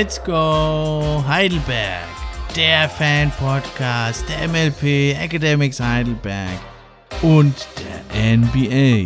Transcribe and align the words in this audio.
Let's 0.00 0.18
Go 0.24 1.22
Heidelberg, 1.28 2.08
der 2.56 2.88
Fan-Podcast 2.88 4.24
der 4.30 4.48
MLP 4.48 5.14
Academics 5.22 5.78
Heidelberg 5.78 6.58
und 7.20 7.68
der 7.76 8.38
NBA. 8.38 9.04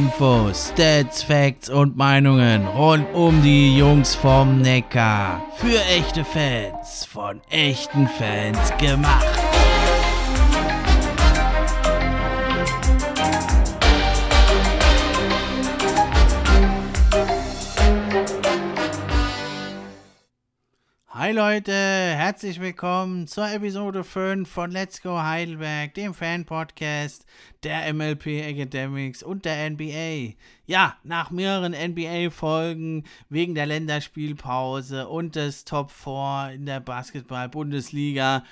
Infos, 0.00 0.70
Stats, 0.72 1.22
Facts 1.22 1.68
und 1.68 1.94
Meinungen 1.94 2.66
rund 2.68 3.06
um 3.12 3.42
die 3.42 3.76
Jungs 3.76 4.14
vom 4.14 4.62
Neckar. 4.62 5.42
Für 5.56 5.78
echte 5.94 6.24
Fans, 6.24 7.04
von 7.04 7.42
echten 7.50 8.08
Fans 8.08 8.72
gemacht. 8.78 9.49
Hi 21.20 21.32
Leute, 21.32 21.74
herzlich 21.74 22.62
willkommen 22.62 23.26
zur 23.26 23.46
Episode 23.52 24.04
5 24.04 24.48
von 24.48 24.70
Let's 24.70 25.02
Go 25.02 25.18
Heidelberg, 25.20 25.92
dem 25.92 26.14
Fan-Podcast 26.14 27.26
der 27.62 27.92
MLP 27.92 28.26
Academics 28.40 29.22
und 29.22 29.44
der 29.44 29.68
NBA. 29.68 30.36
Ja, 30.64 30.96
nach 31.04 31.30
mehreren 31.30 31.74
NBA-Folgen 31.74 33.04
wegen 33.28 33.54
der 33.54 33.66
Länderspielpause 33.66 35.08
und 35.08 35.36
des 35.36 35.66
Top 35.66 35.90
4 35.90 36.52
in 36.54 36.64
der 36.64 36.80
Basketball-Bundesliga 36.80 38.42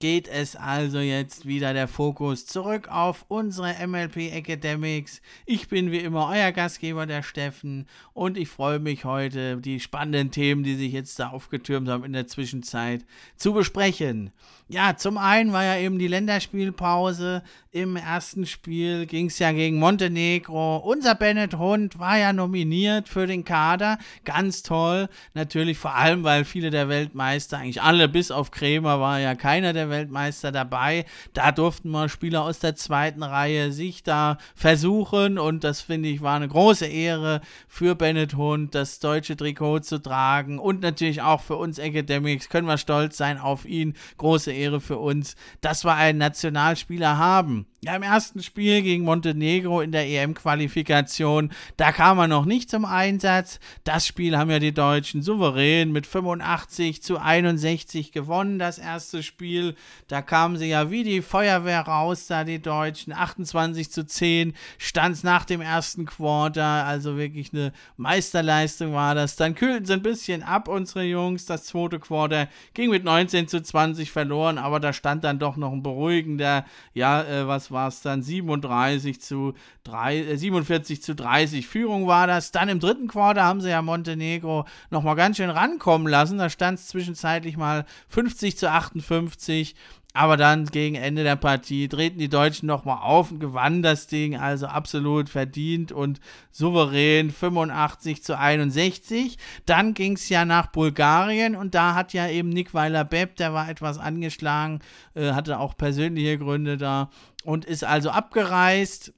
geht 0.00 0.28
es 0.28 0.54
also 0.54 1.00
jetzt 1.00 1.44
wieder 1.44 1.72
der 1.72 1.88
Fokus 1.88 2.46
zurück 2.46 2.86
auf 2.88 3.24
unsere 3.26 3.74
MLP 3.84 4.32
Academics. 4.32 5.20
Ich 5.44 5.66
bin 5.68 5.90
wie 5.90 5.98
immer 5.98 6.28
euer 6.28 6.52
Gastgeber, 6.52 7.04
der 7.04 7.24
Steffen, 7.24 7.88
und 8.14 8.36
ich 8.36 8.48
freue 8.48 8.78
mich 8.78 9.04
heute, 9.04 9.56
die 9.56 9.80
spannenden 9.80 10.30
Themen, 10.30 10.62
die 10.62 10.76
sich 10.76 10.92
jetzt 10.92 11.18
da 11.18 11.30
aufgetürmt 11.30 11.88
haben 11.88 12.04
in 12.04 12.12
der 12.12 12.28
Zwischenzeit, 12.28 13.04
zu 13.36 13.52
besprechen. 13.52 14.30
Ja, 14.68 14.96
zum 14.96 15.16
einen 15.18 15.52
war 15.52 15.64
ja 15.64 15.78
eben 15.78 15.98
die 15.98 16.08
Länderspielpause. 16.08 17.42
Im 17.72 17.96
ersten 17.96 18.44
Spiel 18.44 19.06
ging 19.06 19.26
es 19.26 19.38
ja 19.38 19.50
gegen 19.52 19.78
Montenegro. 19.78 20.76
Unser 20.76 21.14
Bennett 21.14 21.54
Hund 21.54 21.98
war 21.98 22.18
ja 22.18 22.32
nominiert 22.34 23.08
für 23.08 23.26
den 23.26 23.44
Kader. 23.44 23.98
Ganz 24.24 24.62
toll. 24.62 25.08
Natürlich 25.32 25.78
vor 25.78 25.94
allem, 25.94 26.22
weil 26.22 26.44
viele 26.44 26.70
der 26.70 26.88
Weltmeister, 26.88 27.58
eigentlich 27.58 27.80
alle 27.80 28.08
bis 28.08 28.30
auf 28.30 28.50
Krämer, 28.50 29.00
war 29.00 29.18
ja 29.20 29.34
keiner 29.34 29.72
der 29.72 29.87
Weltmeister 29.90 30.52
dabei. 30.52 31.04
Da 31.32 31.52
durften 31.52 31.90
mal 31.90 32.08
Spieler 32.08 32.42
aus 32.42 32.58
der 32.58 32.74
zweiten 32.74 33.22
Reihe 33.22 33.72
sich 33.72 34.02
da 34.02 34.38
versuchen. 34.54 35.38
Und 35.38 35.64
das 35.64 35.80
finde 35.80 36.08
ich 36.08 36.22
war 36.22 36.36
eine 36.36 36.48
große 36.48 36.86
Ehre 36.86 37.40
für 37.66 37.94
Bennett 37.94 38.34
Hund, 38.34 38.74
das 38.74 39.00
deutsche 39.00 39.36
Trikot 39.36 39.80
zu 39.80 39.98
tragen. 39.98 40.58
Und 40.58 40.80
natürlich 40.80 41.22
auch 41.22 41.40
für 41.40 41.56
uns 41.56 41.78
Academics 41.78 42.48
können 42.48 42.66
wir 42.66 42.78
stolz 42.78 43.16
sein 43.16 43.38
auf 43.38 43.64
ihn. 43.64 43.94
Große 44.16 44.52
Ehre 44.52 44.80
für 44.80 44.98
uns, 44.98 45.36
dass 45.60 45.84
wir 45.84 45.94
einen 45.94 46.18
Nationalspieler 46.18 47.18
haben. 47.18 47.66
Ja, 47.80 47.94
im 47.94 48.02
ersten 48.02 48.42
Spiel 48.42 48.82
gegen 48.82 49.04
Montenegro 49.04 49.82
in 49.82 49.92
der 49.92 50.04
EM-Qualifikation, 50.08 51.52
da 51.76 51.92
kam 51.92 52.18
er 52.18 52.26
noch 52.26 52.44
nicht 52.44 52.68
zum 52.68 52.84
Einsatz. 52.84 53.60
Das 53.84 54.04
Spiel 54.04 54.36
haben 54.36 54.50
ja 54.50 54.58
die 54.58 54.74
Deutschen 54.74 55.22
souverän 55.22 55.92
mit 55.92 56.04
85 56.04 57.04
zu 57.04 57.18
61 57.18 58.10
gewonnen, 58.10 58.58
das 58.58 58.78
erste 58.78 59.22
Spiel. 59.22 59.76
Da 60.08 60.22
kamen 60.22 60.56
sie 60.56 60.66
ja 60.66 60.90
wie 60.90 61.04
die 61.04 61.22
Feuerwehr 61.22 61.82
raus, 61.82 62.26
da 62.26 62.42
die 62.42 62.60
Deutschen. 62.60 63.12
28 63.12 63.92
zu 63.92 64.04
10 64.04 64.54
stand 64.78 65.14
es 65.14 65.22
nach 65.22 65.44
dem 65.44 65.60
ersten 65.60 66.04
Quarter, 66.04 66.84
also 66.84 67.16
wirklich 67.16 67.54
eine 67.54 67.72
Meisterleistung 67.96 68.92
war 68.92 69.14
das. 69.14 69.36
Dann 69.36 69.54
kühlten 69.54 69.86
sie 69.86 69.92
ein 69.92 70.02
bisschen 70.02 70.42
ab, 70.42 70.66
unsere 70.66 71.04
Jungs. 71.04 71.46
Das 71.46 71.66
zweite 71.66 72.00
Quarter 72.00 72.48
ging 72.74 72.90
mit 72.90 73.04
19 73.04 73.46
zu 73.46 73.62
20 73.62 74.10
verloren, 74.10 74.58
aber 74.58 74.80
da 74.80 74.92
stand 74.92 75.22
dann 75.22 75.38
doch 75.38 75.56
noch 75.56 75.70
ein 75.70 75.84
beruhigender, 75.84 76.64
ja, 76.92 77.22
äh, 77.22 77.46
was 77.46 77.67
war 77.70 77.88
es 77.88 78.00
dann 78.00 78.22
37 78.22 79.20
zu 79.20 79.54
3, 79.84 80.16
äh, 80.16 80.36
47 80.36 81.02
zu 81.02 81.14
30 81.14 81.66
Führung 81.66 82.06
war 82.06 82.26
das. 82.26 82.50
Dann 82.50 82.68
im 82.68 82.80
dritten 82.80 83.08
Quarter 83.08 83.44
haben 83.44 83.60
sie 83.60 83.70
ja 83.70 83.82
Montenegro 83.82 84.66
nochmal 84.90 85.16
ganz 85.16 85.36
schön 85.36 85.50
rankommen 85.50 86.08
lassen. 86.08 86.38
Da 86.38 86.50
stand 86.50 86.78
es 86.78 86.88
zwischenzeitlich 86.88 87.56
mal 87.56 87.84
50 88.08 88.56
zu 88.58 88.70
58. 88.70 89.74
Aber 90.14 90.36
dann 90.36 90.66
gegen 90.66 90.96
Ende 90.96 91.22
der 91.22 91.36
Partie 91.36 91.86
drehten 91.86 92.18
die 92.18 92.30
Deutschen 92.30 92.66
nochmal 92.66 92.98
auf 93.02 93.30
und 93.30 93.40
gewannen 93.40 93.82
das 93.82 94.06
Ding, 94.08 94.36
also 94.36 94.66
absolut 94.66 95.28
verdient 95.28 95.92
und 95.92 96.18
souverän 96.50 97.30
85 97.30 98.24
zu 98.24 98.36
61. 98.36 99.38
Dann 99.66 99.94
ging 99.94 100.14
es 100.14 100.28
ja 100.28 100.44
nach 100.44 100.68
Bulgarien 100.68 101.54
und 101.54 101.74
da 101.74 101.94
hat 101.94 102.14
ja 102.14 102.26
eben 102.26 102.48
Nick 102.48 102.74
Weiler-Bepp, 102.74 103.36
der 103.36 103.52
war 103.52 103.68
etwas 103.68 103.98
angeschlagen, 103.98 104.80
äh, 105.14 105.32
hatte 105.32 105.60
auch 105.60 105.76
persönliche 105.76 106.38
Gründe 106.38 106.78
da 106.78 107.10
und 107.48 107.64
ist 107.64 107.82
also 107.82 108.10
abgereist 108.10 109.14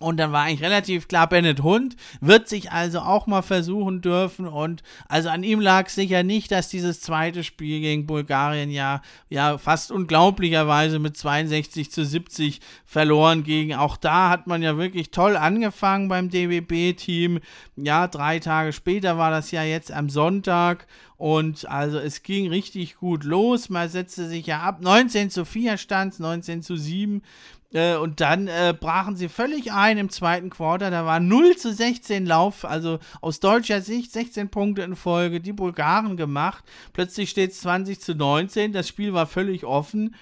und 0.00 0.16
dann 0.16 0.32
war 0.32 0.42
eigentlich 0.42 0.62
relativ 0.62 1.06
klar, 1.06 1.28
Bennett 1.28 1.62
Hund 1.62 1.94
wird 2.20 2.48
sich 2.48 2.72
also 2.72 2.98
auch 2.98 3.28
mal 3.28 3.42
versuchen 3.42 4.00
dürfen. 4.00 4.48
Und 4.48 4.82
also 5.08 5.28
an 5.28 5.44
ihm 5.44 5.60
lag 5.60 5.88
sicher 5.88 6.24
nicht, 6.24 6.50
dass 6.50 6.68
dieses 6.68 7.00
zweite 7.00 7.44
Spiel 7.44 7.80
gegen 7.80 8.06
Bulgarien 8.06 8.70
ja, 8.70 9.02
ja 9.28 9.56
fast 9.56 9.92
unglaublicherweise 9.92 10.98
mit 10.98 11.16
62 11.16 11.92
zu 11.92 12.04
70 12.04 12.60
verloren 12.84 13.44
ging. 13.44 13.72
Auch 13.72 13.96
da 13.96 14.30
hat 14.30 14.48
man 14.48 14.62
ja 14.62 14.76
wirklich 14.76 15.12
toll 15.12 15.36
angefangen 15.36 16.08
beim 16.08 16.28
DWB-Team. 16.28 17.38
Ja, 17.76 18.08
drei 18.08 18.40
Tage 18.40 18.72
später 18.72 19.16
war 19.16 19.30
das 19.30 19.52
ja 19.52 19.62
jetzt 19.62 19.92
am 19.92 20.08
Sonntag. 20.08 20.88
Und 21.24 21.66
also 21.70 21.98
es 21.98 22.22
ging 22.22 22.50
richtig 22.50 22.96
gut 22.96 23.24
los. 23.24 23.70
Man 23.70 23.88
setzte 23.88 24.28
sich 24.28 24.46
ja 24.46 24.60
ab. 24.60 24.82
19 24.82 25.30
zu 25.30 25.46
4 25.46 25.78
stand 25.78 26.20
19 26.20 26.60
zu 26.60 26.76
7. 26.76 27.22
Äh, 27.72 27.96
und 27.96 28.20
dann 28.20 28.46
äh, 28.46 28.74
brachen 28.78 29.16
sie 29.16 29.30
völlig 29.30 29.72
ein 29.72 29.96
im 29.96 30.10
zweiten 30.10 30.50
Quarter. 30.50 30.90
Da 30.90 31.06
war 31.06 31.20
0 31.20 31.56
zu 31.56 31.72
16 31.72 32.26
Lauf, 32.26 32.66
also 32.66 32.98
aus 33.22 33.40
deutscher 33.40 33.80
Sicht 33.80 34.12
16 34.12 34.50
Punkte 34.50 34.82
in 34.82 34.96
Folge, 34.96 35.40
die 35.40 35.54
Bulgaren 35.54 36.18
gemacht. 36.18 36.62
Plötzlich 36.92 37.30
steht 37.30 37.52
es 37.52 37.60
20 37.60 38.00
zu 38.00 38.14
19. 38.14 38.74
Das 38.74 38.86
Spiel 38.86 39.14
war 39.14 39.26
völlig 39.26 39.64
offen. 39.64 40.14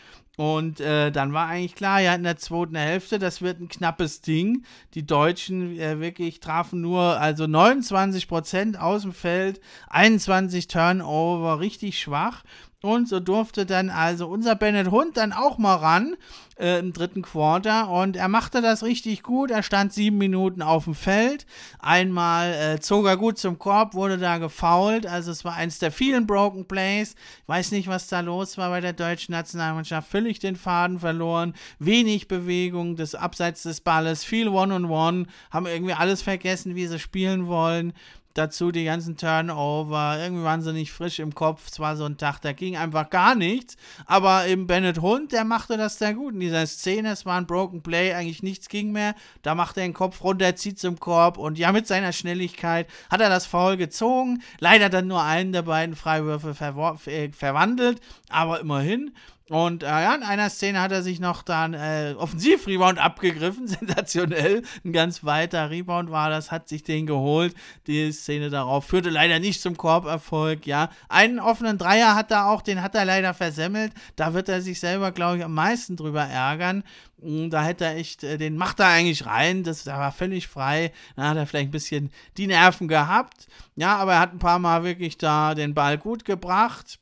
Und 0.43 0.81
äh, 0.81 1.13
dann 1.13 1.33
war 1.33 1.47
eigentlich 1.47 1.77
klar, 1.77 2.01
ja, 2.01 2.17
in 2.17 2.25
der 2.25 2.37
zweiten 2.37 2.75
Hälfte, 2.75 3.21
das 3.21 3.43
wird 3.43 3.61
ein 3.61 3.69
knappes 3.69 4.23
Ding. 4.23 4.65
Die 4.95 5.07
Deutschen 5.07 5.79
äh, 5.79 6.01
wirklich 6.01 6.41
trafen 6.41 6.81
nur, 6.81 7.01
also 7.01 7.47
29 7.47 8.27
Prozent 8.27 8.77
aus 8.77 9.03
dem 9.03 9.13
Feld, 9.13 9.61
21 9.91 10.67
Turnover, 10.67 11.61
richtig 11.61 12.01
schwach. 12.01 12.43
Und 12.83 13.09
so 13.09 13.21
durfte 13.21 13.65
dann 13.65 13.91
also 13.91 14.27
unser 14.27 14.57
Bennett 14.57 14.91
Hund 14.91 15.17
dann 15.17 15.33
auch 15.33 15.57
mal 15.57 15.77
ran 15.77 16.17
äh, 16.59 16.81
im 16.81 16.93
dritten 16.93 17.23
Quarter. 17.23 17.89
Und 17.89 18.17
er 18.17 18.27
machte 18.27 18.61
das 18.61 18.83
richtig 18.83 19.23
gut. 19.23 19.53
Er 19.53 19.63
stand 19.63 19.93
sieben 19.93 20.19
Minuten 20.19 20.63
auf 20.63 20.85
dem 20.85 20.97
Feld. 20.97 21.47
Einmal 21.79 22.53
äh, 22.53 22.81
zog 22.81 23.07
er 23.07 23.17
gut 23.17 23.39
zum 23.39 23.61
Korb, 23.61 23.95
wurde 23.95 24.19
da 24.19 24.39
gefoult. 24.39 25.07
Also 25.07 25.31
es 25.31 25.45
war 25.45 25.55
eins 25.55 25.79
der 25.79 25.93
vielen 25.93 26.27
Broken 26.27 26.67
Plays. 26.67 27.15
Ich 27.43 27.49
weiß 27.49 27.71
nicht, 27.71 27.87
was 27.87 28.09
da 28.09 28.19
los 28.19 28.59
war 28.59 28.71
bei 28.71 28.81
der 28.81 28.95
deutschen 28.95 29.31
Nationalmannschaft. 29.31 30.11
Völlig 30.11 30.41
den 30.41 30.57
Faden 30.57 30.99
verloren. 30.99 31.55
Wenig 31.79 32.27
Bewegung 32.27 32.97
des 32.97 33.15
Abseits 33.15 33.63
des 33.63 33.81
Balles. 33.81 34.25
Viel 34.25 34.49
One-on-One. 34.49 35.19
-on 35.19 35.23
-One, 35.23 35.27
haben 35.53 35.67
irgendwie 35.67 35.95
alles 35.95 36.21
vergessen, 36.21 36.75
wie 36.75 36.89
sie 36.89 36.99
spielen 36.99 37.47
wollen 37.47 37.93
dazu 38.35 38.73
die 38.73 38.85
ganzen 38.85 39.17
Turnover. 39.17 40.19
Irgendwie 40.21 40.45
waren 40.45 40.63
sie 40.63 40.73
nicht 40.73 40.93
frisch 40.93 41.19
im 41.19 41.35
Kopf. 41.35 41.69
Es 41.71 41.81
war 41.81 41.97
so 41.97 42.05
ein 42.05 42.19
Tag, 42.19 42.41
da 42.41 42.53
ging 42.53 42.77
einfach 42.77 43.11
gar 43.11 43.35
nichts. 43.35 43.77
Aber 44.07 44.47
eben 44.47 44.67
Bennett 44.67 45.01
Hund, 45.01 45.33
der 45.33 45.45
machte 45.45 45.77
das 45.77 45.99
sehr 45.99 46.15
gut 46.15 46.35
in 46.35 46.41
dieser 46.41 46.67
Szene. 46.67 47.11
Es 47.11 47.27
war 47.27 47.37
ein 47.37 47.47
Broken 47.47 47.83
Play, 47.83 48.15
eigentlich 48.15 48.43
nichts 48.43 48.69
ging 48.69 48.93
mehr. 48.93 49.15
Da 49.43 49.55
macht 49.55 49.77
er 49.77 49.85
den 49.85 49.95
Kopf 49.95 50.23
runter, 50.25 50.57
zieht 50.57 50.79
zum 50.79 50.99
Korb 50.99 51.39
und 51.39 51.59
ja, 51.59 51.73
mit 51.73 51.87
seiner 51.87 52.13
Schnelligkeit 52.13 52.89
hat 53.11 53.21
er 53.21 53.29
das 53.29 53.47
Foul 53.47 53.77
gezogen. 53.77 54.43
Leider 54.59 54.89
dann 54.89 55.07
nur 55.07 55.23
einen 55.23 55.53
der 55.53 55.63
beiden 55.63 55.97
Freiwürfe 55.97 56.51
äh, 57.11 57.33
verwandelt, 57.33 58.01
aber 58.29 58.61
immerhin. 58.61 59.13
Und 59.53 59.83
äh, 59.83 59.87
ja, 59.87 60.15
in 60.15 60.23
einer 60.23 60.49
Szene 60.49 60.81
hat 60.81 60.93
er 60.93 61.03
sich 61.03 61.21
noch 61.21 61.43
dann 61.43 61.75
äh, 61.75 62.15
Offensiv-Rebound 62.17 62.99
abgegriffen. 62.99 63.67
Sensationell. 63.69 64.63
Ein 64.83 64.95
ganz 64.95 65.25
weiter 65.25 65.69
Rebound 65.69 66.11
war 66.11 66.31
das, 66.31 66.51
hat 66.51 66.71
sich 66.71 66.85
den 66.85 67.05
geholt. 67.05 67.55
Die 67.87 68.11
Szene 68.13 68.49
darauf 68.49 68.87
führte 68.87 69.11
leider 69.11 69.41
nicht 69.41 69.61
zum 69.61 69.77
Korberfolg. 69.77 70.67
Ja, 70.67 70.89
einen 71.11 71.39
offenen 71.39 71.77
Dreier 71.77 72.15
hat 72.15 72.31
er 72.31 72.49
auch, 72.49 72.63
den 72.63 72.81
hat 72.81 72.95
er 72.95 73.05
leider 73.05 73.35
versemmelt. 73.35 73.93
Da 74.17 74.33
wird 74.33 74.49
er 74.49 74.63
sich 74.63 74.81
selber, 74.81 75.13
glaube 75.13 75.37
ich, 75.37 75.45
am 75.45 75.53
meisten 75.53 75.97
drüber 75.97 76.23
ärgern. 76.23 76.83
Hm, 77.21 77.51
da 77.51 77.63
hätte 77.63 77.85
er 77.85 77.97
echt, 77.97 78.25
äh, 78.25 78.39
den 78.39 78.57
macht 78.57 78.81
er 78.81 78.87
eigentlich 78.87 79.27
rein. 79.27 79.65
Das, 79.65 79.85
der 79.85 79.99
war 79.99 80.13
völlig 80.13 80.49
frei. 80.49 80.93
Da 81.15 81.29
hat 81.29 81.37
er 81.37 81.47
vielleicht 81.47 81.69
ein 81.69 81.73
bisschen 81.73 82.11
die 82.39 82.47
Nerven 82.47 82.89
gehabt. 82.89 83.49
Ja, 83.77 83.97
aber 83.97 84.15
er 84.15 84.21
hat 84.21 84.33
ein 84.33 84.39
paar 84.39 84.59
Mal 84.59 84.83
wirklich 84.83 85.19
da 85.19 85.55
den 85.55 85.75
Ball 85.75 85.99
gut 85.99 86.25
gebracht. 86.25 87.02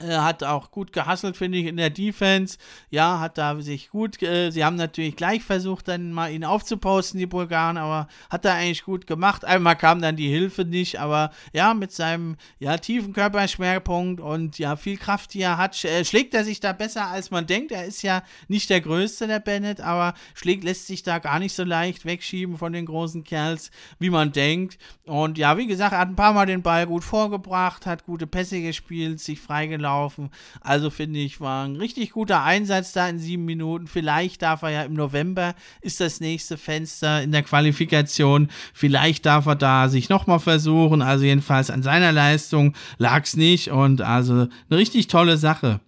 Er 0.00 0.24
hat 0.24 0.42
auch 0.42 0.70
gut 0.70 0.94
gehasselt, 0.94 1.36
finde 1.36 1.58
ich, 1.58 1.66
in 1.66 1.76
der 1.76 1.90
Defense. 1.90 2.56
Ja, 2.88 3.20
hat 3.20 3.36
da 3.36 3.60
sich 3.60 3.90
gut, 3.90 4.22
äh, 4.22 4.50
sie 4.50 4.64
haben 4.64 4.76
natürlich 4.76 5.16
gleich 5.16 5.42
versucht, 5.42 5.86
dann 5.86 6.12
mal 6.12 6.32
ihn 6.32 6.46
aufzuposten, 6.46 7.20
die 7.20 7.26
Bulgaren, 7.26 7.76
aber 7.76 8.08
hat 8.30 8.46
er 8.46 8.54
eigentlich 8.54 8.84
gut 8.84 9.06
gemacht. 9.06 9.44
Einmal 9.44 9.76
kam 9.76 10.00
dann 10.00 10.16
die 10.16 10.28
Hilfe 10.28 10.64
nicht, 10.64 10.98
aber 10.98 11.30
ja, 11.52 11.74
mit 11.74 11.92
seinem, 11.92 12.36
ja, 12.58 12.78
tiefen 12.78 13.12
Körperschwerpunkt 13.12 14.22
und 14.22 14.58
ja, 14.58 14.76
viel 14.76 14.96
Kraft, 14.96 15.34
die 15.34 15.42
er 15.42 15.58
hat, 15.58 15.84
äh, 15.84 16.06
schlägt 16.06 16.32
er 16.32 16.44
sich 16.44 16.60
da 16.60 16.72
besser, 16.72 17.08
als 17.08 17.30
man 17.30 17.46
denkt. 17.46 17.70
Er 17.70 17.84
ist 17.84 18.02
ja 18.02 18.22
nicht 18.48 18.70
der 18.70 18.80
Größte, 18.80 19.26
der 19.26 19.40
Bennett, 19.40 19.82
aber 19.82 20.14
schlägt, 20.32 20.64
lässt 20.64 20.86
sich 20.86 21.02
da 21.02 21.18
gar 21.18 21.38
nicht 21.38 21.54
so 21.54 21.64
leicht 21.64 22.06
wegschieben 22.06 22.56
von 22.56 22.72
den 22.72 22.86
großen 22.86 23.24
Kerls, 23.24 23.70
wie 23.98 24.10
man 24.10 24.32
denkt. 24.32 24.78
Und 25.04 25.36
ja, 25.36 25.58
wie 25.58 25.66
gesagt, 25.66 25.92
er 25.92 25.98
hat 25.98 26.08
ein 26.08 26.16
paar 26.16 26.32
Mal 26.32 26.46
den 26.46 26.62
Ball 26.62 26.86
gut 26.86 27.04
vorgebracht, 27.04 27.84
hat 27.84 28.06
gute 28.06 28.26
Pässe 28.26 28.62
gespielt, 28.62 29.20
sich 29.20 29.38
freigelaufen 29.38 29.81
gelaufen. 29.82 30.30
Also 30.60 30.90
finde 30.90 31.18
ich, 31.18 31.40
war 31.40 31.64
ein 31.64 31.74
richtig 31.74 32.12
guter 32.12 32.44
Einsatz 32.44 32.92
da 32.92 33.08
in 33.08 33.18
sieben 33.18 33.44
Minuten. 33.44 33.88
Vielleicht 33.88 34.42
darf 34.42 34.62
er 34.62 34.70
ja 34.70 34.82
im 34.84 34.94
November, 34.94 35.54
ist 35.80 36.00
das 36.00 36.20
nächste 36.20 36.56
Fenster 36.56 37.20
in 37.22 37.32
der 37.32 37.42
Qualifikation. 37.42 38.48
Vielleicht 38.72 39.26
darf 39.26 39.46
er 39.46 39.56
da 39.56 39.88
sich 39.88 40.08
nochmal 40.08 40.38
versuchen. 40.38 41.02
Also 41.02 41.24
jedenfalls 41.24 41.70
an 41.70 41.82
seiner 41.82 42.12
Leistung 42.12 42.74
lag 42.98 43.24
es 43.24 43.36
nicht. 43.36 43.70
Und 43.70 44.02
also 44.02 44.32
eine 44.34 44.78
richtig 44.78 45.08
tolle 45.08 45.36
Sache. 45.36 45.80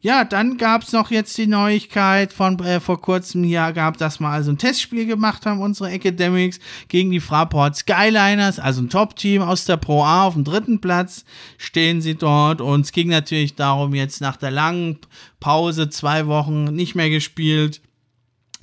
Ja, 0.00 0.24
dann 0.24 0.58
gab 0.58 0.82
es 0.82 0.92
noch 0.92 1.10
jetzt 1.10 1.36
die 1.38 1.46
Neuigkeit 1.46 2.32
von 2.32 2.58
äh, 2.60 2.80
vor 2.80 3.00
kurzem 3.00 3.42
hier 3.42 3.72
gab, 3.72 3.96
dass 3.96 4.20
wir 4.20 4.28
also 4.28 4.52
ein 4.52 4.58
Testspiel 4.58 5.06
gemacht 5.06 5.46
haben, 5.46 5.60
unsere 5.60 5.90
Academics, 5.90 6.60
gegen 6.88 7.10
die 7.10 7.20
Fraport 7.20 7.76
Skyliners, 7.76 8.58
also 8.58 8.82
ein 8.82 8.90
Top-Team 8.90 9.42
aus 9.42 9.64
der 9.64 9.78
Pro 9.78 10.04
A 10.04 10.24
auf 10.24 10.34
dem 10.34 10.44
dritten 10.44 10.80
Platz 10.80 11.24
stehen 11.56 12.02
sie 12.02 12.14
dort. 12.14 12.60
Und 12.60 12.82
es 12.82 12.92
ging 12.92 13.08
natürlich 13.08 13.54
darum, 13.54 13.94
jetzt 13.94 14.20
nach 14.20 14.36
der 14.36 14.50
langen 14.50 14.98
Pause, 15.40 15.88
zwei 15.88 16.26
Wochen 16.26 16.64
nicht 16.64 16.94
mehr 16.94 17.10
gespielt, 17.10 17.80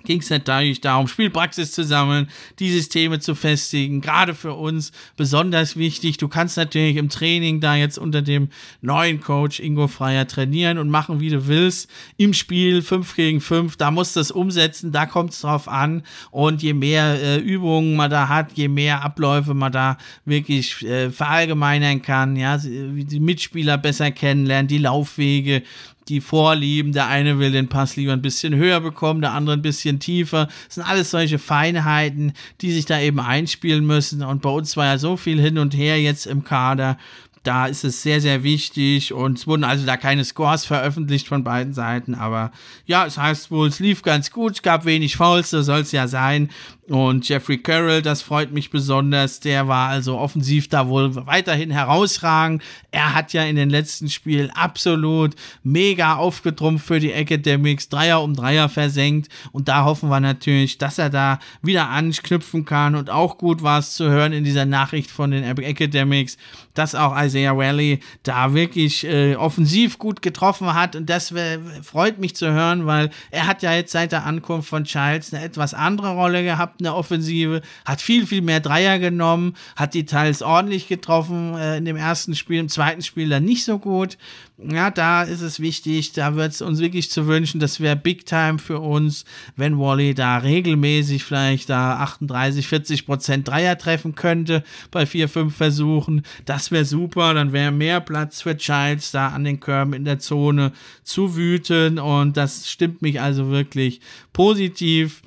ging 0.03 0.19
es 0.19 0.29
natürlich 0.29 0.81
darum, 0.81 1.07
Spielpraxis 1.07 1.71
zu 1.71 1.83
sammeln, 1.83 2.29
die 2.59 2.71
Systeme 2.71 3.19
zu 3.19 3.35
festigen. 3.35 4.01
Gerade 4.01 4.33
für 4.33 4.53
uns 4.53 4.91
besonders 5.17 5.77
wichtig. 5.77 6.17
Du 6.17 6.27
kannst 6.27 6.57
natürlich 6.57 6.97
im 6.97 7.09
Training 7.09 7.59
da 7.59 7.75
jetzt 7.75 7.97
unter 7.97 8.21
dem 8.21 8.49
neuen 8.81 9.21
Coach 9.21 9.59
Ingo 9.59 9.87
Freier 9.87 10.27
trainieren 10.27 10.77
und 10.77 10.89
machen, 10.89 11.19
wie 11.19 11.29
du 11.29 11.47
willst. 11.47 11.89
Im 12.17 12.33
Spiel 12.33 12.81
5 12.81 13.15
gegen 13.15 13.41
5, 13.41 13.77
da 13.77 13.91
musst 13.91 14.15
du 14.15 14.19
es 14.19 14.31
umsetzen, 14.31 14.91
da 14.91 15.05
kommt 15.05 15.31
es 15.31 15.41
drauf 15.41 15.67
an. 15.67 16.03
Und 16.31 16.61
je 16.61 16.73
mehr 16.73 17.21
äh, 17.21 17.37
Übungen 17.37 17.95
man 17.95 18.09
da 18.09 18.27
hat, 18.27 18.53
je 18.53 18.67
mehr 18.67 19.03
Abläufe 19.03 19.53
man 19.53 19.71
da 19.71 19.97
wirklich 20.25 20.83
äh, 20.83 21.09
verallgemeinern 21.09 22.01
kann, 22.01 22.35
ja, 22.35 22.57
die 22.57 23.19
Mitspieler 23.19 23.77
besser 23.77 24.11
kennenlernen, 24.11 24.67
die 24.67 24.77
Laufwege, 24.77 25.63
die 26.07 26.21
Vorlieben. 26.21 26.93
Der 26.93 27.07
eine 27.07 27.39
will 27.39 27.51
den 27.51 27.69
Pass 27.69 27.95
lieber 27.95 28.13
ein 28.13 28.21
bisschen 28.21 28.55
höher 28.55 28.79
bekommen, 28.79 29.21
der 29.21 29.33
andere 29.33 29.55
ein 29.55 29.61
bisschen 29.61 29.99
tiefer. 29.99 30.47
Das 30.65 30.75
sind 30.75 30.83
alles 30.83 31.11
solche 31.11 31.39
Feinheiten, 31.39 32.33
die 32.61 32.71
sich 32.71 32.85
da 32.85 32.99
eben 32.99 33.19
einspielen 33.19 33.85
müssen. 33.85 34.23
Und 34.23 34.41
bei 34.41 34.49
uns 34.49 34.77
war 34.77 34.85
ja 34.85 34.97
so 34.97 35.17
viel 35.17 35.39
hin 35.39 35.57
und 35.57 35.75
her 35.75 36.01
jetzt 36.01 36.25
im 36.25 36.43
Kader. 36.43 36.97
Da 37.43 37.65
ist 37.65 37.83
es 37.83 38.01
sehr, 38.01 38.21
sehr 38.21 38.43
wichtig 38.43 39.11
und 39.11 39.37
es 39.37 39.47
wurden 39.47 39.65
also 39.65 39.85
da 39.85 39.97
keine 39.97 40.23
Scores 40.23 40.63
veröffentlicht 40.63 41.27
von 41.27 41.43
beiden 41.43 41.73
Seiten, 41.73 42.15
aber 42.15 42.53
ja, 42.85 43.05
es 43.05 43.17
heißt 43.17 43.51
wohl, 43.51 43.67
es 43.67 43.79
lief 43.79 44.01
ganz 44.01 44.31
gut, 44.31 44.53
es 44.53 44.61
gab 44.61 44.85
wenig 44.85 45.17
Fouls, 45.17 45.49
so 45.49 45.61
soll 45.61 45.81
es 45.81 45.91
ja 45.91 46.07
sein 46.07 46.49
und 46.89 47.29
Jeffrey 47.29 47.59
Carroll, 47.59 48.01
das 48.01 48.21
freut 48.21 48.51
mich 48.51 48.69
besonders. 48.69 49.39
Der 49.39 49.69
war 49.69 49.87
also 49.87 50.17
offensiv 50.17 50.67
da 50.67 50.89
wohl 50.89 51.15
weiterhin 51.25 51.71
herausragend. 51.71 52.61
Er 52.91 53.13
hat 53.15 53.31
ja 53.31 53.43
in 53.43 53.55
den 53.55 53.69
letzten 53.69 54.09
Spielen 54.09 54.49
absolut 54.49 55.33
mega 55.63 56.17
aufgetrumpft 56.17 56.85
für 56.85 56.99
die 56.99 57.13
Academics. 57.13 57.87
Dreier 57.87 58.21
um 58.21 58.35
Dreier 58.35 58.67
versenkt. 58.67 59.29
Und 59.53 59.69
da 59.69 59.85
hoffen 59.85 60.09
wir 60.09 60.19
natürlich, 60.19 60.77
dass 60.77 60.97
er 60.97 61.09
da 61.09 61.39
wieder 61.61 61.87
anknüpfen 61.89 62.65
kann. 62.65 62.95
Und 62.95 63.09
auch 63.09 63.37
gut 63.37 63.63
war 63.63 63.79
es 63.79 63.93
zu 63.93 64.09
hören 64.09 64.33
in 64.33 64.43
dieser 64.43 64.65
Nachricht 64.65 65.09
von 65.09 65.31
den 65.31 65.45
Academics, 65.45 66.37
dass 66.73 66.95
auch 66.95 67.17
Isaiah 67.17 67.55
Valley 67.55 68.01
da 68.23 68.53
wirklich 68.53 69.05
äh, 69.05 69.35
offensiv 69.35 69.97
gut 69.99 70.21
getroffen 70.21 70.73
hat. 70.73 70.97
Und 70.97 71.09
das 71.09 71.33
freut 71.81 72.19
mich 72.19 72.35
zu 72.35 72.51
hören, 72.51 72.85
weil 72.85 73.09
er 73.31 73.47
hat 73.47 73.61
ja 73.63 73.73
jetzt 73.73 73.93
seit 73.93 74.11
der 74.11 74.25
Ankunft 74.25 74.67
von 74.67 74.83
Childs 74.83 75.33
eine 75.33 75.45
etwas 75.45 75.73
andere 75.73 76.11
Rolle 76.11 76.43
gehabt 76.43 76.72
gehabt 76.73 76.81
in 76.81 76.85
der 76.85 76.95
Offensive, 76.95 77.61
hat 77.85 78.01
viel, 78.01 78.25
viel 78.25 78.41
mehr 78.41 78.59
Dreier 78.59 78.99
genommen, 78.99 79.55
hat 79.75 79.93
die 79.93 80.05
teils 80.05 80.41
ordentlich 80.41 80.87
getroffen 80.87 81.55
äh, 81.55 81.77
in 81.77 81.85
dem 81.85 81.95
ersten 81.95 82.35
Spiel, 82.35 82.59
im 82.59 82.69
zweiten 82.69 83.01
Spiel 83.01 83.29
dann 83.29 83.45
nicht 83.45 83.65
so 83.65 83.79
gut. 83.79 84.17
Ja, 84.57 84.91
da 84.91 85.23
ist 85.23 85.41
es 85.41 85.59
wichtig, 85.59 86.13
da 86.13 86.35
wird 86.35 86.51
es 86.51 86.61
uns 86.61 86.79
wirklich 86.79 87.09
zu 87.09 87.27
wünschen, 87.27 87.59
das 87.59 87.79
wäre 87.79 87.95
Big 87.95 88.25
Time 88.25 88.59
für 88.59 88.79
uns, 88.79 89.25
wenn 89.55 89.79
Wally 89.79 90.13
da 90.13 90.37
regelmäßig 90.37 91.23
vielleicht 91.23 91.69
da 91.69 91.97
38, 91.97 92.67
40 92.67 93.05
Prozent 93.05 93.47
Dreier 93.47 93.77
treffen 93.77 94.15
könnte 94.15 94.63
bei 94.91 95.05
vier, 95.05 95.27
fünf 95.27 95.55
Versuchen. 95.55 96.21
Das 96.45 96.71
wäre 96.71 96.85
super, 96.85 97.33
dann 97.33 97.51
wäre 97.51 97.71
mehr 97.71 97.99
Platz 97.99 98.41
für 98.41 98.55
Childs 98.55 99.11
da 99.11 99.29
an 99.29 99.43
den 99.43 99.59
Körben 99.59 99.93
in 99.93 100.05
der 100.05 100.19
Zone 100.19 100.71
zu 101.03 101.35
wüten 101.35 101.97
und 101.97 102.37
das 102.37 102.69
stimmt 102.69 103.01
mich 103.01 103.19
also 103.19 103.49
wirklich 103.49 104.01
positiv 104.33 105.23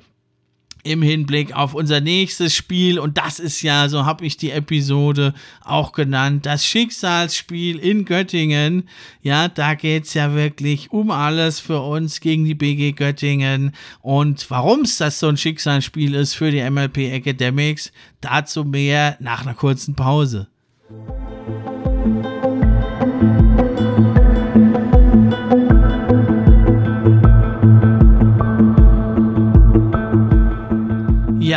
im 0.83 1.01
Hinblick 1.01 1.53
auf 1.53 1.73
unser 1.73 2.01
nächstes 2.01 2.55
Spiel. 2.55 2.99
Und 2.99 3.17
das 3.17 3.39
ist 3.39 3.61
ja, 3.61 3.89
so 3.89 4.05
habe 4.05 4.25
ich 4.25 4.37
die 4.37 4.51
Episode 4.51 5.33
auch 5.63 5.91
genannt, 5.91 6.45
das 6.45 6.65
Schicksalsspiel 6.65 7.79
in 7.79 8.05
Göttingen. 8.05 8.87
Ja, 9.21 9.47
da 9.47 9.75
geht 9.75 10.05
es 10.05 10.13
ja 10.13 10.33
wirklich 10.33 10.91
um 10.91 11.11
alles 11.11 11.59
für 11.59 11.81
uns 11.81 12.19
gegen 12.19 12.45
die 12.45 12.55
BG 12.55 12.93
Göttingen. 12.93 13.73
Und 14.01 14.49
warum 14.49 14.81
es 14.81 14.97
das 14.97 15.19
so 15.19 15.27
ein 15.27 15.37
Schicksalsspiel 15.37 16.13
ist 16.13 16.35
für 16.35 16.51
die 16.51 16.67
MLP 16.67 16.97
Academics, 17.13 17.91
dazu 18.21 18.63
mehr 18.63 19.17
nach 19.19 19.41
einer 19.41 19.55
kurzen 19.55 19.95
Pause. 19.95 20.47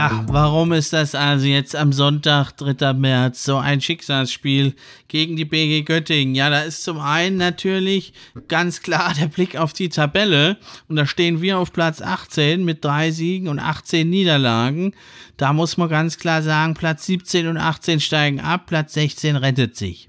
Ja, 0.01 0.25
warum 0.29 0.73
ist 0.73 0.95
das 0.95 1.15
also 1.15 1.45
jetzt 1.45 1.77
am 1.77 1.93
Sonntag, 1.93 2.53
3. 2.53 2.95
März, 2.95 3.45
so 3.45 3.59
ein 3.59 3.83
Schicksalsspiel 3.83 4.75
gegen 5.09 5.37
die 5.37 5.45
BG 5.45 5.83
Göttingen? 5.83 6.35
Ja, 6.35 6.49
da 6.49 6.63
ist 6.63 6.85
zum 6.85 6.99
einen 6.99 7.37
natürlich 7.37 8.15
ganz 8.49 8.81
klar 8.81 9.13
der 9.13 9.27
Blick 9.27 9.57
auf 9.57 9.75
die 9.75 9.91
Tabelle. 9.91 10.57
Und 10.89 10.97
da 10.97 11.05
stehen 11.05 11.43
wir 11.43 11.59
auf 11.59 11.75
Platz 11.75 12.01
18 12.01 12.65
mit 12.65 12.83
drei 12.83 13.11
Siegen 13.11 13.49
und 13.49 13.59
18 13.59 14.09
Niederlagen. 14.09 14.95
Da 15.37 15.53
muss 15.53 15.77
man 15.77 15.91
ganz 15.91 16.17
klar 16.17 16.41
sagen, 16.41 16.73
Platz 16.73 17.05
17 17.05 17.47
und 17.47 17.59
18 17.59 18.01
steigen 18.01 18.41
ab, 18.41 18.65
Platz 18.69 18.95
16 18.95 19.37
rettet 19.37 19.77
sich. 19.77 20.09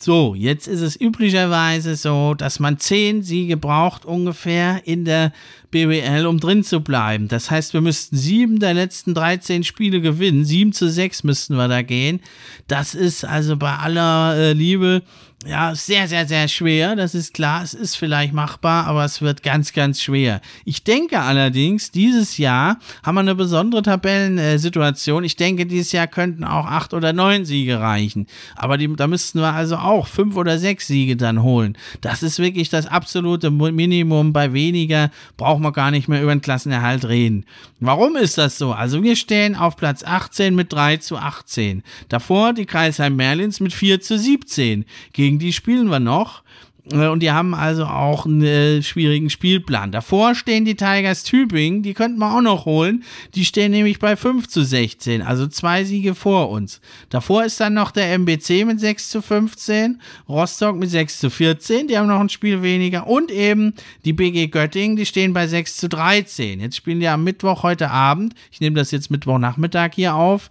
So, 0.00 0.36
jetzt 0.36 0.68
ist 0.68 0.80
es 0.80 0.94
üblicherweise 0.98 1.96
so, 1.96 2.34
dass 2.34 2.60
man 2.60 2.78
zehn 2.78 3.22
Siege 3.24 3.56
braucht 3.56 4.04
ungefähr 4.04 4.86
in 4.86 5.04
der 5.04 5.32
BWL, 5.72 6.24
um 6.26 6.38
drin 6.38 6.62
zu 6.62 6.80
bleiben. 6.80 7.26
Das 7.26 7.50
heißt, 7.50 7.74
wir 7.74 7.80
müssten 7.80 8.16
sieben 8.16 8.60
der 8.60 8.74
letzten 8.74 9.12
13 9.12 9.64
Spiele 9.64 10.00
gewinnen. 10.00 10.44
Sieben 10.44 10.72
zu 10.72 10.88
sechs 10.88 11.24
müssten 11.24 11.56
wir 11.56 11.66
da 11.66 11.82
gehen. 11.82 12.20
Das 12.68 12.94
ist 12.94 13.24
also 13.24 13.56
bei 13.56 13.74
aller 13.74 14.36
äh, 14.36 14.52
Liebe 14.52 15.02
ja, 15.46 15.72
sehr, 15.72 16.08
sehr, 16.08 16.26
sehr 16.26 16.48
schwer. 16.48 16.96
Das 16.96 17.14
ist 17.14 17.32
klar. 17.32 17.62
Es 17.62 17.72
ist 17.72 17.94
vielleicht 17.94 18.32
machbar, 18.32 18.88
aber 18.88 19.04
es 19.04 19.22
wird 19.22 19.44
ganz, 19.44 19.72
ganz 19.72 20.02
schwer. 20.02 20.40
Ich 20.64 20.82
denke 20.82 21.20
allerdings, 21.20 21.92
dieses 21.92 22.38
Jahr 22.38 22.80
haben 23.04 23.14
wir 23.14 23.20
eine 23.20 23.36
besondere 23.36 23.82
Tabellensituation. 23.82 25.22
Ich 25.22 25.36
denke, 25.36 25.64
dieses 25.64 25.92
Jahr 25.92 26.08
könnten 26.08 26.42
auch 26.42 26.66
acht 26.66 26.92
oder 26.92 27.12
neun 27.12 27.44
Siege 27.44 27.78
reichen. 27.78 28.26
Aber 28.56 28.78
die, 28.78 28.92
da 28.96 29.06
müssten 29.06 29.38
wir 29.38 29.52
also 29.52 29.76
auch 29.76 30.08
fünf 30.08 30.34
oder 30.34 30.58
sechs 30.58 30.88
Siege 30.88 31.16
dann 31.16 31.40
holen. 31.44 31.78
Das 32.00 32.24
ist 32.24 32.40
wirklich 32.40 32.68
das 32.68 32.86
absolute 32.86 33.52
Minimum. 33.52 34.32
Bei 34.32 34.52
weniger 34.52 35.12
braucht 35.36 35.60
man 35.60 35.72
gar 35.72 35.92
nicht 35.92 36.08
mehr 36.08 36.20
über 36.20 36.34
den 36.34 36.42
Klassenerhalt 36.42 37.04
reden. 37.04 37.44
Warum 37.78 38.16
ist 38.16 38.38
das 38.38 38.58
so? 38.58 38.72
Also 38.72 39.04
wir 39.04 39.14
stehen 39.14 39.54
auf 39.54 39.76
Platz 39.76 40.02
18 40.02 40.56
mit 40.56 40.72
3 40.72 40.96
zu 40.96 41.16
18. 41.16 41.84
Davor 42.08 42.54
die 42.54 42.66
Kreisheim 42.66 43.14
Merlins 43.14 43.60
mit 43.60 43.72
4 43.72 44.00
zu 44.00 44.18
17. 44.18 44.84
Gegen 45.12 45.27
gegen 45.28 45.38
die 45.38 45.52
spielen 45.52 45.90
wir 45.90 46.00
noch. 46.00 46.42
Äh, 46.90 47.08
und 47.08 47.22
die 47.22 47.30
haben 47.30 47.54
also 47.54 47.84
auch 47.84 48.24
einen 48.24 48.82
schwierigen 48.82 49.28
Spielplan. 49.28 49.92
Davor 49.92 50.34
stehen 50.34 50.64
die 50.64 50.74
Tigers 50.74 51.22
Tübingen, 51.22 51.82
die 51.82 51.92
könnten 51.92 52.18
wir 52.18 52.34
auch 52.34 52.40
noch 52.40 52.64
holen. 52.64 53.04
Die 53.34 53.44
stehen 53.44 53.72
nämlich 53.72 53.98
bei 53.98 54.16
5 54.16 54.48
zu 54.48 54.64
16, 54.64 55.20
also 55.20 55.46
zwei 55.46 55.84
Siege 55.84 56.14
vor 56.14 56.48
uns. 56.48 56.80
Davor 57.10 57.44
ist 57.44 57.60
dann 57.60 57.74
noch 57.74 57.90
der 57.90 58.10
MBC 58.14 58.64
mit 58.64 58.80
6 58.80 59.10
zu 59.10 59.20
15, 59.20 60.00
Rostock 60.30 60.76
mit 60.76 60.88
6 60.88 61.18
zu 61.18 61.28
14, 61.28 61.88
die 61.88 61.98
haben 61.98 62.08
noch 62.08 62.20
ein 62.20 62.30
Spiel 62.30 62.62
weniger. 62.62 63.06
Und 63.06 63.30
eben 63.30 63.74
die 64.06 64.14
BG 64.14 64.46
Göttingen, 64.46 64.96
die 64.96 65.04
stehen 65.04 65.34
bei 65.34 65.46
6 65.46 65.76
zu 65.76 65.90
13. 65.90 66.60
Jetzt 66.60 66.76
spielen 66.76 67.00
die 67.00 67.08
am 67.08 67.22
Mittwoch 67.22 67.64
heute 67.64 67.90
Abend. 67.90 68.34
Ich 68.50 68.62
nehme 68.62 68.76
das 68.76 68.92
jetzt 68.92 69.10
Mittwochnachmittag 69.10 69.90
hier 69.94 70.14
auf 70.14 70.48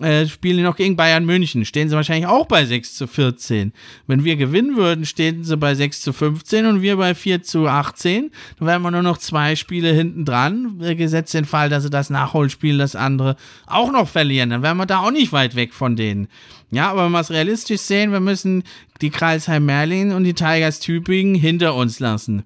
äh, 0.00 0.26
spielen 0.26 0.62
noch 0.62 0.76
gegen 0.76 0.96
Bayern 0.96 1.24
München. 1.24 1.64
Stehen 1.64 1.88
sie 1.88 1.96
wahrscheinlich 1.96 2.26
auch 2.26 2.46
bei 2.46 2.64
6 2.64 2.94
zu 2.94 3.06
14. 3.06 3.72
Wenn 4.06 4.24
wir 4.24 4.36
gewinnen 4.36 4.76
würden, 4.76 5.04
stehen 5.04 5.44
sie 5.44 5.56
bei 5.56 5.74
6 5.74 6.00
zu 6.00 6.12
15 6.12 6.66
und 6.66 6.82
wir 6.82 6.96
bei 6.96 7.14
4 7.14 7.42
zu 7.42 7.66
18. 7.66 8.30
Dann 8.58 8.68
wären 8.68 8.82
wir 8.82 8.90
nur 8.90 9.02
noch 9.02 9.18
zwei 9.18 9.56
Spiele 9.56 9.92
hinten 9.92 10.24
dran. 10.24 10.80
Äh, 10.82 10.94
gesetzt 10.94 11.34
den 11.34 11.44
Fall, 11.44 11.68
dass 11.68 11.82
sie 11.82 11.90
das 11.90 12.10
Nachholspiel, 12.10 12.78
das 12.78 12.96
andere, 12.96 13.36
auch 13.66 13.92
noch 13.92 14.08
verlieren. 14.08 14.50
Dann 14.50 14.62
wären 14.62 14.76
wir 14.76 14.86
da 14.86 15.00
auch 15.00 15.10
nicht 15.10 15.32
weit 15.32 15.56
weg 15.56 15.74
von 15.74 15.96
denen. 15.96 16.28
Ja, 16.70 16.90
aber 16.90 17.04
wenn 17.04 17.12
wir 17.12 17.20
es 17.20 17.30
realistisch 17.30 17.80
sehen, 17.80 18.12
wir 18.12 18.20
müssen 18.20 18.62
die 19.00 19.10
Kreisheim 19.10 19.64
Merlin 19.64 20.12
und 20.12 20.24
die 20.24 20.34
Tigers 20.34 20.80
Tübingen 20.80 21.34
hinter 21.34 21.74
uns 21.74 21.98
lassen. 22.00 22.44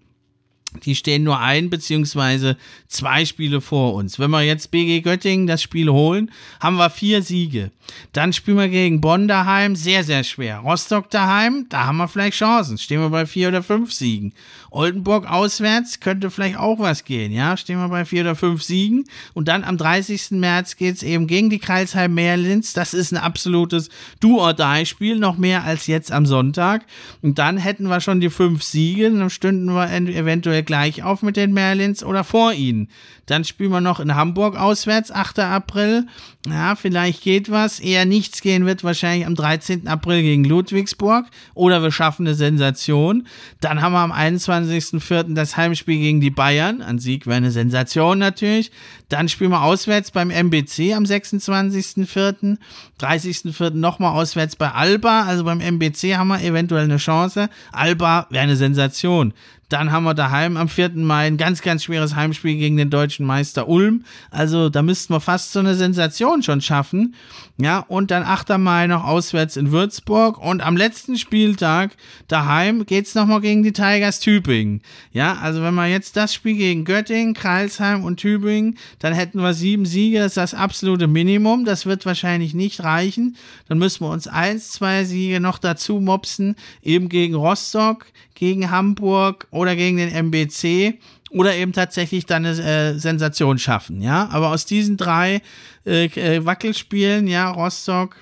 Die 0.85 0.95
stehen 0.95 1.23
nur 1.23 1.39
ein 1.39 1.71
beziehungsweise 1.71 2.57
zwei 2.89 3.25
Spiele 3.25 3.61
vor 3.61 3.95
uns. 3.95 4.19
Wenn 4.19 4.31
wir 4.31 4.43
jetzt 4.43 4.71
BG 4.71 5.01
Göttingen 5.01 5.47
das 5.47 5.63
Spiel 5.63 5.89
holen, 5.89 6.31
haben 6.61 6.77
wir 6.77 6.91
vier 6.91 7.23
Siege. 7.23 7.71
Dann 8.13 8.33
spielen 8.33 8.59
wir 8.59 8.69
gegen 8.69 9.01
Bonn 9.01 9.29
daheim, 9.29 9.77
sehr, 9.77 10.05
sehr 10.05 10.25
schwer. 10.25 10.59
Rostock 10.59 11.11
daheim, 11.11 11.67
da 11.69 11.87
haben 11.87 11.99
wir 11.99 12.09
vielleicht 12.09 12.37
Chancen. 12.37 12.79
Stehen 12.79 13.01
wir 13.01 13.11
bei 13.11 13.27
vier 13.27 13.49
oder 13.49 13.63
fünf 13.63 13.93
Siegen. 13.93 14.33
Oldenburg 14.71 15.31
auswärts 15.31 16.01
könnte 16.01 16.31
vielleicht 16.31 16.57
auch 16.57 16.79
was 16.79 17.05
gehen, 17.05 17.33
ja. 17.33 17.57
Stehen 17.57 17.79
wir 17.79 17.89
bei 17.89 18.05
vier 18.05 18.23
oder 18.23 18.35
fünf 18.35 18.63
Siegen. 18.63 19.05
Und 19.35 19.49
dann 19.49 19.65
am 19.65 19.77
30. 19.77 20.33
März 20.33 20.77
geht 20.77 20.97
es 20.97 21.03
eben 21.03 21.27
gegen 21.27 21.51
die 21.51 21.59
Kreisheim 21.59 22.15
Merlins. 22.15 22.73
Das 22.73 22.95
ist 22.95 23.13
ein 23.13 23.19
absolutes 23.19 23.91
Do-or-Die-Spiel, 24.21 25.19
noch 25.19 25.37
mehr 25.37 25.65
als 25.65 25.87
jetzt 25.87 26.11
am 26.13 26.25
Sonntag. 26.25 26.87
Und 27.21 27.39
dann 27.39 27.59
hätten 27.59 27.89
wir 27.89 28.01
schon 28.01 28.21
die 28.21 28.31
fünf 28.31 28.63
Siege, 28.63 29.11
dann 29.11 29.31
stünden 29.31 29.73
wir 29.75 29.91
eventuell 29.93 30.62
gleich 30.63 31.03
auf 31.03 31.23
mit 31.23 31.37
den 31.37 31.53
Merlins 31.53 32.05
oder 32.05 32.25
vor 32.25 32.53
ihnen. 32.53 32.89
Dann 33.27 33.45
spielen 33.45 33.71
wir 33.71 33.81
noch 33.81 34.01
in 34.01 34.15
Hamburg 34.15 34.57
auswärts, 34.57 35.13
8. 35.13 35.39
April. 35.39 36.07
Ja, 36.47 36.75
vielleicht 36.75 37.23
geht 37.23 37.51
was. 37.51 37.79
Eher 37.79 38.05
nichts 38.05 38.41
gehen 38.41 38.67
wird 38.67 38.83
wahrscheinlich 38.83 39.27
am 39.27 39.37
13. 39.37 39.87
April 39.87 40.23
gegen 40.23 40.45
Ludwigsburg. 40.45 41.27
Oder 41.55 41.83
wir 41.83 41.93
schaffen 41.93 42.27
eine 42.27 42.35
Sensation. 42.35 43.29
Dann 43.61 43.81
haben 43.81 43.93
wir 43.93 44.01
am 44.01 44.13
21.04. 44.13 45.35
das 45.35 45.57
Heimspiel 45.57 45.99
gegen 45.99 46.21
die 46.21 46.31
Bayern. 46.31 46.83
Ein 46.83 46.99
Sieg 46.99 47.27
wäre 47.27 47.37
eine 47.37 47.53
Sensation 47.53 48.19
natürlich. 48.19 48.73
Dann 49.09 49.29
spielen 49.29 49.51
wir 49.51 49.63
auswärts 49.63 50.11
beim 50.11 50.31
MBC 50.31 50.95
am 50.95 51.05
26.04. 51.05 52.57
30.04. 53.01 53.71
nochmal 53.71 54.21
auswärts 54.21 54.57
bei 54.57 54.73
Alba. 54.73 55.23
Also 55.23 55.45
beim 55.45 55.61
MBC 55.61 56.17
haben 56.17 56.29
wir 56.29 56.43
eventuell 56.43 56.85
eine 56.85 56.97
Chance. 56.97 57.49
Alba 57.71 58.27
wäre 58.31 58.43
eine 58.43 58.57
Sensation. 58.57 59.33
Dann 59.73 59.91
haben 59.91 60.05
wir 60.05 60.13
daheim 60.13 60.59
am 60.59 60.69
4. 60.69 60.91
Mai 60.97 61.27
ein 61.27 61.39
ganz, 61.39 61.63
ganz 61.63 61.85
schweres 61.85 62.15
Heimspiel 62.15 62.57
gegen 62.57 62.77
den 62.77 62.91
deutschen 62.91 63.25
Meister 63.25 63.69
Ulm. 63.69 64.05
Also 64.31 64.69
da 64.69 64.83
müssten 64.83 65.15
wir 65.15 65.21
fast 65.21 65.53
so 65.53 65.61
eine 65.61 65.75
Sensation 65.75 66.43
schon 66.43 66.61
schaffen. 66.61 67.15
Ja, 67.57 67.79
und 67.79 68.11
dann 68.11 68.23
8. 68.23 68.59
Mai 68.59 68.87
noch 68.87 69.05
auswärts 69.05 69.57
in 69.57 69.73
Würzburg. 69.73 70.37
Und 70.37 70.61
am 70.61 70.77
letzten 70.77 71.17
Spieltag 71.17 71.97
daheim 72.29 72.85
geht 72.85 73.07
es 73.07 73.15
nochmal 73.15 73.41
gegen 73.41 73.63
die 73.63 73.73
Tigers 73.73 74.21
Tübingen. 74.21 74.83
Ja, 75.13 75.39
also 75.41 75.63
wenn 75.63 75.75
wir 75.75 75.87
jetzt 75.87 76.19
das 76.19 76.35
Spiel 76.35 76.57
gegen 76.57 76.85
Göttingen, 76.85 77.33
Kreilsheim 77.33 78.05
und 78.05 78.19
Tübingen, 78.19 78.77
dann 78.99 79.15
hätten 79.15 79.41
wir 79.41 79.55
sieben 79.55 79.87
Siege. 79.87 80.19
Das 80.19 80.33
ist 80.33 80.37
das 80.37 80.55
absolute 80.55 81.07
Minimum. 81.07 81.65
Das 81.65 81.87
wird 81.87 82.05
wahrscheinlich 82.05 82.53
nicht 82.53 82.85
reichen. 82.85 83.37
Dann 83.69 83.79
müssen 83.79 84.05
wir 84.05 84.11
uns 84.11 84.29
eins, 84.29 84.73
zwei 84.73 85.05
Siege 85.05 85.41
noch 85.41 85.57
dazu 85.57 85.99
mopsen. 85.99 86.57
Eben 86.83 87.09
gegen 87.09 87.35
Rostock, 87.35 88.05
gegen 88.35 88.71
Hamburg 88.71 89.47
oder 89.51 89.77
gegen 89.77 89.97
den 89.97 90.11
MBC 90.11 90.99
oder 91.31 91.55
eben 91.55 91.73
tatsächlich 91.73 92.27
dann 92.27 92.45
eine 92.45 92.63
äh, 92.63 92.99
Sensation 92.99 93.59
schaffen, 93.59 94.03
ja. 94.03 94.29
Aber 94.31 94.51
aus 94.51 94.67
diesen 94.67 94.97
drei 94.97 95.43
äh, 95.87 96.07
äh 96.07 96.45
Wackelspielen, 96.45 97.27
ja, 97.27 97.51
Rostock, 97.51 98.17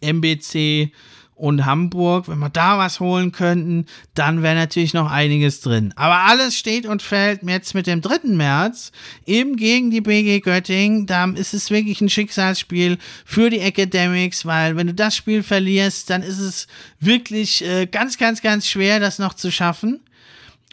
MBC 0.00 0.92
und 1.40 1.64
Hamburg, 1.64 2.28
wenn 2.28 2.38
wir 2.38 2.50
da 2.50 2.76
was 2.76 3.00
holen 3.00 3.32
könnten, 3.32 3.86
dann 4.14 4.42
wäre 4.42 4.54
natürlich 4.54 4.92
noch 4.92 5.10
einiges 5.10 5.62
drin. 5.62 5.94
Aber 5.96 6.26
alles 6.26 6.54
steht 6.54 6.84
und 6.84 7.00
fällt 7.00 7.42
jetzt 7.44 7.74
mit 7.74 7.86
dem 7.86 8.02
3. 8.02 8.28
März 8.34 8.92
eben 9.24 9.56
gegen 9.56 9.90
die 9.90 10.02
BG 10.02 10.40
Göttingen. 10.40 11.06
Da 11.06 11.24
ist 11.24 11.54
es 11.54 11.70
wirklich 11.70 12.02
ein 12.02 12.10
Schicksalsspiel 12.10 12.98
für 13.24 13.48
die 13.48 13.60
Academics, 13.60 14.44
weil 14.44 14.76
wenn 14.76 14.88
du 14.88 14.94
das 14.94 15.16
Spiel 15.16 15.42
verlierst, 15.42 16.10
dann 16.10 16.22
ist 16.22 16.38
es 16.38 16.66
wirklich 16.98 17.64
äh, 17.64 17.86
ganz, 17.86 18.18
ganz, 18.18 18.42
ganz 18.42 18.68
schwer, 18.68 19.00
das 19.00 19.18
noch 19.18 19.32
zu 19.32 19.50
schaffen. 19.50 20.00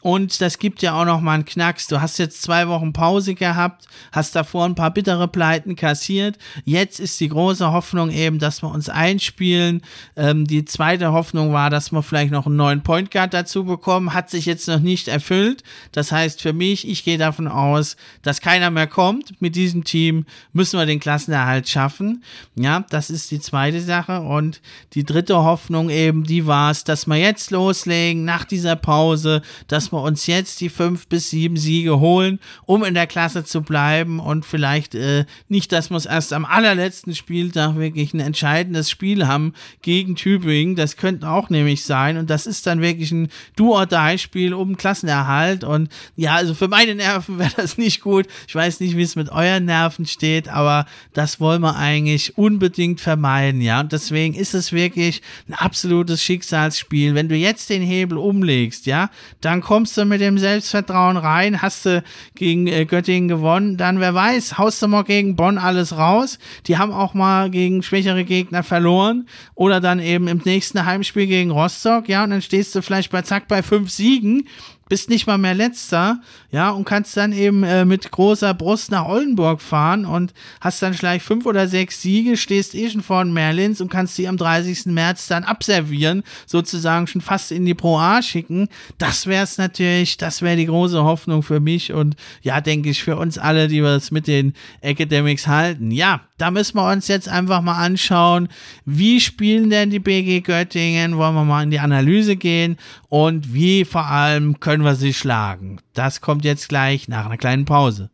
Und 0.04 0.42
das 0.42 0.60
gibt 0.60 0.84
ja 0.84 0.94
auch 0.94 1.06
noch 1.06 1.22
mal 1.22 1.34
einen 1.34 1.46
Knacks. 1.46 1.88
Du 1.88 2.00
hast 2.00 2.20
jetzt 2.20 2.44
zwei 2.44 2.68
Wochen 2.68 2.94
Pause 2.94 3.34
gehabt, 3.34 3.88
hast 4.12 4.36
davor 4.36 4.66
ein 4.66 4.76
paar 4.76 4.92
bittere 4.92 5.28
Pleiten 5.28 5.76
kassiert. 5.76 6.38
Jetzt 6.66 7.00
ist 7.00 7.20
die 7.20 7.30
große 7.30 7.72
Hoffnung 7.72 8.12
eben, 8.12 8.38
dass 8.38 8.62
wir 8.62 8.70
uns 8.70 8.90
einspielen. 8.90 9.82
Ähm, 10.16 10.46
die 10.46 10.66
zweite 10.66 11.14
Hoffnung 11.14 11.52
war, 11.52 11.72
dass 11.72 11.92
wir 11.92 12.04
vielleicht 12.04 12.32
noch 12.32 12.46
einen 12.46 12.58
neuen 12.58 12.84
Point 12.84 13.10
Guard 13.10 13.34
dazu 13.34 13.66
bekommen. 13.66 14.14
Hat 14.14 14.30
sich 14.30 14.46
jetzt 14.46 14.68
noch 14.68 14.80
nicht 14.80 15.08
erfüllt. 15.08 15.64
Das 15.94 16.12
heißt 16.12 16.44
für 16.44 16.54
mich, 16.54 16.88
ich 16.88 17.04
gehe 17.04 17.18
davon 17.18 17.48
aus, 17.48 17.98
dass 18.22 18.40
keiner 18.40 18.70
mehr 18.70 18.88
kommt. 18.88 19.42
Mit 19.42 19.56
diesem 19.56 19.84
Team 19.84 20.28
müssen 20.54 20.78
wir 20.78 20.86
den 20.86 21.00
Klassenerhalt 21.00 21.68
schaffen. 21.68 22.24
Ja, 22.56 22.86
das 22.92 23.10
ist 23.10 23.32
die 23.32 23.40
zweite 23.40 23.82
Sache. 23.82 24.22
Und 24.22 24.62
die 24.94 25.04
dritte 25.04 25.38
Hoffnung 25.38 25.90
eben, 25.90 26.24
die 26.24 26.46
war 26.46 26.70
es, 26.70 26.84
dass 26.84 27.08
wir 27.08 27.18
jetzt 27.18 27.50
loslegen 27.50 28.26
nach 28.26 28.46
dieser 28.46 28.76
Pause, 28.76 29.42
dass 29.68 29.87
wir 29.92 29.98
wir 29.98 30.04
uns 30.04 30.28
jetzt 30.28 30.62
die 30.62 30.70
fünf 30.70 31.08
bis 31.08 31.30
sieben 31.30 31.58
Siege 31.58 32.00
holen, 32.00 32.40
um 32.66 32.84
in 32.84 32.94
der 32.94 33.08
Klasse 33.08 33.44
zu 33.44 33.62
bleiben 33.62 34.20
und 34.20 34.46
vielleicht 34.46 34.96
äh, 34.96 35.26
nicht, 35.50 35.72
dass 35.72 35.90
wir 35.90 35.98
erst 36.06 36.34
am 36.34 36.46
allerletzten 36.46 37.16
Spieltag 37.16 37.78
wirklich 37.78 38.14
ein 38.14 38.20
entscheidendes 38.20 38.90
Spiel 38.90 39.28
haben 39.28 39.54
gegen 39.82 40.16
Tübingen. 40.16 40.76
Das 40.76 40.98
könnte 40.98 41.30
auch 41.30 41.50
nämlich 41.50 41.84
sein 41.84 42.18
und 42.18 42.30
das 42.30 42.46
ist 42.46 42.68
dann 42.68 42.82
wirklich 42.82 43.12
ein 43.12 43.30
Do-or-Die-Spiel 43.56 44.54
um 44.54 44.78
Klassenerhalt 44.78 45.64
und 45.64 45.90
ja, 46.16 46.36
also 46.36 46.54
für 46.54 46.68
meine 46.68 46.96
Nerven 46.96 47.40
wäre 47.40 47.52
das 47.58 47.78
nicht 47.78 48.02
gut. 48.02 48.28
Ich 48.48 48.56
weiß 48.56 48.80
nicht, 48.80 48.96
wie 48.96 49.02
es 49.02 49.16
mit 49.16 49.30
euren 49.30 49.66
Nerven 49.66 50.06
steht, 50.06 50.48
aber 50.48 50.86
das 51.14 51.40
wollen 51.40 51.62
wir 51.62 51.76
eigentlich 51.76 52.38
unbedingt 52.38 53.02
vermeiden, 53.02 53.62
ja. 53.62 53.80
Und 53.80 53.92
deswegen 53.92 54.36
ist 54.36 54.54
es 54.54 54.72
wirklich 54.72 55.22
ein 55.48 55.54
absolutes 55.54 56.24
Schicksalsspiel. 56.24 57.16
Wenn 57.16 57.30
du 57.30 57.36
jetzt 57.36 57.70
den 57.70 57.82
Hebel 57.82 58.18
umlegst, 58.18 58.86
ja, 58.86 59.10
dann 59.42 59.62
kommst 59.62 59.77
kommst 59.78 59.96
du 59.96 60.06
mit 60.06 60.22
dem 60.22 60.40
Selbstvertrauen 60.40 61.18
rein, 61.18 61.62
hast 61.62 61.86
du 61.86 62.04
gegen 62.34 62.66
äh, 62.66 62.86
Göttingen 62.86 63.28
gewonnen, 63.28 63.78
dann 63.78 64.00
wer 64.00 64.16
weiß, 64.16 64.58
haust 64.58 64.82
du 64.82 64.88
mal 64.88 65.04
gegen 65.04 65.36
Bonn 65.36 65.60
alles 65.60 65.96
raus. 65.96 66.40
Die 66.66 66.80
haben 66.80 66.92
auch 66.92 67.14
mal 67.14 67.52
gegen 67.52 67.84
schwächere 67.84 68.24
Gegner 68.24 68.64
verloren. 68.64 69.28
Oder 69.54 69.80
dann 69.80 70.00
eben 70.00 70.28
im 70.28 70.42
nächsten 70.44 70.84
Heimspiel 70.84 71.28
gegen 71.28 71.52
Rostock, 71.52 72.10
ja, 72.10 72.24
und 72.24 72.32
dann 72.32 72.42
stehst 72.42 72.74
du 72.74 72.82
vielleicht 72.82 73.12
bei 73.12 73.22
Zack 73.22 73.48
bei 73.48 73.62
fünf 73.62 73.92
Siegen 73.92 74.48
bist 74.90 75.10
nicht 75.10 75.28
mal 75.28 75.38
mehr 75.38 75.54
letzter, 75.54 76.22
ja, 76.52 76.70
und 76.70 76.86
kannst 76.86 77.18
dann 77.18 77.34
eben 77.34 77.64
äh, 77.64 77.86
mit 77.86 78.10
großer 78.12 78.54
Brust 78.54 78.92
nach 78.92 79.06
Oldenburg 79.06 79.62
fahren 79.62 80.06
und 80.06 80.34
hast 80.62 80.82
dann 80.82 80.94
vielleicht 80.94 81.26
fünf 81.26 81.46
oder 81.46 81.68
sechs 81.68 82.02
Siege, 82.02 82.38
stehst 82.38 82.74
eh 82.74 82.90
schon 82.90 83.02
vor 83.02 83.26
Merlins 83.26 83.82
und 83.82 83.92
kannst 83.92 84.18
die 84.18 84.28
am 84.28 84.38
30. 84.38 84.88
März 84.88 85.28
dann 85.28 85.44
abservieren, 85.44 86.24
sozusagen 86.46 87.08
schon 87.08 87.22
fast 87.22 87.52
in 87.52 87.66
die 87.66 87.74
Pro 87.74 87.98
A 87.98 88.22
schicken. 88.22 88.70
Das 88.98 89.28
wäre 89.28 89.44
es 89.44 89.58
natürlich, 89.58 90.18
das 90.18 90.42
wäre 90.42 90.56
die 90.56 90.68
große 90.68 91.04
Hoffnung 91.04 91.44
für 91.44 91.60
mich 91.60 91.92
und 91.92 92.16
ja, 92.42 92.62
denke 92.62 92.90
ich, 92.90 93.04
für 93.04 93.18
uns 93.18 93.38
alle, 93.38 93.68
die 93.68 93.84
wir 93.84 93.96
es 93.96 94.12
mit 94.12 94.28
den 94.28 94.54
Academics 94.82 95.48
halten. 95.48 95.92
Ja, 95.92 96.22
da 96.38 96.52
müssen 96.52 96.78
wir 96.78 96.90
uns 96.90 97.08
jetzt 97.08 97.28
einfach 97.28 97.62
mal 97.62 97.84
anschauen, 97.84 98.48
wie 98.86 99.20
spielen 99.20 99.70
denn 99.70 99.90
die 99.90 100.00
BG 100.00 100.42
Göttingen, 100.42 101.18
wollen 101.18 101.36
wir 101.36 101.44
mal 101.44 101.64
in 101.64 101.72
die 101.72 101.80
Analyse 101.80 102.36
gehen 102.36 102.78
und 103.10 103.54
wie 103.54 103.86
vor 103.86 104.06
allem 104.06 104.60
können 104.60 104.77
wir 104.84 104.96
sie 104.96 105.14
schlagen. 105.14 105.80
Das 105.94 106.22
kommt 106.22 106.46
jetzt 106.46 106.70
gleich 106.70 107.08
nach 107.08 107.26
einer 107.26 107.38
kleinen 107.38 107.66
Pause. 107.66 108.10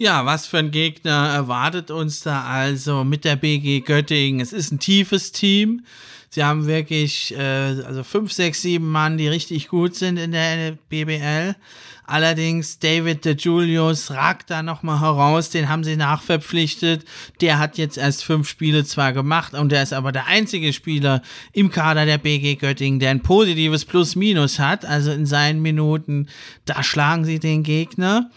Ja, 0.00 0.24
was 0.24 0.46
für 0.46 0.58
ein 0.58 0.70
Gegner 0.70 1.28
erwartet 1.28 1.90
uns 1.90 2.20
da 2.20 2.44
also 2.44 3.02
mit 3.02 3.24
der 3.24 3.36
BG 3.36 3.80
Göttingen? 3.80 4.40
Es 4.40 4.52
ist 4.52 4.70
ein 4.70 4.78
tiefes 4.78 5.32
Team. 5.32 5.84
Sie 6.30 6.44
haben 6.44 6.66
wirklich 6.66 7.34
äh, 7.36 7.82
also 7.84 8.04
fünf, 8.04 8.32
sechs, 8.32 8.62
sieben 8.62 8.90
Mann, 8.90 9.18
die 9.18 9.28
richtig 9.28 9.68
gut 9.68 9.96
sind 9.96 10.16
in 10.16 10.32
der 10.32 10.78
BBL. 10.88 11.56
Allerdings 12.08 12.78
David 12.78 13.26
de 13.26 13.36
Julius 13.36 14.10
ragt 14.10 14.48
da 14.48 14.62
nochmal 14.62 14.98
heraus, 14.98 15.50
den 15.50 15.68
haben 15.68 15.84
sie 15.84 15.94
nachverpflichtet. 15.94 17.04
Der 17.42 17.58
hat 17.58 17.76
jetzt 17.76 17.98
erst 17.98 18.24
fünf 18.24 18.48
Spiele 18.48 18.82
zwar 18.86 19.12
gemacht 19.12 19.52
und 19.52 19.70
der 19.70 19.82
ist 19.82 19.92
aber 19.92 20.10
der 20.10 20.26
einzige 20.26 20.72
Spieler 20.72 21.20
im 21.52 21.70
Kader 21.70 22.06
der 22.06 22.16
BG 22.16 22.54
Göttingen, 22.54 22.98
der 22.98 23.10
ein 23.10 23.20
positives 23.20 23.84
Plus-Minus 23.84 24.58
hat. 24.58 24.86
Also 24.86 25.12
in 25.12 25.26
seinen 25.26 25.60
Minuten, 25.60 26.28
da 26.64 26.82
schlagen 26.82 27.26
sie 27.26 27.40
den 27.40 27.62
Gegner. 27.62 28.30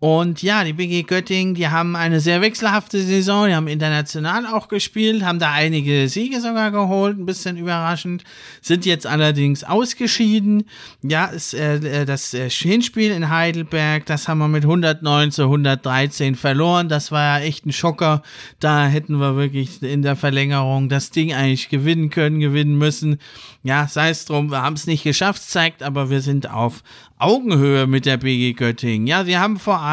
Und 0.00 0.42
ja, 0.42 0.64
die 0.64 0.72
BG 0.72 1.02
Göttingen, 1.02 1.54
die 1.54 1.68
haben 1.68 1.94
eine 1.94 2.20
sehr 2.20 2.40
wechselhafte 2.40 3.02
Saison, 3.02 3.48
die 3.48 3.54
haben 3.54 3.68
international 3.68 4.46
auch 4.46 4.68
gespielt, 4.68 5.22
haben 5.22 5.38
da 5.38 5.52
einige 5.52 6.08
Siege 6.08 6.40
sogar 6.40 6.70
geholt, 6.70 7.18
ein 7.18 7.26
bisschen 7.26 7.58
überraschend, 7.58 8.24
sind 8.62 8.86
jetzt 8.86 9.06
allerdings 9.06 9.62
ausgeschieden. 9.62 10.64
Ja, 11.02 11.26
ist, 11.26 11.52
äh, 11.52 12.00
äh 12.00 12.04
das 12.06 12.32
äh, 12.32 12.48
Hinspiel 12.48 13.10
in 13.10 13.28
Heidelberg, 13.28 14.06
das 14.06 14.26
haben 14.26 14.38
wir 14.38 14.48
mit 14.48 14.62
109 14.64 15.32
zu 15.32 15.42
113 15.42 16.34
verloren. 16.34 16.88
Das 16.88 17.12
war 17.12 17.38
ja 17.38 17.44
echt 17.44 17.66
ein 17.66 17.72
Schocker. 17.72 18.22
Da 18.58 18.86
hätten 18.86 19.18
wir 19.18 19.36
wirklich 19.36 19.82
in 19.82 20.00
der 20.00 20.16
Verlängerung 20.16 20.88
das 20.88 21.10
Ding 21.10 21.34
eigentlich 21.34 21.68
gewinnen 21.68 22.08
können, 22.08 22.40
gewinnen 22.40 22.78
müssen. 22.78 23.18
Ja, 23.62 23.86
sei 23.86 24.08
es 24.08 24.24
drum, 24.24 24.50
wir 24.50 24.62
haben 24.62 24.76
es 24.76 24.86
nicht 24.86 25.04
geschafft, 25.04 25.42
zeigt 25.42 25.82
aber, 25.82 26.08
wir 26.08 26.22
sind 26.22 26.50
auf 26.50 26.82
Augenhöhe 27.18 27.86
mit 27.86 28.06
der 28.06 28.16
BG 28.16 28.54
Göttingen. 28.54 29.06
Ja, 29.06 29.26
sie 29.26 29.36
haben 29.36 29.58
vor 29.58 29.80
allem 29.80 29.89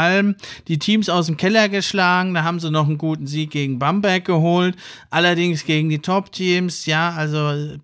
die 0.67 0.79
Teams 0.79 1.09
aus 1.09 1.27
dem 1.27 1.37
Keller 1.37 1.69
geschlagen. 1.69 2.33
Da 2.33 2.43
haben 2.43 2.59
sie 2.59 2.71
noch 2.71 2.87
einen 2.87 2.97
guten 2.97 3.27
Sieg 3.27 3.51
gegen 3.51 3.79
Bamberg 3.79 4.25
geholt. 4.25 4.75
Allerdings 5.09 5.65
gegen 5.65 5.89
die 5.89 5.99
Top-Teams, 5.99 6.85
ja, 6.85 7.11
also 7.11 7.77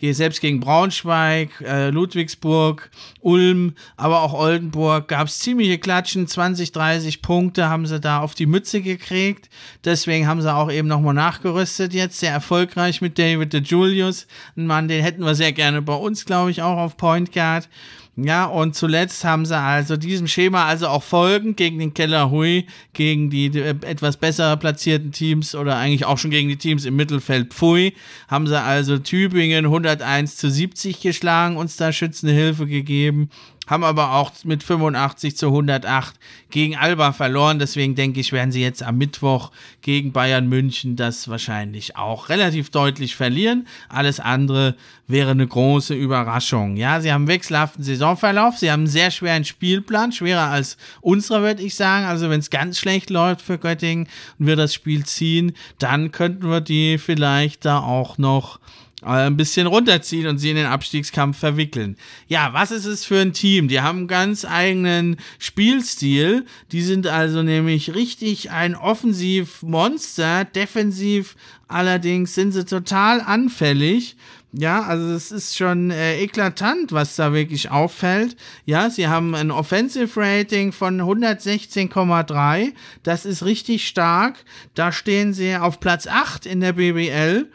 äh, 0.00 0.12
selbst 0.12 0.40
gegen 0.40 0.60
Braunschweig, 0.60 1.60
äh, 1.60 1.90
Ludwigsburg, 1.90 2.90
Ulm, 3.20 3.74
aber 3.96 4.22
auch 4.22 4.32
Oldenburg 4.32 5.08
gab 5.08 5.28
es 5.28 5.38
ziemliche 5.38 5.78
Klatschen. 5.78 6.26
20, 6.26 6.72
30 6.72 7.22
Punkte 7.22 7.68
haben 7.68 7.86
sie 7.86 8.00
da 8.00 8.20
auf 8.20 8.34
die 8.34 8.46
Mütze 8.46 8.80
gekriegt. 8.80 9.48
Deswegen 9.84 10.26
haben 10.26 10.42
sie 10.42 10.54
auch 10.54 10.70
eben 10.70 10.88
nochmal 10.88 11.14
nachgerüstet 11.14 11.94
jetzt. 11.94 12.18
Sehr 12.18 12.32
erfolgreich 12.32 13.00
mit 13.00 13.18
David 13.18 13.52
de 13.52 13.62
Julius. 13.62 14.26
Ein 14.56 14.66
Mann, 14.66 14.88
den 14.88 15.02
hätten 15.02 15.24
wir 15.24 15.34
sehr 15.34 15.52
gerne 15.52 15.82
bei 15.82 15.94
uns, 15.94 16.24
glaube 16.24 16.50
ich, 16.50 16.62
auch 16.62 16.78
auf 16.78 16.96
Point 16.96 17.32
Guard. 17.32 17.68
Ja, 18.16 18.44
und 18.44 18.74
zuletzt 18.74 19.24
haben 19.24 19.46
sie 19.46 19.56
also 19.56 19.96
diesem 19.96 20.26
Schema 20.26 20.66
also 20.66 20.88
auch 20.88 21.02
folgend 21.02 21.56
gegen 21.56 21.78
den 21.78 21.94
Keller 21.94 22.30
Hui, 22.30 22.66
gegen 22.92 23.30
die 23.30 23.46
äh, 23.46 23.74
etwas 23.86 24.16
besser 24.16 24.56
platzierten 24.56 25.12
Teams 25.12 25.54
oder 25.54 25.76
eigentlich 25.76 26.04
auch 26.04 26.18
schon 26.18 26.30
gegen 26.30 26.48
die 26.48 26.56
Teams 26.56 26.84
im 26.84 26.96
Mittelfeld 26.96 27.54
Pfui, 27.54 27.94
haben 28.28 28.46
sie 28.46 28.60
also 28.60 28.98
Tübingen 28.98 29.64
101 29.64 30.36
zu 30.36 30.50
70 30.50 31.00
geschlagen, 31.00 31.56
uns 31.56 31.76
da 31.76 31.92
schützende 31.92 32.34
Hilfe 32.34 32.66
gegeben 32.66 33.30
haben 33.70 33.84
aber 33.84 34.14
auch 34.14 34.32
mit 34.42 34.64
85 34.64 35.36
zu 35.36 35.46
108 35.46 36.16
gegen 36.50 36.76
Alba 36.76 37.12
verloren. 37.12 37.60
Deswegen 37.60 37.94
denke 37.94 38.18
ich, 38.18 38.32
werden 38.32 38.50
sie 38.50 38.60
jetzt 38.60 38.82
am 38.82 38.98
Mittwoch 38.98 39.52
gegen 39.80 40.10
Bayern 40.10 40.48
München 40.48 40.96
das 40.96 41.28
wahrscheinlich 41.28 41.96
auch 41.96 42.28
relativ 42.28 42.70
deutlich 42.70 43.14
verlieren. 43.14 43.68
Alles 43.88 44.18
andere 44.18 44.74
wäre 45.06 45.30
eine 45.30 45.46
große 45.46 45.94
Überraschung. 45.94 46.76
Ja, 46.76 47.00
sie 47.00 47.12
haben 47.12 47.28
wechselhaften 47.28 47.84
Saisonverlauf, 47.84 48.58
sie 48.58 48.72
haben 48.72 48.80
einen 48.80 48.86
sehr 48.88 49.12
schweren 49.12 49.44
Spielplan, 49.44 50.10
schwerer 50.10 50.50
als 50.50 50.76
unserer, 51.00 51.42
würde 51.42 51.62
ich 51.62 51.76
sagen. 51.76 52.06
Also 52.06 52.28
wenn 52.28 52.40
es 52.40 52.50
ganz 52.50 52.78
schlecht 52.78 53.08
läuft 53.08 53.42
für 53.42 53.58
Göttingen 53.58 54.08
und 54.38 54.46
wir 54.46 54.56
das 54.56 54.74
Spiel 54.74 55.06
ziehen, 55.06 55.52
dann 55.78 56.10
könnten 56.10 56.50
wir 56.50 56.60
die 56.60 56.98
vielleicht 56.98 57.64
da 57.64 57.78
auch 57.78 58.18
noch 58.18 58.58
ein 59.02 59.36
bisschen 59.36 59.66
runterziehen 59.66 60.26
und 60.26 60.38
sie 60.38 60.50
in 60.50 60.56
den 60.56 60.66
Abstiegskampf 60.66 61.38
verwickeln. 61.38 61.96
Ja, 62.28 62.52
was 62.52 62.70
ist 62.70 62.84
es 62.84 63.04
für 63.04 63.18
ein 63.20 63.32
Team? 63.32 63.68
Die 63.68 63.80
haben 63.80 63.98
einen 63.98 64.08
ganz 64.08 64.44
eigenen 64.44 65.16
Spielstil. 65.38 66.44
Die 66.72 66.82
sind 66.82 67.06
also 67.06 67.42
nämlich 67.42 67.94
richtig 67.94 68.50
ein 68.50 68.74
Offensivmonster. 68.74 70.44
Defensiv 70.44 71.36
allerdings 71.68 72.34
sind 72.34 72.52
sie 72.52 72.64
total 72.64 73.20
anfällig. 73.20 74.16
Ja, 74.52 74.82
also 74.82 75.12
es 75.12 75.30
ist 75.30 75.56
schon 75.56 75.92
äh, 75.92 76.20
eklatant, 76.20 76.90
was 76.90 77.14
da 77.14 77.32
wirklich 77.32 77.70
auffällt. 77.70 78.36
Ja, 78.66 78.90
sie 78.90 79.06
haben 79.06 79.36
ein 79.36 79.52
Offensive 79.52 80.20
Rating 80.20 80.72
von 80.72 81.00
116,3. 81.00 82.72
Das 83.04 83.26
ist 83.26 83.44
richtig 83.44 83.86
stark. 83.86 84.44
Da 84.74 84.90
stehen 84.90 85.32
sie 85.32 85.54
auf 85.56 85.78
Platz 85.78 86.08
8 86.08 86.46
in 86.46 86.60
der 86.60 86.72
BBL. 86.72 87.48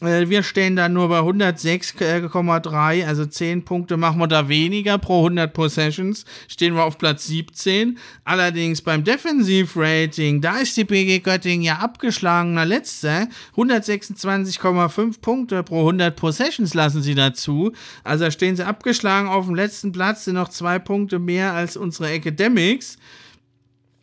Äh, 0.00 0.28
wir 0.28 0.42
stehen 0.42 0.76
da 0.76 0.88
nur 0.88 1.08
bei 1.08 1.20
106,3, 1.20 3.06
also 3.06 3.26
10 3.26 3.64
Punkte 3.64 3.96
machen 3.96 4.18
wir 4.18 4.26
da 4.26 4.48
weniger 4.48 4.98
pro 4.98 5.18
100 5.18 5.52
Possessions. 5.52 6.24
Stehen 6.48 6.74
wir 6.74 6.84
auf 6.84 6.98
Platz 6.98 7.26
17. 7.26 7.98
Allerdings 8.24 8.82
beim 8.82 9.04
Defensiv-Rating, 9.04 10.40
da 10.40 10.58
ist 10.58 10.76
die 10.76 10.84
BG 10.84 11.20
Göttingen 11.20 11.62
ja 11.62 11.76
abgeschlagener 11.78 12.64
Letzter. 12.64 13.28
126,5 13.56 15.20
Punkte 15.20 15.62
pro 15.62 15.80
100 15.80 16.16
Possessions 16.16 16.74
lassen 16.74 17.02
sie 17.02 17.14
dazu. 17.14 17.72
Also 18.04 18.30
stehen 18.30 18.56
sie 18.56 18.66
abgeschlagen 18.66 19.28
auf 19.28 19.46
dem 19.46 19.54
letzten 19.54 19.92
Platz, 19.92 20.24
sind 20.24 20.34
noch 20.34 20.48
zwei 20.48 20.78
Punkte 20.78 21.18
mehr 21.18 21.52
als 21.52 21.76
unsere 21.76 22.10
Academics. 22.10 22.98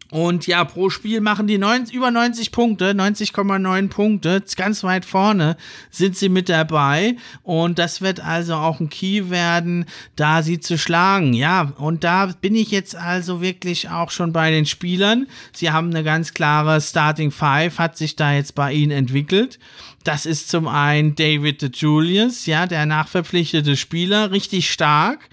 Und 0.10 0.48
ja, 0.48 0.64
pro 0.64 0.90
Spiel 0.90 1.20
machen 1.20 1.48
die 1.48 1.58
90, 1.58 1.94
über 1.94 2.12
90 2.12 2.52
Punkte, 2.54 2.92
90,9 2.92 3.90
Punkte, 3.90 4.44
ganz 4.56 4.84
weit 4.84 5.04
vorne 5.04 5.58
sind 5.92 6.16
sie 6.16 6.30
mit 6.30 6.48
dabei. 6.48 7.18
Und 7.44 7.78
das 7.78 8.02
wird 8.02 8.22
also 8.22 8.56
auch 8.56 8.80
ein 8.80 8.90
Key 8.90 9.30
werden, 9.30 9.86
da 10.16 10.44
sie 10.44 10.60
zu 10.60 10.78
schlagen. 10.78 11.34
Ja, 11.34 11.74
und 11.78 12.06
da 12.06 12.28
bin 12.40 12.56
ich 12.56 12.72
jetzt 12.72 12.96
also 12.96 13.42
wirklich 13.42 13.90
auch 13.90 14.12
schon 14.12 14.32
bei 14.32 14.50
den 14.50 14.66
Spielern. 14.66 15.28
Sie 15.52 15.72
haben 15.72 15.90
eine 15.90 16.04
ganz 16.04 16.34
klare 16.34 16.80
Starting 16.80 17.32
Five, 17.32 17.78
hat 17.78 17.98
sich 17.98 18.16
da 18.16 18.32
jetzt 18.32 18.56
bei 18.56 18.72
ihnen 18.72 18.92
entwickelt. 18.92 19.60
Das 20.06 20.26
ist 20.26 20.50
zum 20.50 20.70
einen 20.70 21.16
David 21.16 21.62
de 21.62 21.70
Julius, 21.74 22.46
ja, 22.46 22.66
der 22.66 22.86
nachverpflichtete 22.86 23.76
Spieler, 23.76 24.32
richtig 24.32 24.72
stark. 24.72 25.28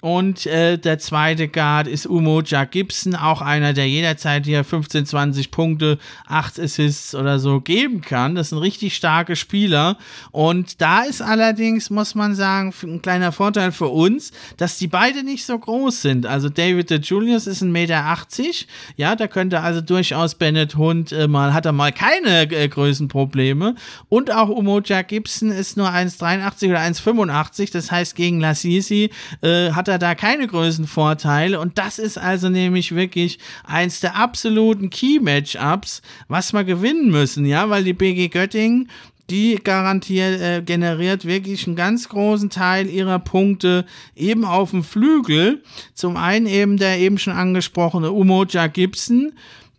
Und 0.00 0.46
äh, 0.46 0.78
der 0.78 0.98
zweite 0.98 1.48
Guard 1.48 1.86
ist 1.86 2.06
Umoja 2.06 2.64
Gibson, 2.64 3.14
auch 3.14 3.42
einer, 3.42 3.72
der 3.72 3.88
jederzeit 3.88 4.46
hier 4.46 4.64
15, 4.64 5.06
20 5.06 5.50
Punkte, 5.50 5.98
8 6.26 6.58
Assists 6.58 7.14
oder 7.14 7.38
so 7.38 7.60
geben 7.60 8.00
kann. 8.00 8.34
Das 8.34 8.52
ein 8.52 8.58
richtig 8.58 8.96
starker 8.96 9.36
Spieler. 9.36 9.98
Und 10.30 10.80
da 10.80 11.02
ist 11.02 11.20
allerdings, 11.20 11.90
muss 11.90 12.14
man 12.14 12.34
sagen, 12.34 12.72
ein 12.82 13.02
kleiner 13.02 13.32
Vorteil 13.32 13.72
für 13.72 13.88
uns, 13.88 14.32
dass 14.56 14.78
die 14.78 14.86
beide 14.86 15.22
nicht 15.22 15.44
so 15.44 15.58
groß 15.58 16.00
sind. 16.02 16.26
Also 16.26 16.48
David 16.48 16.90
de 16.90 17.00
Julius 17.00 17.46
ist 17.46 17.62
1,80 17.62 17.66
Meter. 17.66 18.00
Ja, 18.96 19.16
da 19.16 19.26
könnte 19.26 19.60
also 19.60 19.80
durchaus 19.80 20.34
Bennett 20.34 20.76
Hund 20.76 21.12
äh, 21.12 21.28
mal, 21.28 21.52
hat 21.52 21.66
er 21.66 21.72
mal 21.72 21.92
keine 21.92 22.50
äh, 22.50 22.68
Größenprobleme. 22.68 23.74
Und 24.08 24.32
auch 24.32 24.48
Umoja 24.48 25.02
Gibson 25.02 25.50
ist 25.50 25.76
nur 25.76 25.88
1,83 25.88 26.70
oder 26.70 26.80
1,85. 26.80 27.72
Das 27.72 27.90
heißt, 27.90 28.14
gegen 28.14 28.40
Lassisi 28.40 29.10
äh, 29.42 29.72
hat 29.72 29.89
er 29.90 29.98
da 29.98 30.14
keine 30.14 30.46
Größenvorteile. 30.46 31.60
Und 31.60 31.76
das 31.76 31.98
ist 31.98 32.16
also 32.16 32.48
nämlich 32.48 32.94
wirklich 32.94 33.38
eins 33.64 34.00
der 34.00 34.16
absoluten 34.16 34.88
Key-Matchups, 34.88 36.00
was 36.28 36.52
wir 36.52 36.64
gewinnen 36.64 37.10
müssen, 37.10 37.44
ja, 37.44 37.68
weil 37.68 37.84
die 37.84 37.92
BG 37.92 38.28
Göttingen 38.28 38.88
die 39.30 39.60
garantiert, 39.62 40.40
äh, 40.40 40.62
generiert 40.62 41.24
wirklich 41.24 41.66
einen 41.66 41.76
ganz 41.76 42.08
großen 42.08 42.50
Teil 42.50 42.88
ihrer 42.88 43.20
Punkte 43.20 43.86
eben 44.16 44.44
auf 44.44 44.70
dem 44.70 44.82
Flügel. 44.82 45.62
Zum 45.94 46.16
einen 46.16 46.46
eben 46.46 46.76
der 46.76 46.98
eben 46.98 47.16
schon 47.16 47.32
angesprochene 47.32 48.10
Umoja 48.10 48.66
Gibson, 48.66 49.32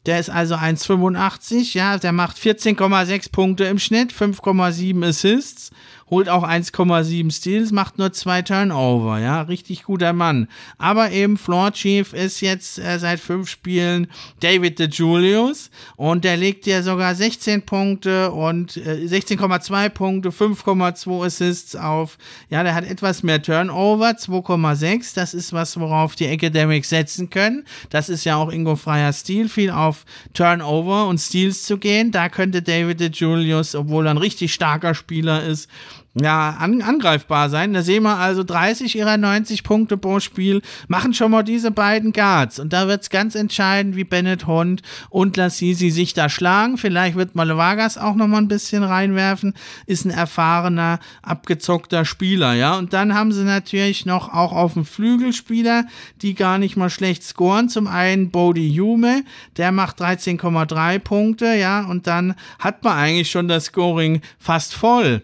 der 0.05 0.19
ist 0.19 0.29
also 0.29 0.55
1,85, 0.55 1.75
ja, 1.75 1.97
der 1.97 2.11
macht 2.11 2.37
14,6 2.37 3.31
Punkte 3.31 3.65
im 3.65 3.77
Schnitt, 3.77 4.11
5,7 4.11 5.05
Assists 5.05 5.71
holt 6.11 6.27
auch 6.27 6.43
1,7 6.43 7.31
Steals, 7.31 7.71
macht 7.71 7.97
nur 7.97 8.11
zwei 8.11 8.41
Turnover, 8.41 9.17
ja, 9.19 9.41
richtig 9.43 9.83
guter 9.83 10.11
Mann. 10.11 10.49
Aber 10.77 11.11
eben 11.11 11.37
Floor 11.37 11.71
Chief 11.71 12.11
ist 12.11 12.41
jetzt 12.41 12.77
äh, 12.79 12.99
seit 12.99 13.21
fünf 13.21 13.49
Spielen 13.49 14.07
David 14.41 14.77
de 14.77 14.89
Julius 14.89 15.71
und 15.95 16.25
der 16.25 16.35
legt 16.35 16.67
ja 16.67 16.83
sogar 16.83 17.15
16 17.15 17.61
Punkte 17.61 18.31
und 18.31 18.75
äh, 18.75 19.05
16,2 19.05 19.89
Punkte, 19.89 20.29
5,2 20.29 21.25
Assists 21.25 21.77
auf. 21.77 22.17
Ja, 22.49 22.61
der 22.63 22.75
hat 22.75 22.83
etwas 22.83 23.23
mehr 23.23 23.41
Turnover, 23.41 24.09
2,6. 24.09 25.15
Das 25.15 25.33
ist 25.33 25.53
was, 25.53 25.79
worauf 25.79 26.15
die 26.15 26.27
Academics 26.27 26.89
setzen 26.89 27.29
können. 27.29 27.63
Das 27.89 28.09
ist 28.09 28.25
ja 28.25 28.35
auch 28.35 28.51
Ingo 28.51 28.75
Freier 28.75 29.13
Stil, 29.13 29.47
viel 29.47 29.71
auf 29.71 30.03
Turnover 30.33 31.07
und 31.07 31.19
Steals 31.19 31.63
zu 31.63 31.77
gehen. 31.77 32.11
Da 32.11 32.27
könnte 32.27 32.61
David 32.61 32.99
de 32.99 33.11
Julius, 33.11 33.75
obwohl 33.75 34.07
er 34.07 34.11
ein 34.11 34.17
richtig 34.17 34.53
starker 34.53 34.93
Spieler 34.93 35.45
ist, 35.45 35.69
ja, 36.13 36.57
an, 36.59 36.81
angreifbar 36.81 37.49
sein. 37.49 37.73
Da 37.73 37.83
sehen 37.83 38.03
wir 38.03 38.17
also 38.17 38.43
30 38.43 38.97
ihrer 38.97 39.15
90 39.17 39.63
Punkte 39.63 39.95
pro 39.95 40.19
Spiel 40.19 40.61
machen 40.89 41.13
schon 41.13 41.31
mal 41.31 41.43
diese 41.43 41.71
beiden 41.71 42.11
Guards. 42.11 42.59
Und 42.59 42.73
da 42.73 42.89
wird 42.89 43.03
es 43.03 43.09
ganz 43.09 43.33
entscheidend, 43.33 43.95
wie 43.95 44.03
Bennett 44.03 44.45
Hund 44.45 44.81
und 45.09 45.37
Lassisi 45.37 45.89
sich 45.89 46.13
da 46.13 46.27
schlagen. 46.27 46.77
Vielleicht 46.77 47.15
wird 47.15 47.35
Malevagas 47.35 47.97
auch 47.97 48.15
noch 48.15 48.27
mal 48.27 48.39
ein 48.39 48.49
bisschen 48.49 48.83
reinwerfen. 48.83 49.53
Ist 49.85 50.03
ein 50.03 50.11
erfahrener, 50.11 50.99
abgezockter 51.21 52.03
Spieler, 52.03 52.53
ja. 52.55 52.77
Und 52.77 52.91
dann 52.91 53.13
haben 53.13 53.31
sie 53.31 53.45
natürlich 53.45 54.05
noch 54.05 54.33
auch 54.33 54.51
auf 54.51 54.73
dem 54.73 54.83
Flügelspieler, 54.83 55.85
die 56.21 56.35
gar 56.35 56.57
nicht 56.57 56.75
mal 56.75 56.89
schlecht 56.89 57.23
scoren. 57.23 57.69
Zum 57.69 57.87
einen 57.87 58.31
Bodie 58.31 58.69
Yume, 58.69 59.23
der 59.55 59.71
macht 59.71 60.01
13,3 60.01 60.99
Punkte, 60.99 61.53
ja. 61.53 61.85
Und 61.85 62.05
dann 62.05 62.35
hat 62.59 62.83
man 62.83 62.97
eigentlich 62.97 63.31
schon 63.31 63.47
das 63.47 63.65
Scoring 63.65 64.21
fast 64.37 64.73
voll. 64.73 65.21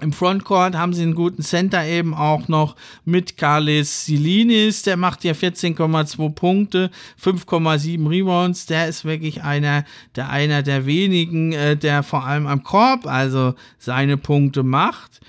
Im 0.00 0.12
Frontcourt 0.12 0.74
haben 0.74 0.92
sie 0.92 1.02
einen 1.02 1.14
guten 1.14 1.42
Center 1.42 1.84
eben 1.84 2.14
auch 2.14 2.48
noch 2.48 2.76
mit 3.04 3.36
Carles 3.36 4.06
Silinis. 4.06 4.82
Der 4.82 4.96
macht 4.96 5.24
ja 5.24 5.32
14,2 5.32 6.34
Punkte, 6.34 6.90
5,7 7.22 8.08
Rebounds. 8.08 8.66
Der 8.66 8.88
ist 8.88 9.04
wirklich 9.04 9.42
einer 9.42 9.84
der, 10.16 10.30
einer 10.30 10.62
der 10.62 10.86
wenigen, 10.86 11.52
äh, 11.52 11.76
der 11.76 12.02
vor 12.02 12.24
allem 12.24 12.46
am 12.46 12.62
Korb 12.62 13.06
also 13.06 13.54
seine 13.78 14.16
Punkte 14.16 14.62
macht. 14.62 15.20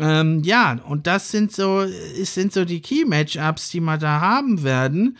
Ähm, 0.00 0.42
ja, 0.44 0.78
und 0.86 1.06
das 1.06 1.30
sind 1.30 1.52
so, 1.52 1.84
sind 2.22 2.52
so 2.52 2.64
die 2.64 2.80
Key-Matchups, 2.80 3.70
die 3.70 3.80
wir 3.80 3.98
da 3.98 4.20
haben 4.20 4.62
werden. 4.62 5.16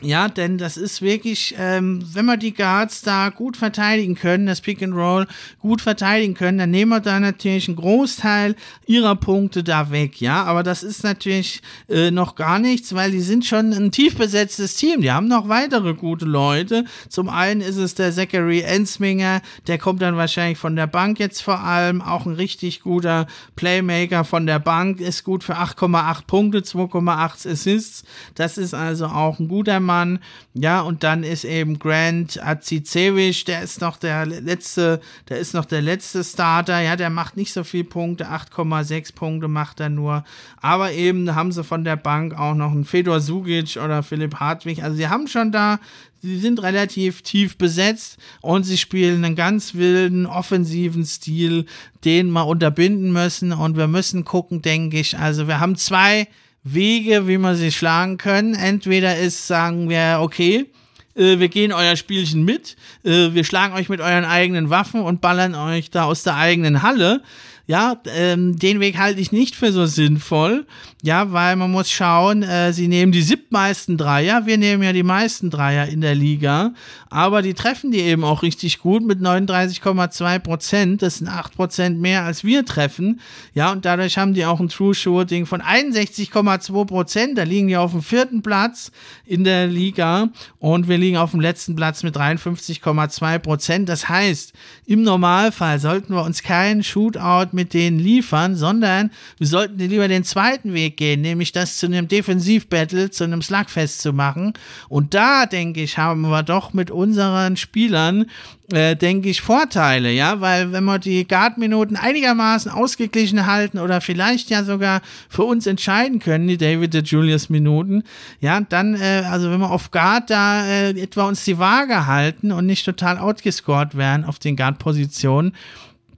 Ja, 0.00 0.28
denn 0.28 0.58
das 0.58 0.76
ist 0.76 1.02
wirklich, 1.02 1.56
ähm, 1.58 2.00
wenn 2.12 2.26
wir 2.26 2.36
die 2.36 2.54
Guards 2.54 3.02
da 3.02 3.30
gut 3.30 3.56
verteidigen 3.56 4.14
können, 4.14 4.46
das 4.46 4.60
Pick 4.60 4.80
and 4.80 4.94
Roll 4.94 5.26
gut 5.58 5.80
verteidigen 5.80 6.34
können, 6.34 6.58
dann 6.58 6.70
nehmen 6.70 6.92
wir 6.92 7.00
da 7.00 7.18
natürlich 7.18 7.66
einen 7.66 7.76
Großteil 7.76 8.54
ihrer 8.86 9.16
Punkte 9.16 9.64
da 9.64 9.90
weg, 9.90 10.20
ja. 10.20 10.44
Aber 10.44 10.62
das 10.62 10.84
ist 10.84 11.02
natürlich 11.02 11.62
äh, 11.88 12.12
noch 12.12 12.36
gar 12.36 12.60
nichts, 12.60 12.94
weil 12.94 13.10
die 13.10 13.20
sind 13.20 13.44
schon 13.44 13.72
ein 13.72 13.90
tief 13.90 14.16
besetztes 14.16 14.76
Team. 14.76 15.00
Die 15.00 15.10
haben 15.10 15.26
noch 15.26 15.48
weitere 15.48 15.94
gute 15.94 16.26
Leute. 16.26 16.84
Zum 17.08 17.28
einen 17.28 17.60
ist 17.60 17.76
es 17.76 17.96
der 17.96 18.12
Zachary 18.12 18.60
Ensminger, 18.60 19.42
der 19.66 19.78
kommt 19.78 20.00
dann 20.00 20.16
wahrscheinlich 20.16 20.58
von 20.58 20.76
der 20.76 20.86
Bank 20.86 21.18
jetzt 21.18 21.40
vor 21.42 21.58
allem, 21.58 22.02
auch 22.02 22.24
ein 22.24 22.34
richtig 22.34 22.82
guter 22.82 23.26
Playmaker 23.56 24.22
von 24.22 24.46
der 24.46 24.60
Bank, 24.60 25.00
ist 25.00 25.24
gut 25.24 25.42
für 25.42 25.56
8,8 25.56 26.26
Punkte, 26.28 26.58
2,8 26.60 27.50
Assists. 27.50 28.04
Das 28.36 28.58
ist 28.58 28.74
also 28.74 29.06
auch 29.06 29.40
ein 29.40 29.48
guter 29.48 29.87
Zimmermann, 29.88 30.18
ja, 30.54 30.80
und 30.82 31.02
dann 31.02 31.22
ist 31.22 31.44
eben 31.44 31.78
Grant 31.78 32.42
Azizewicz, 32.42 33.44
der 33.44 33.62
ist 33.62 33.80
noch 33.80 33.96
der 33.96 34.26
letzte, 34.26 35.00
der 35.28 35.38
ist 35.38 35.54
noch 35.54 35.64
der 35.64 35.82
letzte 35.82 36.22
Starter, 36.22 36.80
ja, 36.80 36.96
der 36.96 37.10
macht 37.10 37.36
nicht 37.36 37.52
so 37.52 37.64
viel 37.64 37.84
Punkte, 37.84 38.26
8,6 38.28 39.14
Punkte 39.14 39.48
macht 39.48 39.80
er 39.80 39.88
nur, 39.88 40.24
aber 40.60 40.92
eben 40.92 41.34
haben 41.34 41.52
sie 41.52 41.64
von 41.64 41.84
der 41.84 41.96
Bank 41.96 42.38
auch 42.38 42.54
noch 42.54 42.72
einen 42.72 42.84
Fedor 42.84 43.20
Sugic 43.20 43.78
oder 43.82 44.02
Philipp 44.02 44.36
Hartwig, 44.36 44.82
also 44.82 44.96
sie 44.96 45.08
haben 45.08 45.26
schon 45.26 45.52
da 45.52 45.80
sie 46.20 46.38
sind 46.40 46.60
relativ 46.60 47.22
tief 47.22 47.56
besetzt 47.56 48.18
und 48.40 48.64
sie 48.64 48.76
spielen 48.76 49.24
einen 49.24 49.36
ganz 49.36 49.74
wilden, 49.76 50.26
offensiven 50.26 51.04
Stil, 51.04 51.66
den 52.04 52.30
wir 52.30 52.44
unterbinden 52.44 53.12
müssen. 53.12 53.52
Und 53.52 53.76
wir 53.76 53.86
müssen 53.86 54.24
gucken, 54.24 54.60
denke 54.60 54.98
ich. 54.98 55.16
Also 55.16 55.46
wir 55.46 55.60
haben 55.60 55.76
zwei 55.76 56.26
Wege, 56.74 57.28
wie 57.28 57.38
man 57.38 57.56
sie 57.56 57.72
schlagen 57.72 58.16
können. 58.16 58.54
Entweder 58.54 59.18
ist, 59.18 59.46
sagen 59.46 59.88
wir, 59.88 60.18
okay, 60.20 60.66
äh, 61.14 61.38
wir 61.38 61.48
gehen 61.48 61.72
euer 61.72 61.96
Spielchen 61.96 62.44
mit, 62.44 62.76
äh, 63.04 63.32
wir 63.32 63.44
schlagen 63.44 63.74
euch 63.74 63.88
mit 63.88 64.00
euren 64.00 64.24
eigenen 64.24 64.70
Waffen 64.70 65.02
und 65.02 65.20
ballern 65.20 65.54
euch 65.54 65.90
da 65.90 66.04
aus 66.04 66.22
der 66.22 66.36
eigenen 66.36 66.82
Halle. 66.82 67.22
Ja, 67.68 68.00
ähm, 68.16 68.58
den 68.58 68.80
Weg 68.80 68.96
halte 68.96 69.20
ich 69.20 69.30
nicht 69.30 69.54
für 69.54 69.72
so 69.72 69.84
sinnvoll. 69.84 70.66
Ja, 71.02 71.32
weil 71.32 71.54
man 71.54 71.70
muss 71.70 71.90
schauen, 71.90 72.42
äh, 72.42 72.72
sie 72.72 72.88
nehmen 72.88 73.12
die 73.12 73.20
siebmeisten 73.20 73.98
Dreier. 73.98 74.46
Wir 74.46 74.56
nehmen 74.56 74.82
ja 74.82 74.94
die 74.94 75.02
meisten 75.02 75.50
Dreier 75.50 75.86
in 75.86 76.00
der 76.00 76.14
Liga. 76.14 76.72
Aber 77.10 77.42
die 77.42 77.52
treffen 77.52 77.90
die 77.90 78.00
eben 78.00 78.24
auch 78.24 78.42
richtig 78.42 78.78
gut 78.78 79.04
mit 79.04 79.20
39,2 79.20 80.38
Prozent. 80.38 81.02
Das 81.02 81.18
sind 81.18 81.28
8 81.28 81.56
Prozent 81.56 82.00
mehr 82.00 82.24
als 82.24 82.42
wir 82.42 82.64
treffen. 82.64 83.20
Ja, 83.52 83.70
und 83.70 83.84
dadurch 83.84 84.16
haben 84.16 84.32
die 84.32 84.46
auch 84.46 84.60
ein 84.60 84.70
True 84.70 84.94
Shooting 84.94 85.44
von 85.44 85.60
61,2 85.60 86.86
Prozent. 86.86 87.36
Da 87.36 87.42
liegen 87.42 87.68
die 87.68 87.76
auf 87.76 87.92
dem 87.92 88.02
vierten 88.02 88.42
Platz 88.42 88.92
in 89.26 89.44
der 89.44 89.66
Liga. 89.66 90.30
Und 90.58 90.88
wir 90.88 90.96
liegen 90.96 91.18
auf 91.18 91.32
dem 91.32 91.40
letzten 91.40 91.76
Platz 91.76 92.02
mit 92.02 92.16
53,2 92.16 93.38
Prozent. 93.38 93.88
Das 93.90 94.08
heißt, 94.08 94.54
im 94.86 95.02
Normalfall 95.02 95.78
sollten 95.78 96.14
wir 96.14 96.22
uns 96.22 96.42
keinen 96.42 96.82
Shootout 96.82 97.57
mit 97.58 97.74
denen 97.74 97.98
liefern, 97.98 98.54
sondern 98.54 99.10
wir 99.38 99.46
sollten 99.48 99.78
lieber 99.78 100.06
den 100.06 100.22
zweiten 100.22 100.72
Weg 100.72 100.96
gehen, 100.96 101.20
nämlich 101.20 101.50
das 101.50 101.78
zu 101.78 101.86
einem 101.86 102.06
Defensivbattle, 102.06 103.10
zu 103.10 103.24
einem 103.24 103.42
Slugfest 103.42 104.00
zu 104.00 104.12
machen. 104.12 104.52
Und 104.88 105.14
da, 105.14 105.46
denke 105.46 105.82
ich, 105.82 105.98
haben 105.98 106.22
wir 106.22 106.44
doch 106.44 106.72
mit 106.72 106.90
unseren 106.90 107.56
Spielern 107.56 108.26
äh, 108.72 108.96
denke 108.96 109.30
ich, 109.30 109.40
Vorteile, 109.40 110.12
ja, 110.12 110.40
weil 110.40 110.72
wenn 110.72 110.84
wir 110.84 110.98
die 110.98 111.26
Guard-Minuten 111.26 111.96
einigermaßen 111.96 112.70
ausgeglichen 112.70 113.46
halten 113.46 113.78
oder 113.78 114.00
vielleicht 114.00 114.50
ja 114.50 114.62
sogar 114.62 115.00
für 115.28 115.44
uns 115.44 115.66
entscheiden 115.66 116.18
können, 116.18 116.48
die 116.48 116.58
David 116.58 116.92
de 116.92 117.02
Julius 117.02 117.48
Minuten, 117.48 118.02
ja, 118.40 118.60
dann, 118.60 118.94
äh, 118.94 119.22
also 119.26 119.50
wenn 119.50 119.60
wir 119.60 119.70
auf 119.70 119.90
Guard 119.90 120.28
da 120.28 120.66
äh, 120.66 120.90
etwa 120.90 121.28
uns 121.28 121.44
die 121.44 121.58
Waage 121.58 122.06
halten 122.06 122.52
und 122.52 122.66
nicht 122.66 122.84
total 122.84 123.18
outgescored 123.18 123.96
werden 123.96 124.24
auf 124.24 124.38
den 124.38 124.56
Guard-Positionen, 124.56 125.54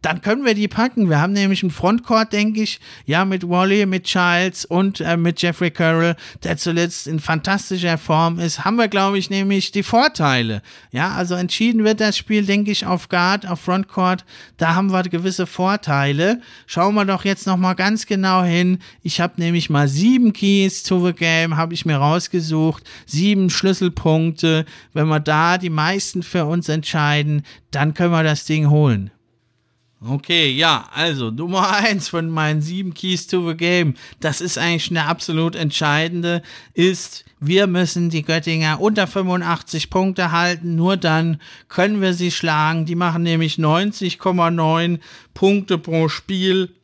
dann 0.02 0.22
können 0.22 0.44
wir 0.44 0.54
die 0.54 0.68
packen. 0.68 1.08
Wir 1.08 1.20
haben 1.20 1.32
nämlich 1.32 1.62
einen 1.62 1.70
Frontcourt, 1.70 2.32
denke 2.32 2.62
ich, 2.62 2.80
ja, 3.04 3.24
mit 3.24 3.48
Wally, 3.48 3.84
mit 3.86 4.04
Childs 4.04 4.64
und 4.64 5.00
äh, 5.00 5.16
mit 5.16 5.42
Jeffrey 5.42 5.70
Carroll, 5.70 6.16
der 6.42 6.56
zuletzt 6.56 7.06
in 7.06 7.20
fantastischer 7.20 7.98
Form 7.98 8.38
ist, 8.38 8.64
haben 8.64 8.76
wir, 8.76 8.88
glaube 8.88 9.18
ich, 9.18 9.30
nämlich 9.30 9.72
die 9.72 9.82
Vorteile. 9.82 10.62
Ja, 10.90 11.12
also 11.12 11.34
entschieden 11.34 11.84
wird 11.84 12.00
das 12.00 12.16
Spiel, 12.16 12.46
denke 12.46 12.70
ich, 12.70 12.86
auf 12.86 13.08
Guard, 13.08 13.46
auf 13.46 13.60
Frontcourt. 13.60 14.24
Da 14.56 14.74
haben 14.74 14.90
wir 14.90 15.02
gewisse 15.02 15.46
Vorteile. 15.46 16.40
Schauen 16.66 16.94
wir 16.94 17.04
doch 17.04 17.24
jetzt 17.24 17.46
nochmal 17.46 17.74
ganz 17.74 18.06
genau 18.06 18.42
hin. 18.42 18.78
Ich 19.02 19.20
habe 19.20 19.34
nämlich 19.36 19.70
mal 19.70 19.88
sieben 19.88 20.32
Keys 20.32 20.82
to 20.82 21.04
the 21.06 21.12
Game, 21.12 21.56
habe 21.56 21.74
ich 21.74 21.84
mir 21.84 21.96
rausgesucht. 21.96 22.84
Sieben 23.06 23.50
Schlüsselpunkte. 23.50 24.64
Wenn 24.92 25.08
wir 25.08 25.20
da 25.20 25.58
die 25.58 25.70
meisten 25.70 26.22
für 26.22 26.46
uns 26.46 26.68
entscheiden, 26.68 27.42
dann 27.70 27.94
können 27.94 28.12
wir 28.12 28.22
das 28.22 28.44
Ding 28.44 28.70
holen. 28.70 29.10
Okay, 30.02 30.50
ja, 30.50 30.88
also 30.94 31.30
Nummer 31.30 31.70
eins 31.76 32.08
von 32.08 32.30
meinen 32.30 32.62
sieben 32.62 32.94
Keys 32.94 33.26
to 33.26 33.46
the 33.46 33.56
Game, 33.56 33.94
das 34.20 34.40
ist 34.40 34.56
eigentlich 34.56 34.90
eine 34.90 35.04
absolut 35.04 35.54
entscheidende, 35.54 36.42
ist, 36.72 37.26
wir 37.38 37.66
müssen 37.66 38.08
die 38.08 38.22
Göttinger 38.22 38.80
unter 38.80 39.06
85 39.06 39.90
Punkte 39.90 40.32
halten, 40.32 40.74
nur 40.74 40.96
dann 40.96 41.40
können 41.68 42.00
wir 42.00 42.12
sie 42.12 42.30
schlagen. 42.30 42.84
Die 42.84 42.94
machen 42.94 43.22
nämlich 43.22 43.56
90,9 43.56 45.00
Punkte 45.32 45.78
pro 45.78 46.08
Spiel 46.08 46.74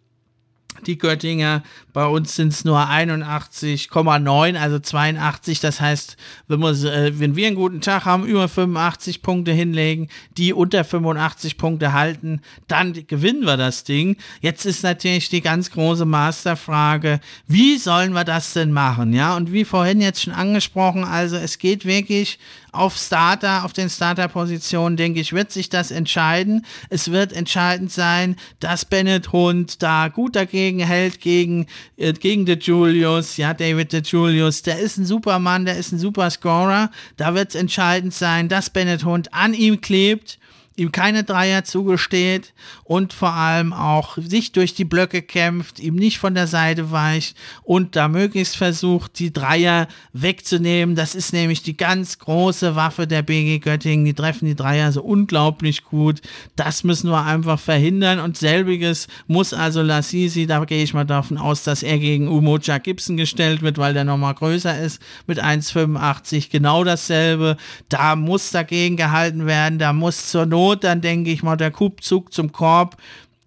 die 0.81 0.99
Göttinger. 0.99 1.63
Bei 1.93 2.07
uns 2.07 2.37
sind 2.37 2.53
es 2.53 2.65
nur 2.65 2.79
81,9, 2.79 4.57
also 4.57 4.79
82. 4.79 5.61
Das 5.61 5.81
heißt, 5.81 6.17
wenn 6.49 6.61
wir, 6.61 6.71
äh, 6.71 7.19
wenn 7.19 7.37
wir 7.37 7.47
einen 7.47 7.57
guten 7.57 7.81
Tag 7.81 8.05
haben, 8.05 8.27
über 8.27 8.49
85 8.49 9.23
Punkte 9.23 9.53
hinlegen, 9.53 10.09
die 10.37 10.53
unter 10.53 10.85
85 10.85 11.59
Punkte 11.59 11.93
halten, 11.93 12.41
dann 12.69 12.93
gewinnen 13.07 13.45
wir 13.45 13.57
das 13.57 13.85
Ding. 13.85 14.17
Jetzt 14.41 14.67
ist 14.67 14.83
natürlich 14.83 15.29
die 15.29 15.41
ganz 15.41 15.71
große 15.71 16.05
Masterfrage, 16.05 17.21
wie 17.47 17.79
sollen 17.79 18.13
wir 18.13 18.25
das 18.25 18.53
denn 18.53 18.73
machen? 18.73 19.13
Ja, 19.13 19.37
und 19.37 19.53
wie 19.53 19.65
vorhin 19.65 20.01
jetzt 20.01 20.23
schon 20.23 20.33
angesprochen, 20.33 21.05
also 21.05 21.37
es 21.37 21.59
geht 21.59 21.85
wirklich 21.85 22.39
auf 22.77 22.97
Starter, 22.97 23.65
auf 23.65 23.73
den 23.73 23.89
Starter-Positionen, 23.91 24.97
denke 24.97 25.21
ich, 25.21 25.33
wird 25.33 25.53
sich 25.53 25.69
das 25.69 25.91
entscheiden. 25.91 26.65
Es 26.91 27.11
wird 27.11 27.33
entscheidend 27.33 27.93
sein, 27.93 28.37
dass 28.61 28.85
Bennett 28.85 29.33
Hund 29.33 29.83
da 29.83 30.09
gut 30.09 30.37
dagegen 30.37 30.81
hält, 30.81 31.21
gegen, 31.21 31.67
äh, 31.97 32.13
gegen 32.13 32.47
De 32.47 32.59
Julius. 32.59 33.37
Ja, 33.37 33.55
David 33.55 33.93
De 33.93 34.03
Julius, 34.03 34.63
der 34.63 34.79
ist 34.79 34.99
ein 34.99 35.07
super 35.07 35.39
Mann, 35.39 35.65
der 35.65 35.77
ist 35.77 35.93
ein 35.93 35.99
super 35.99 36.31
Scorer. 36.31 36.91
Da 37.17 37.35
wird 37.35 37.51
es 37.51 37.55
entscheidend 37.55 38.15
sein, 38.15 38.49
dass 38.49 38.71
Bennett 38.71 39.05
Hund 39.05 39.33
an 39.33 39.55
ihm 39.55 39.81
klebt 39.81 40.39
ihm 40.77 40.93
keine 40.93 41.25
Dreier 41.25 41.65
zugesteht 41.65 42.53
und 42.85 43.13
vor 43.13 43.33
allem 43.33 43.73
auch 43.73 44.19
sich 44.19 44.53
durch 44.53 44.75
die 44.75 44.85
Blöcke 44.85 45.23
kämpft, 45.23 45.81
ihm 45.81 45.95
nicht 45.95 46.19
von 46.19 46.35
der 46.35 46.47
Seite 46.47 46.91
weicht 46.91 47.37
und 47.63 47.97
da 47.97 48.09
möglichst 48.09 48.57
versucht, 48.57 49.19
die 49.19 49.33
Dreier 49.33 49.89
wegzunehmen. 50.13 50.95
Das 50.95 51.15
ist 51.15 51.33
nämlich 51.33 51.63
die 51.63 51.77
ganz 51.77 52.19
große 52.19 52.77
Waffe 52.77 53.07
der 53.07 53.23
BG 53.23 53.59
Göttingen. 53.59 54.05
Die 54.05 54.15
treffen 54.15 54.45
die 54.45 54.55
Dreier 54.55 54.93
so 54.93 55.03
unglaublich 55.03 55.83
gut. 55.85 56.21
Das 56.57 56.85
müssen 56.85 57.11
wir 57.11 57.25
einfach 57.25 57.59
verhindern 57.59 58.21
und 58.21 58.37
selbiges 58.37 59.09
muss 59.27 59.55
also 59.55 59.81
Lassisi, 59.81 60.47
da 60.47 60.65
gehe 60.65 60.83
ich 60.83 60.93
mal 60.93 61.05
davon 61.05 61.39
aus, 61.39 61.63
dass 61.63 61.83
er 61.83 61.99
gegen 61.99 62.29
Umoja 62.29 62.79
Gibson 62.79 63.17
gestellt 63.17 63.63
wird, 63.63 63.79
weil 63.79 63.95
der 63.95 64.05
nochmal 64.05 64.35
größer 64.35 64.79
ist 64.79 65.01
mit 65.27 65.43
1,85. 65.43 66.51
Genau 66.51 66.85
dasselbe. 66.85 67.57
Da 67.89 68.15
muss 68.15 68.51
dagegen 68.51 68.97
gehalten 68.97 69.47
werden, 69.47 69.79
da 69.79 69.95
muss 69.95 70.29
zur 70.31 70.45
Not 70.45 70.66
Not, 70.67 70.83
dann 70.85 71.01
denke 71.01 71.31
ich 71.31 71.43
mal, 71.43 71.57
der 71.57 71.71
Kubzug 71.71 72.33
zum 72.33 72.51
Korb 72.51 72.97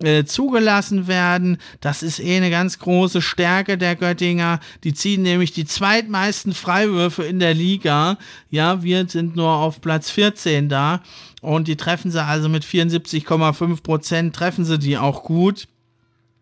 äh, 0.02 0.24
zugelassen 0.24 1.08
werden. 1.08 1.58
Das 1.82 2.02
ist 2.02 2.20
eh 2.20 2.38
eine 2.38 2.50
ganz 2.50 2.80
große 2.80 3.22
Stärke 3.22 3.78
der 3.78 3.98
Göttinger. 3.98 4.62
Die 4.86 4.94
ziehen 4.94 5.24
nämlich 5.24 5.52
die 5.52 5.66
zweitmeisten 5.66 6.54
Freiwürfe 6.54 7.24
in 7.24 7.40
der 7.40 7.54
Liga. 7.54 8.18
Ja, 8.50 8.84
wir 8.84 9.06
sind 9.10 9.36
nur 9.36 9.50
auf 9.50 9.82
Platz 9.82 10.10
14 10.10 10.70
da. 10.70 11.02
Und 11.42 11.68
die 11.68 11.76
treffen 11.76 12.12
sie 12.12 12.24
also 12.24 12.48
mit 12.48 12.64
74,5 12.64 13.84
Prozent, 13.84 14.36
treffen 14.36 14.64
sie 14.64 14.80
die 14.80 14.98
auch 14.98 15.24
gut. 15.24 15.68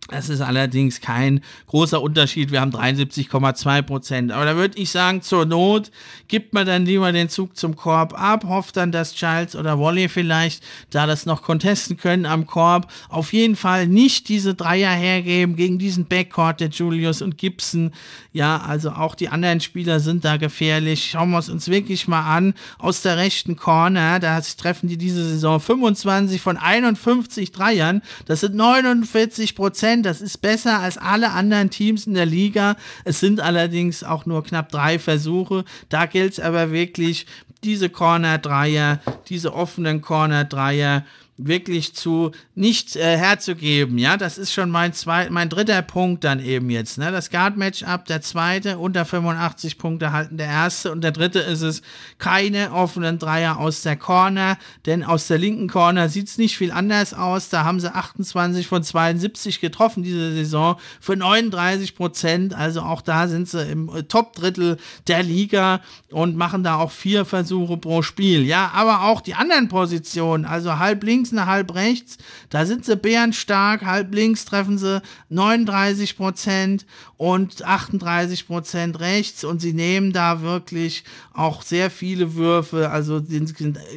Es 0.10 0.30
ist 0.30 0.41
allerdings 0.41 1.02
kein 1.02 1.41
großer 1.67 2.02
Unterschied. 2.02 2.52
Wir 2.52 2.62
haben 2.62 2.72
73,2 2.72 3.82
Prozent. 3.82 4.32
Aber 4.32 4.46
da 4.46 4.56
würde 4.56 4.78
ich 4.78 4.89
sagen, 4.89 5.22
zur 5.22 5.46
Not 5.46 5.91
gibt 6.28 6.54
man 6.54 6.65
dann 6.65 6.86
lieber 6.86 7.12
den 7.12 7.30
Zug 7.30 7.58
zum 7.58 7.76
Korb 7.76 8.20
ab, 8.20 8.46
hofft 8.46 8.78
dann, 8.78 8.91
dass 8.91 9.15
Giles 9.15 9.56
oder 9.56 9.80
Wally 9.80 10.08
vielleicht 10.08 10.63
da 10.91 11.08
das 11.08 11.26
noch 11.26 11.41
contesten 11.41 11.98
können 11.98 12.26
am 12.26 12.46
Korb. 12.46 12.91
Auf 13.10 13.34
jeden 13.34 13.56
Fall 13.56 13.88
nicht 13.88 14.30
diese 14.30 14.56
Dreier 14.56 14.91
hergeben 14.91 15.56
gegen 15.56 15.78
diesen 15.78 16.06
Backcourt 16.06 16.62
der 16.62 16.70
Julius 16.70 17.22
und 17.22 17.38
Gibson. 17.38 17.91
Ja, 18.32 18.58
also 18.58 18.91
auch 18.91 19.15
die 19.15 19.30
anderen 19.30 19.60
Spieler 19.60 20.00
sind 20.00 20.24
da 20.24 20.38
gefährlich. 20.38 21.10
Schauen 21.12 21.32
wir 21.32 21.39
es 21.39 21.50
uns 21.50 21.67
wirklich 21.67 22.08
mal 22.08 22.22
an. 22.22 22.54
Aus 22.80 23.02
der 23.02 23.17
rechten 23.17 23.58
Corner, 23.58 24.20
da 24.20 24.39
treffen 24.41 24.88
die 24.88 24.98
diese 24.98 25.28
Saison 25.28 25.60
25 25.60 26.41
von 26.41 26.56
51 26.56 27.52
Dreiern. 27.52 28.02
Das 28.26 28.41
sind 28.41 28.56
49 28.56 29.56
Prozent. 29.56 29.96
Prozent. 29.97 30.05
Das 30.05 30.21
ist 30.21 30.41
besser 30.41 30.79
als 30.79 30.97
alle 30.97 31.31
anderen 31.31 31.69
Teams 31.69 32.07
in 32.07 32.13
der 32.13 32.25
Liga. 32.25 32.75
Es 33.03 33.19
sind 33.19 33.39
allerdings 33.39 34.03
auch 34.03 34.25
nur 34.25 34.43
knapp 34.43 34.69
drei 34.71 34.99
Versuche. 34.99 35.63
Da 35.89 36.05
gilt 36.05 36.33
es 36.33 36.39
aber 36.39 36.71
wirklich, 36.71 37.25
diese 37.63 37.89
Corner-Dreier, 37.89 38.99
diese 39.29 39.53
offenen 39.53 40.01
Corner-Dreier, 40.01 41.03
wirklich 41.38 41.93
zu 41.93 42.32
nicht 42.56 42.95
äh, 42.95 43.17
herzugeben. 43.17 44.00
Ja, 44.00 44.17
das 44.17 44.39
ist 44.39 44.52
schon 44.52 44.71
mein 44.71 44.93
zwei, 44.93 45.30
mein 45.30 45.50
dritter 45.50 45.84
Punkt 45.84 46.23
dann 46.23 46.39
eben 46.39 46.69
jetzt. 46.71 46.97
Ne? 46.97 47.12
Das 47.12 47.30
Guard-Matchup, 47.30 48.06
der 48.06 48.21
zweite, 48.21 48.80
unter 48.80 49.06
85 49.06 49.78
Punkte 49.78 50.12
halten 50.12 50.38
der 50.38 50.47
erste 50.47 50.91
und 50.91 51.04
der 51.04 51.12
dritte 51.12 51.39
ist 51.39 51.62
es 51.62 51.84
keine 52.17 52.71
offenen 52.71 53.19
Dreier 53.19 53.60
aus 53.60 53.84
der 53.84 53.95
Corner, 53.95 54.58
denn 54.88 55.04
aus 55.04 55.28
der 55.28 55.38
linken 55.38 55.67
Corner 55.67 56.10
sieht 56.10 56.28
es 56.28 56.39
nicht 56.39 56.58
viel 56.58 56.71
anders 56.71 57.13
aus. 57.13 57.50
Da 57.50 57.63
haben 57.63 57.80
sie 57.80 57.93
28 57.93 58.65
von 58.67 58.84
72 58.84 59.62
getroffen 59.62 60.02
diese 60.02 60.34
Saison 60.34 60.78
für 61.00 61.15
39 61.15 61.95
Prozent. 61.95 62.56
Also 62.56 62.82
auch 62.82 63.02
da 63.02 63.28
sind 63.28 63.47
sie 63.47 63.63
im 63.69 63.89
äh, 63.95 64.04
Top-Drittel 64.04 64.78
der 65.08 65.21
Liga 65.21 65.82
und 66.10 66.36
machen 66.36 66.63
da 66.63 66.78
auch 66.78 66.91
vier 66.91 67.26
Versuche 67.26 67.78
pro 67.78 68.02
Spiel. 68.02 68.43
Ja, 68.43 68.71
aber 68.73 69.04
auch 69.04 69.21
die 69.21 69.36
anderen 69.36 69.67
Positionen, 69.67 70.45
also 70.45 70.80
halb 70.80 71.04
links 71.04 71.27
links, 71.28 71.32
eine 71.32 71.46
halb 71.46 71.74
rechts. 71.74 72.18
Da 72.50 72.66
sind 72.66 72.86
sie 72.86 72.96
bärenstark. 72.96 73.86
Halb 73.86 74.13
links 74.13 74.46
treffen 74.46 74.78
sie 74.78 75.02
39 75.30 76.18
Prozent 76.18 76.86
und 77.17 77.65
38 77.65 78.47
Prozent 78.47 78.99
rechts. 78.99 79.43
Und 79.43 79.60
sie 79.60 79.73
nehmen 79.73 80.13
da 80.13 80.41
wirklich 80.41 81.03
auch 81.34 81.63
sehr 81.63 81.89
viele 81.89 82.36
Würfe. 82.36 82.89
Also 82.89 83.19
sind 83.23 83.53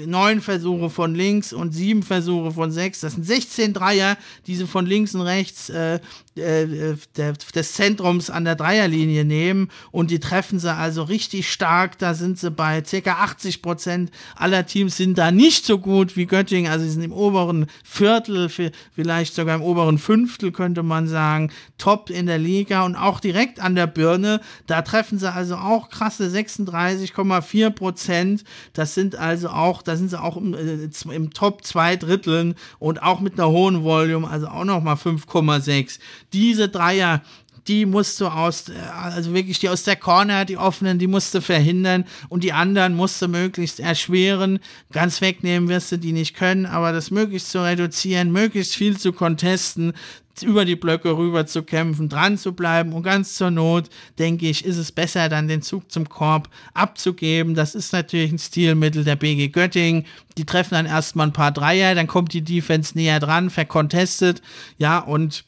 neun 0.07 0.41
Versuche 0.41 0.91
von 0.91 1.15
links 1.15 1.53
und 1.53 1.73
sieben 1.73 2.03
Versuche 2.03 2.51
von 2.53 2.71
sechs. 2.71 3.01
Das 3.01 3.15
sind 3.15 3.25
16 3.25 3.75
Dreier, 3.75 4.17
die 4.47 4.57
sie 4.57 4.67
von 4.67 4.87
links 4.87 5.15
und 5.15 5.23
rechts 5.23 5.69
äh, 5.71 6.01
äh, 6.41 6.97
des 7.55 7.73
Zentrums 7.73 8.31
an 8.31 8.45
der 8.45 8.55
Dreierlinie 8.55 9.25
nehmen 9.25 9.69
und 9.91 10.11
die 10.11 10.21
treffen 10.21 10.59
sie 10.59 10.73
also 10.73 11.03
richtig 11.03 11.51
stark. 11.51 11.99
Da 11.99 12.15
sind 12.15 12.39
sie 12.39 12.51
bei 12.51 12.81
ca. 12.81 13.13
80 13.13 13.63
Prozent 13.63 14.11
aller 14.37 14.65
Teams 14.65 14.97
sind 14.97 15.19
da 15.19 15.31
nicht 15.31 15.67
so 15.67 15.79
gut 15.79 16.17
wie 16.17 16.27
Göttingen. 16.27 16.71
Also 16.71 16.85
sie 16.85 16.93
sind 16.93 17.03
im 17.03 17.13
oberen 17.13 17.67
Viertel, 17.85 18.49
vielleicht 18.49 19.35
sogar 19.35 19.57
im 19.57 19.63
oberen 19.63 19.99
Fünftel 19.99 20.53
könnte 20.53 20.83
man 20.83 21.09
sagen, 21.09 21.51
top 21.81 22.11
in 22.11 22.27
der 22.27 22.39
Liga 22.39 22.85
und 22.85 22.95
auch 22.95 23.19
direkt 23.19 23.59
an 23.59 23.75
der 23.75 23.87
Birne. 23.87 24.41
Da 24.67 24.83
treffen 24.83 25.19
sie 25.19 25.33
also 25.33 25.57
auch 25.57 25.89
krasse 25.89 26.29
36,4 26.29 27.71
Prozent. 27.71 28.45
Das 28.75 28.95
sind 28.95 29.17
also 29.17 29.49
auch, 29.49 29.83
da 29.83 29.97
sind 29.97 30.11
sie 30.11 30.21
auch 30.21 30.37
im, 30.37 30.55
äh, 30.55 31.15
im 31.15 31.33
Top 31.33 31.65
zwei 31.65 31.97
Dritteln 31.97 32.55
und 32.79 33.03
auch 33.03 33.21
mit 33.21 33.35
einer 33.35 33.49
hohen 33.49 33.83
Volume, 33.83 34.29
also 34.29 34.49
auch 34.49 34.65
nochmal 34.65 34.97
5,6 34.97 35.99
diese 36.33 36.69
Dreier, 36.69 37.23
die 37.69 37.87
musst 37.87 38.21
du 38.21 38.27
aus, 38.27 38.69
äh, 38.69 38.73
also 38.93 39.35
wirklich 39.35 39.59
die 39.59 39.69
aus 39.69 39.83
der 39.85 39.97
Corner, 39.97 40.45
die 40.45 40.57
offenen, 40.57 40.99
die 40.99 41.07
musst 41.07 41.35
du 41.35 41.41
verhindern 41.41 42.05
und 42.29 42.45
die 42.45 42.53
anderen 42.53 42.95
musst 42.95 43.21
du 43.23 43.29
möglichst 43.29 43.81
erschweren. 43.81 44.61
Ganz 44.93 45.21
wegnehmen 45.21 45.69
wirst 45.69 45.93
du 45.93 45.99
die 45.99 46.13
nicht 46.13 46.35
können, 46.35 46.67
aber 46.67 46.93
das 46.93 47.11
möglichst 47.11 47.51
zu 47.51 47.63
reduzieren, 47.63 48.33
möglichst 48.33 48.75
viel 48.75 48.99
zu 48.99 49.13
contesten, 49.13 49.93
über 50.43 50.65
die 50.65 50.77
Blöcke 50.77 51.17
rüber 51.17 51.47
zu 51.47 51.63
kämpfen, 51.63 52.09
dran 52.09 52.39
zu 52.39 52.53
bleiben 52.53 52.93
und 52.93 53.03
ganz 53.03 53.35
zur 53.35 53.51
Not, 53.51 53.91
denke 54.19 54.49
ich, 54.49 54.65
ist 54.65 54.77
es 54.77 54.93
besser, 54.93 55.29
dann 55.29 55.49
den 55.49 55.63
Zug 55.63 55.91
zum 55.91 56.09
Korb 56.09 56.49
abzugeben. 56.73 57.55
Das 57.55 57.75
ist 57.75 57.93
natürlich 57.93 58.33
ein 58.33 58.39
Stilmittel 58.39 59.05
der 59.05 59.17
BG 59.17 59.49
Göttingen. 59.49 60.07
Die 60.39 60.47
treffen 60.47 60.75
dann 60.75 60.87
erstmal 60.87 61.27
ein 61.27 61.33
paar 61.33 61.53
Dreier, 61.53 61.95
dann 61.95 62.07
kommt 62.07 62.33
die 62.33 62.43
Defense 62.43 62.97
näher 62.97 63.21
dran, 63.21 63.51
vercontestet, 63.51 64.41
ja, 64.79 64.99
und 64.99 65.45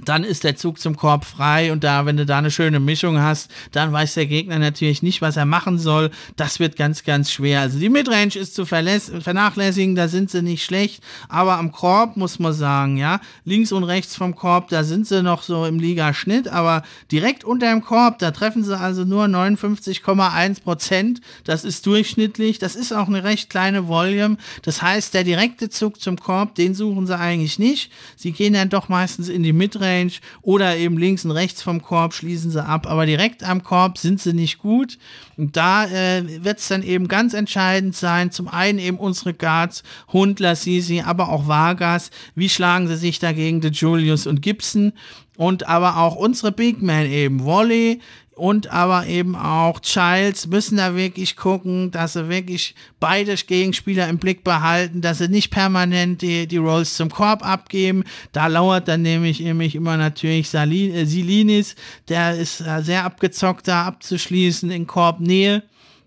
dann 0.00 0.24
ist 0.24 0.42
der 0.44 0.56
Zug 0.56 0.80
zum 0.80 0.96
Korb 0.96 1.26
frei 1.26 1.70
und 1.70 1.84
da, 1.84 2.06
wenn 2.06 2.16
du 2.16 2.24
da 2.24 2.38
eine 2.38 2.50
schöne 2.50 2.80
Mischung 2.80 3.20
hast, 3.20 3.50
dann 3.72 3.92
weiß 3.92 4.14
der 4.14 4.24
Gegner 4.24 4.58
natürlich 4.58 5.02
nicht, 5.02 5.20
was 5.20 5.36
er 5.36 5.44
machen 5.44 5.78
soll. 5.78 6.10
Das 6.36 6.60
wird 6.60 6.76
ganz, 6.76 7.04
ganz 7.04 7.30
schwer. 7.30 7.60
Also 7.60 7.78
die 7.78 7.90
Midrange 7.90 8.36
ist 8.36 8.54
zu 8.54 8.64
vernachlässigen, 8.64 9.94
da 9.94 10.08
sind 10.08 10.30
sie 10.30 10.40
nicht 10.40 10.64
schlecht, 10.64 11.02
aber 11.28 11.58
am 11.58 11.72
Korb 11.72 12.16
muss 12.16 12.38
man 12.38 12.54
sagen, 12.54 12.96
ja, 12.96 13.20
links 13.44 13.70
und 13.70 13.84
rechts 13.84 14.16
vom 14.16 14.34
Korb, 14.34 14.68
da 14.68 14.82
sind 14.82 15.06
sie 15.06 15.22
noch 15.22 15.42
so 15.42 15.66
im 15.66 15.78
Ligaschnitt, 15.78 16.48
aber 16.48 16.84
direkt 17.10 17.44
unter 17.44 17.70
dem 17.70 17.82
Korb, 17.82 18.18
da 18.18 18.30
treffen 18.30 18.64
sie 18.64 18.78
also 18.78 19.04
nur 19.04 19.26
59,1 19.26 20.62
Prozent. 20.62 21.20
Das 21.44 21.64
ist 21.64 21.84
durchschnittlich, 21.84 22.58
das 22.58 22.76
ist 22.76 22.92
auch 22.92 23.08
eine 23.08 23.24
recht 23.24 23.50
kleine 23.50 23.88
Volume. 23.88 24.38
Das 24.62 24.80
heißt, 24.80 25.12
der 25.12 25.24
direkte 25.24 25.68
Zug 25.68 26.00
zum 26.00 26.16
Korb, 26.16 26.54
den 26.54 26.74
suchen 26.74 27.06
sie 27.06 27.18
eigentlich 27.18 27.58
nicht. 27.58 27.92
Sie 28.16 28.32
gehen 28.32 28.54
dann 28.54 28.70
doch 28.70 28.88
meistens 28.88 29.28
in 29.28 29.42
die 29.42 29.52
Midrange 29.52 29.81
Midrange 29.82 30.12
oder 30.42 30.76
eben 30.76 30.96
links 30.96 31.24
und 31.24 31.32
rechts 31.32 31.62
vom 31.62 31.82
Korb 31.82 32.14
schließen 32.14 32.50
sie 32.50 32.64
ab, 32.64 32.86
aber 32.86 33.06
direkt 33.06 33.44
am 33.44 33.62
Korb 33.62 33.98
sind 33.98 34.20
sie 34.20 34.32
nicht 34.32 34.58
gut. 34.58 34.98
Und 35.36 35.56
da 35.56 35.86
äh, 35.86 36.44
wird 36.44 36.58
es 36.58 36.68
dann 36.68 36.82
eben 36.82 37.08
ganz 37.08 37.34
entscheidend 37.34 37.96
sein, 37.96 38.30
zum 38.30 38.48
einen 38.48 38.78
eben 38.78 38.96
unsere 38.96 39.34
Guards, 39.34 39.82
Hundler, 40.12 40.56
Sisi, 40.56 41.00
aber 41.00 41.28
auch 41.28 41.46
Vargas, 41.46 42.10
wie 42.34 42.48
schlagen 42.48 42.88
sie 42.88 42.96
sich 42.96 43.18
dagegen? 43.18 43.60
De 43.60 43.70
Julius 43.70 44.26
und 44.26 44.42
Gibson. 44.42 44.92
Und 45.38 45.66
aber 45.66 45.96
auch 45.96 46.14
unsere 46.14 46.52
Big 46.52 46.82
Men 46.82 47.10
eben, 47.10 47.42
Volley, 47.42 48.00
und 48.42 48.72
aber 48.72 49.06
eben 49.06 49.36
auch 49.36 49.78
Childs 49.78 50.48
müssen 50.48 50.78
da 50.78 50.96
wirklich 50.96 51.36
gucken, 51.36 51.92
dass 51.92 52.14
sie 52.14 52.28
wirklich 52.28 52.74
beide 52.98 53.36
Gegenspieler 53.36 54.08
im 54.08 54.18
Blick 54.18 54.42
behalten, 54.42 55.00
dass 55.00 55.18
sie 55.18 55.28
nicht 55.28 55.52
permanent 55.52 56.22
die, 56.22 56.48
die 56.48 56.56
Rolls 56.56 56.96
zum 56.96 57.08
Korb 57.08 57.46
abgeben. 57.46 58.02
Da 58.32 58.48
lauert 58.48 58.88
dann 58.88 59.02
nämlich, 59.02 59.38
nämlich 59.38 59.76
immer 59.76 59.96
natürlich 59.96 60.50
Salin, 60.50 60.92
äh, 60.92 61.06
Silinis, 61.06 61.76
der 62.08 62.34
ist 62.36 62.62
äh, 62.62 62.82
sehr 62.82 63.04
abgezockt 63.04 63.68
da 63.68 63.84
abzuschließen 63.84 64.72
in 64.72 64.88
Korbnähe. 64.88 65.62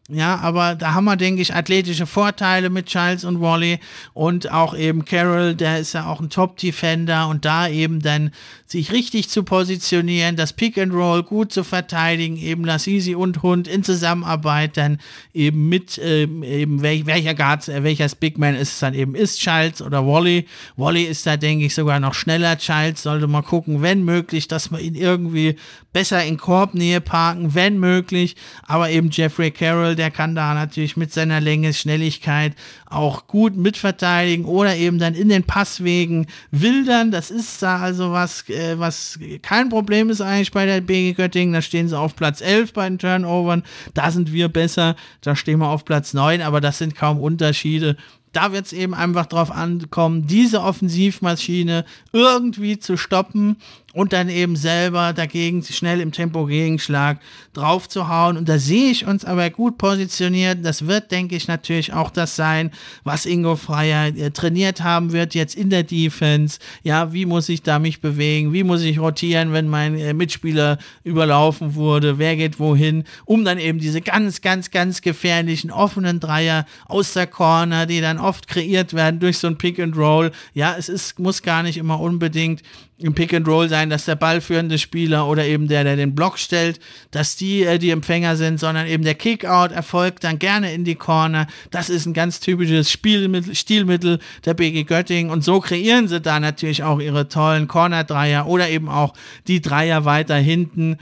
Ja, 0.07 0.37
aber 0.37 0.75
da 0.75 0.93
haben 0.93 1.05
wir, 1.05 1.15
denke 1.15 1.41
ich, 1.41 1.55
athletische 1.55 2.05
Vorteile 2.05 2.69
mit 2.69 2.85
Charles 2.85 3.25
und 3.25 3.41
Wally 3.41 3.79
und 4.13 4.51
auch 4.51 4.77
eben 4.77 5.03
Carroll, 5.03 5.55
der 5.55 5.79
ist 5.79 5.93
ja 5.93 6.05
auch 6.05 6.19
ein 6.19 6.29
Top-Defender 6.29 7.27
und 7.27 7.43
da 7.43 7.67
eben 7.67 7.99
dann 8.01 8.29
sich 8.67 8.91
richtig 8.91 9.29
zu 9.29 9.43
positionieren, 9.43 10.35
das 10.35 10.53
Pick 10.53 10.77
and 10.77 10.93
Roll 10.93 11.23
gut 11.23 11.51
zu 11.51 11.63
verteidigen, 11.63 12.37
eben 12.37 12.65
Lassisi 12.65 13.15
und 13.15 13.41
Hund 13.41 13.67
in 13.67 13.83
Zusammenarbeit 13.83 14.77
dann 14.77 14.99
eben 15.33 15.69
mit 15.69 15.99
ähm, 16.03 16.43
eben 16.43 16.83
welch, 16.83 17.07
welcher 17.07 17.33
Guard, 17.33 17.67
äh, 17.67 17.83
welcher 17.83 18.07
Big 18.19 18.37
Man 18.37 18.55
ist 18.55 18.73
es 18.73 18.79
dann 18.79 18.93
eben 18.93 19.15
ist 19.15 19.39
Charles 19.39 19.81
oder 19.81 20.05
Wally. 20.05 20.45
Wally 20.77 21.03
ist 21.03 21.25
da, 21.25 21.35
denke 21.35 21.65
ich, 21.65 21.73
sogar 21.73 21.99
noch 21.99 22.13
schneller. 22.13 22.57
Charles 22.57 23.01
sollte 23.01 23.25
mal 23.27 23.41
gucken, 23.41 23.81
wenn 23.81 24.03
möglich, 24.03 24.47
dass 24.47 24.69
man 24.69 24.81
ihn 24.81 24.95
irgendwie 24.95 25.55
besser 25.93 26.23
in 26.23 26.37
Korbnähe 26.37 27.01
parken, 27.01 27.55
wenn 27.55 27.79
möglich, 27.79 28.35
aber 28.67 28.89
eben 28.89 29.09
Jeffrey 29.11 29.51
Carroll 29.51 29.94
der 29.95 30.11
kann 30.11 30.35
da 30.35 30.53
natürlich 30.53 30.97
mit 30.97 31.11
seiner 31.11 31.41
Länge, 31.41 31.73
Schnelligkeit 31.73 32.53
auch 32.85 33.27
gut 33.27 33.55
mitverteidigen 33.55 34.45
oder 34.45 34.75
eben 34.75 34.99
dann 34.99 35.15
in 35.15 35.29
den 35.29 35.43
Passwegen 35.43 36.27
wildern. 36.51 37.11
Das 37.11 37.31
ist 37.31 37.61
da 37.61 37.79
also 37.79 38.11
was, 38.11 38.47
äh, 38.49 38.77
was 38.77 39.19
kein 39.41 39.69
Problem 39.69 40.09
ist 40.09 40.21
eigentlich 40.21 40.51
bei 40.51 40.65
der 40.65 40.81
BG 40.81 41.13
Göttingen. 41.13 41.53
Da 41.53 41.61
stehen 41.61 41.87
sie 41.87 41.97
auf 41.97 42.15
Platz 42.15 42.41
11 42.41 42.73
bei 42.73 42.87
den 42.87 42.99
Turnovern. 42.99 43.63
Da 43.93 44.11
sind 44.11 44.31
wir 44.31 44.49
besser. 44.49 44.95
Da 45.21 45.35
stehen 45.35 45.59
wir 45.59 45.69
auf 45.69 45.85
Platz 45.85 46.13
9, 46.13 46.41
aber 46.41 46.61
das 46.61 46.77
sind 46.77 46.95
kaum 46.95 47.19
Unterschiede 47.19 47.97
da 48.35 48.51
wird 48.51 48.65
es 48.65 48.73
eben 48.73 48.93
einfach 48.93 49.27
drauf 49.27 49.49
ankommen, 49.49 50.27
diese 50.27 50.61
Offensivmaschine 50.61 51.85
irgendwie 52.11 52.77
zu 52.77 52.97
stoppen 52.97 53.55
und 53.95 54.11
dann 54.11 54.27
eben 54.27 54.57
selber 54.57 55.13
dagegen 55.13 55.63
schnell 55.63 56.01
im 56.01 56.11
Tempo 56.11 56.45
Gegenschlag 56.45 57.17
drauf 57.53 57.87
zu 57.87 58.09
hauen. 58.09 58.35
Und 58.35 58.49
da 58.49 58.59
sehe 58.59 58.91
ich 58.91 59.07
uns 59.07 59.23
aber 59.23 59.49
gut 59.49 59.77
positioniert. 59.77 60.59
Das 60.63 60.85
wird, 60.85 61.11
denke 61.11 61.37
ich, 61.37 61.47
natürlich 61.47 61.93
auch 61.93 62.11
das 62.11 62.35
sein, 62.35 62.71
was 63.05 63.25
Ingo 63.25 63.55
Freier 63.55 64.07
äh, 64.07 64.31
trainiert 64.31 64.83
haben 64.83 65.13
wird 65.13 65.33
jetzt 65.33 65.55
in 65.55 65.69
der 65.69 65.83
Defense. 65.83 66.59
Ja, 66.83 67.13
wie 67.13 67.25
muss 67.25 67.47
ich 67.47 67.63
da 67.63 67.79
mich 67.79 68.01
bewegen? 68.01 68.51
Wie 68.51 68.65
muss 68.65 68.81
ich 68.81 68.99
rotieren, 68.99 69.53
wenn 69.53 69.69
mein 69.69 69.97
äh, 69.97 70.13
Mitspieler 70.13 70.77
überlaufen 71.05 71.75
wurde? 71.75 72.17
Wer 72.17 72.35
geht 72.35 72.59
wohin? 72.59 73.05
Um 73.23 73.45
dann 73.45 73.57
eben 73.57 73.79
diese 73.79 74.01
ganz, 74.01 74.41
ganz, 74.41 74.71
ganz 74.71 75.01
gefährlichen 75.01 75.71
offenen 75.71 76.19
Dreier 76.19 76.65
aus 76.85 77.13
der 77.13 77.27
Corner, 77.27 77.85
die 77.85 78.01
dann 78.01 78.19
oft 78.19 78.49
kreiert 78.49 78.93
werden 78.93 79.21
durch 79.21 79.37
so 79.37 79.47
ein 79.47 79.57
Pick 79.57 79.79
and 79.79 79.95
Roll. 79.95 80.31
Ja, 80.53 80.75
es 80.77 80.89
ist, 80.89 81.17
muss 81.17 81.41
gar 81.41 81.63
nicht 81.63 81.77
immer 81.77 82.01
unbedingt 82.01 82.61
im 82.97 83.13
Pick 83.13 83.33
and 83.33 83.47
Roll 83.47 83.67
sein, 83.67 83.89
dass 83.89 84.05
der 84.05 84.15
ballführende 84.15 84.77
Spieler 84.77 85.27
oder 85.27 85.45
eben 85.45 85.67
der, 85.67 85.83
der 85.83 85.97
den 85.97 86.15
Block 86.15 86.39
stellt, 86.39 86.79
dass 87.11 87.35
die 87.35 87.63
äh, 87.63 87.77
die 87.77 87.89
Empfänger 87.89 88.37
sind, 88.37 88.59
sondern 88.59 88.87
eben 88.87 89.03
der 89.03 89.15
Kickout 89.15 89.73
erfolgt 89.73 90.23
dann 90.23 90.39
gerne 90.39 90.73
in 90.73 90.85
die 90.85 90.95
Corner. 90.95 91.47
Das 91.71 91.89
ist 91.89 92.05
ein 92.05 92.13
ganz 92.13 92.39
typisches 92.39 92.89
Spielmittel, 92.89 93.53
Stilmittel 93.53 94.19
der 94.45 94.53
BG 94.53 94.83
Göttingen. 94.83 95.29
Und 95.29 95.43
so 95.43 95.59
kreieren 95.59 96.07
sie 96.07 96.21
da 96.21 96.39
natürlich 96.39 96.83
auch 96.83 96.99
ihre 97.01 97.27
tollen 97.27 97.67
Corner-Dreier 97.67 98.47
oder 98.47 98.69
eben 98.69 98.87
auch 98.87 99.13
die 99.47 99.61
Dreier 99.61 100.05
weiter 100.05 100.37
hinten 100.37 100.97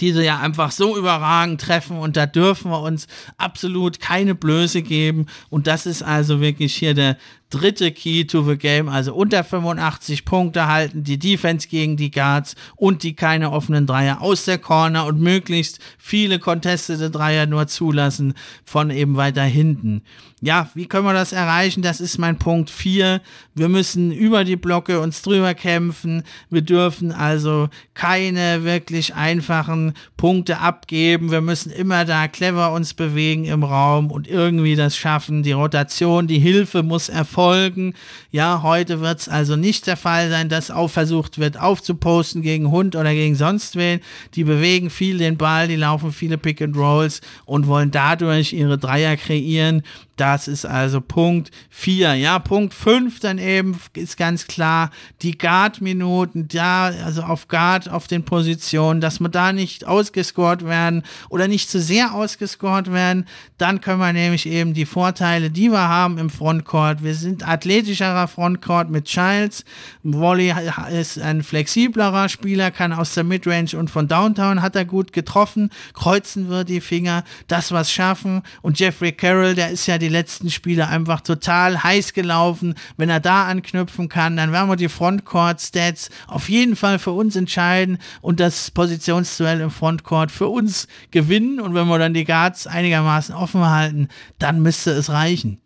diese 0.00 0.24
ja 0.24 0.40
einfach 0.40 0.72
so 0.72 0.96
überragend 0.96 1.60
treffen. 1.60 1.98
Und 1.98 2.16
da 2.16 2.26
dürfen 2.26 2.70
wir 2.70 2.80
uns 2.80 3.06
absolut 3.36 4.00
keine 4.00 4.34
Blöße 4.34 4.82
geben. 4.82 5.26
Und 5.50 5.66
das 5.66 5.86
ist 5.86 6.02
also 6.02 6.40
wirklich 6.40 6.74
hier 6.74 6.94
der 6.94 7.16
dritte 7.54 7.92
Key 7.92 8.24
to 8.24 8.42
the 8.42 8.56
Game, 8.56 8.88
also 8.88 9.14
unter 9.14 9.44
85 9.44 10.24
Punkte 10.24 10.66
halten, 10.66 11.04
die 11.04 11.18
Defense 11.18 11.68
gegen 11.68 11.96
die 11.96 12.10
Guards 12.10 12.56
und 12.76 13.02
die 13.02 13.14
keine 13.14 13.52
offenen 13.52 13.86
Dreier 13.86 14.20
aus 14.20 14.44
der 14.44 14.58
Corner 14.58 15.06
und 15.06 15.20
möglichst 15.20 15.78
viele 15.96 16.38
contestete 16.38 17.10
Dreier 17.10 17.46
nur 17.46 17.68
zulassen 17.68 18.34
von 18.64 18.90
eben 18.90 19.16
weiter 19.16 19.44
hinten. 19.44 20.02
Ja, 20.40 20.68
wie 20.74 20.86
können 20.86 21.06
wir 21.06 21.14
das 21.14 21.32
erreichen? 21.32 21.80
Das 21.80 22.02
ist 22.02 22.18
mein 22.18 22.38
Punkt 22.38 22.68
4. 22.68 23.22
Wir 23.54 23.68
müssen 23.70 24.12
über 24.12 24.44
die 24.44 24.56
Blocke 24.56 25.00
uns 25.00 25.22
drüber 25.22 25.54
kämpfen. 25.54 26.22
Wir 26.50 26.60
dürfen 26.60 27.12
also 27.12 27.70
keine 27.94 28.62
wirklich 28.62 29.14
einfachen 29.14 29.94
Punkte 30.18 30.58
abgeben. 30.58 31.30
Wir 31.30 31.40
müssen 31.40 31.70
immer 31.70 32.04
da 32.04 32.28
clever 32.28 32.72
uns 32.72 32.92
bewegen 32.92 33.46
im 33.46 33.62
Raum 33.62 34.10
und 34.10 34.28
irgendwie 34.28 34.76
das 34.76 34.98
schaffen. 34.98 35.42
Die 35.42 35.52
Rotation, 35.52 36.26
die 36.26 36.40
Hilfe 36.40 36.82
muss 36.82 37.08
erfolgen 37.08 37.43
folgen. 37.44 37.92
Ja, 38.30 38.62
heute 38.62 39.00
wird 39.00 39.20
es 39.20 39.28
also 39.28 39.54
nicht 39.54 39.86
der 39.86 39.98
Fall 39.98 40.30
sein, 40.30 40.48
dass 40.48 40.70
auch 40.70 40.88
versucht 40.88 41.38
wird 41.38 41.60
aufzuposten 41.60 42.40
gegen 42.40 42.70
Hund 42.70 42.96
oder 42.96 43.12
gegen 43.12 43.34
sonst 43.34 43.76
wen. 43.76 44.00
Die 44.34 44.44
bewegen 44.44 44.88
viel 44.88 45.18
den 45.18 45.36
Ball, 45.36 45.68
die 45.68 45.76
laufen 45.76 46.10
viele 46.10 46.38
Pick 46.38 46.62
and 46.62 46.74
Rolls 46.74 47.20
und 47.44 47.66
wollen 47.66 47.90
dadurch 47.90 48.54
ihre 48.54 48.78
Dreier 48.78 49.18
kreieren. 49.18 49.82
Das 50.16 50.46
ist 50.46 50.64
also 50.64 51.00
Punkt 51.00 51.50
4. 51.70 52.14
Ja, 52.14 52.38
Punkt 52.38 52.72
5 52.72 53.20
dann 53.20 53.38
eben 53.38 53.78
ist 53.94 54.16
ganz 54.16 54.46
klar 54.46 54.90
die 55.22 55.36
Guard-Minuten, 55.36 56.48
da, 56.48 56.86
also 57.04 57.22
auf 57.22 57.48
Guard, 57.48 57.88
auf 57.88 58.06
den 58.06 58.24
Positionen, 58.24 59.00
dass 59.00 59.20
wir 59.20 59.28
da 59.28 59.52
nicht 59.52 59.86
ausgescored 59.86 60.64
werden 60.64 61.02
oder 61.28 61.48
nicht 61.48 61.68
zu 61.68 61.80
sehr 61.80 62.14
ausgescored 62.14 62.92
werden. 62.92 63.26
Dann 63.58 63.80
können 63.80 64.00
wir 64.00 64.12
nämlich 64.12 64.46
eben 64.46 64.74
die 64.74 64.86
Vorteile, 64.86 65.50
die 65.50 65.70
wir 65.70 65.88
haben 65.88 66.18
im 66.18 66.30
Frontcourt. 66.30 67.02
Wir 67.02 67.14
sind 67.14 67.46
athletischerer 67.46 68.28
Frontcourt 68.28 68.90
mit 68.90 69.06
Childs. 69.06 69.64
Wally 70.02 70.54
ist 70.92 71.18
ein 71.18 71.42
flexiblerer 71.42 72.28
Spieler, 72.28 72.70
kann 72.70 72.92
aus 72.92 73.14
der 73.14 73.24
Midrange 73.24 73.76
und 73.76 73.90
von 73.90 74.06
Downtown 74.06 74.62
hat 74.62 74.76
er 74.76 74.84
gut 74.84 75.12
getroffen. 75.12 75.70
Kreuzen 75.92 76.50
wir 76.50 76.64
die 76.64 76.80
Finger, 76.80 77.24
das 77.48 77.72
was 77.72 77.90
schaffen. 77.90 78.42
Und 78.62 78.78
Jeffrey 78.78 79.12
Carroll, 79.12 79.54
der 79.54 79.70
ist 79.70 79.86
ja 79.86 79.98
die 80.04 80.10
letzten 80.10 80.50
Spiele 80.50 80.88
einfach 80.88 81.20
total 81.20 81.82
heiß 81.82 82.12
gelaufen. 82.12 82.74
Wenn 82.96 83.08
er 83.08 83.20
da 83.20 83.46
anknüpfen 83.46 84.08
kann, 84.08 84.36
dann 84.36 84.52
werden 84.52 84.68
wir 84.68 84.76
die 84.76 84.88
Frontcourt-Stats 84.88 86.10
auf 86.26 86.48
jeden 86.48 86.76
Fall 86.76 86.98
für 86.98 87.12
uns 87.12 87.36
entscheiden 87.36 87.98
und 88.20 88.38
das 88.38 88.70
Positionsduell 88.70 89.60
im 89.60 89.70
Frontcourt 89.70 90.30
für 90.30 90.48
uns 90.48 90.86
gewinnen. 91.10 91.60
Und 91.60 91.74
wenn 91.74 91.88
wir 91.88 91.98
dann 91.98 92.14
die 92.14 92.24
Guards 92.24 92.66
einigermaßen 92.66 93.34
offen 93.34 93.64
halten, 93.64 94.08
dann 94.38 94.60
müsste 94.60 94.90
es 94.90 95.10
reichen. 95.10 95.63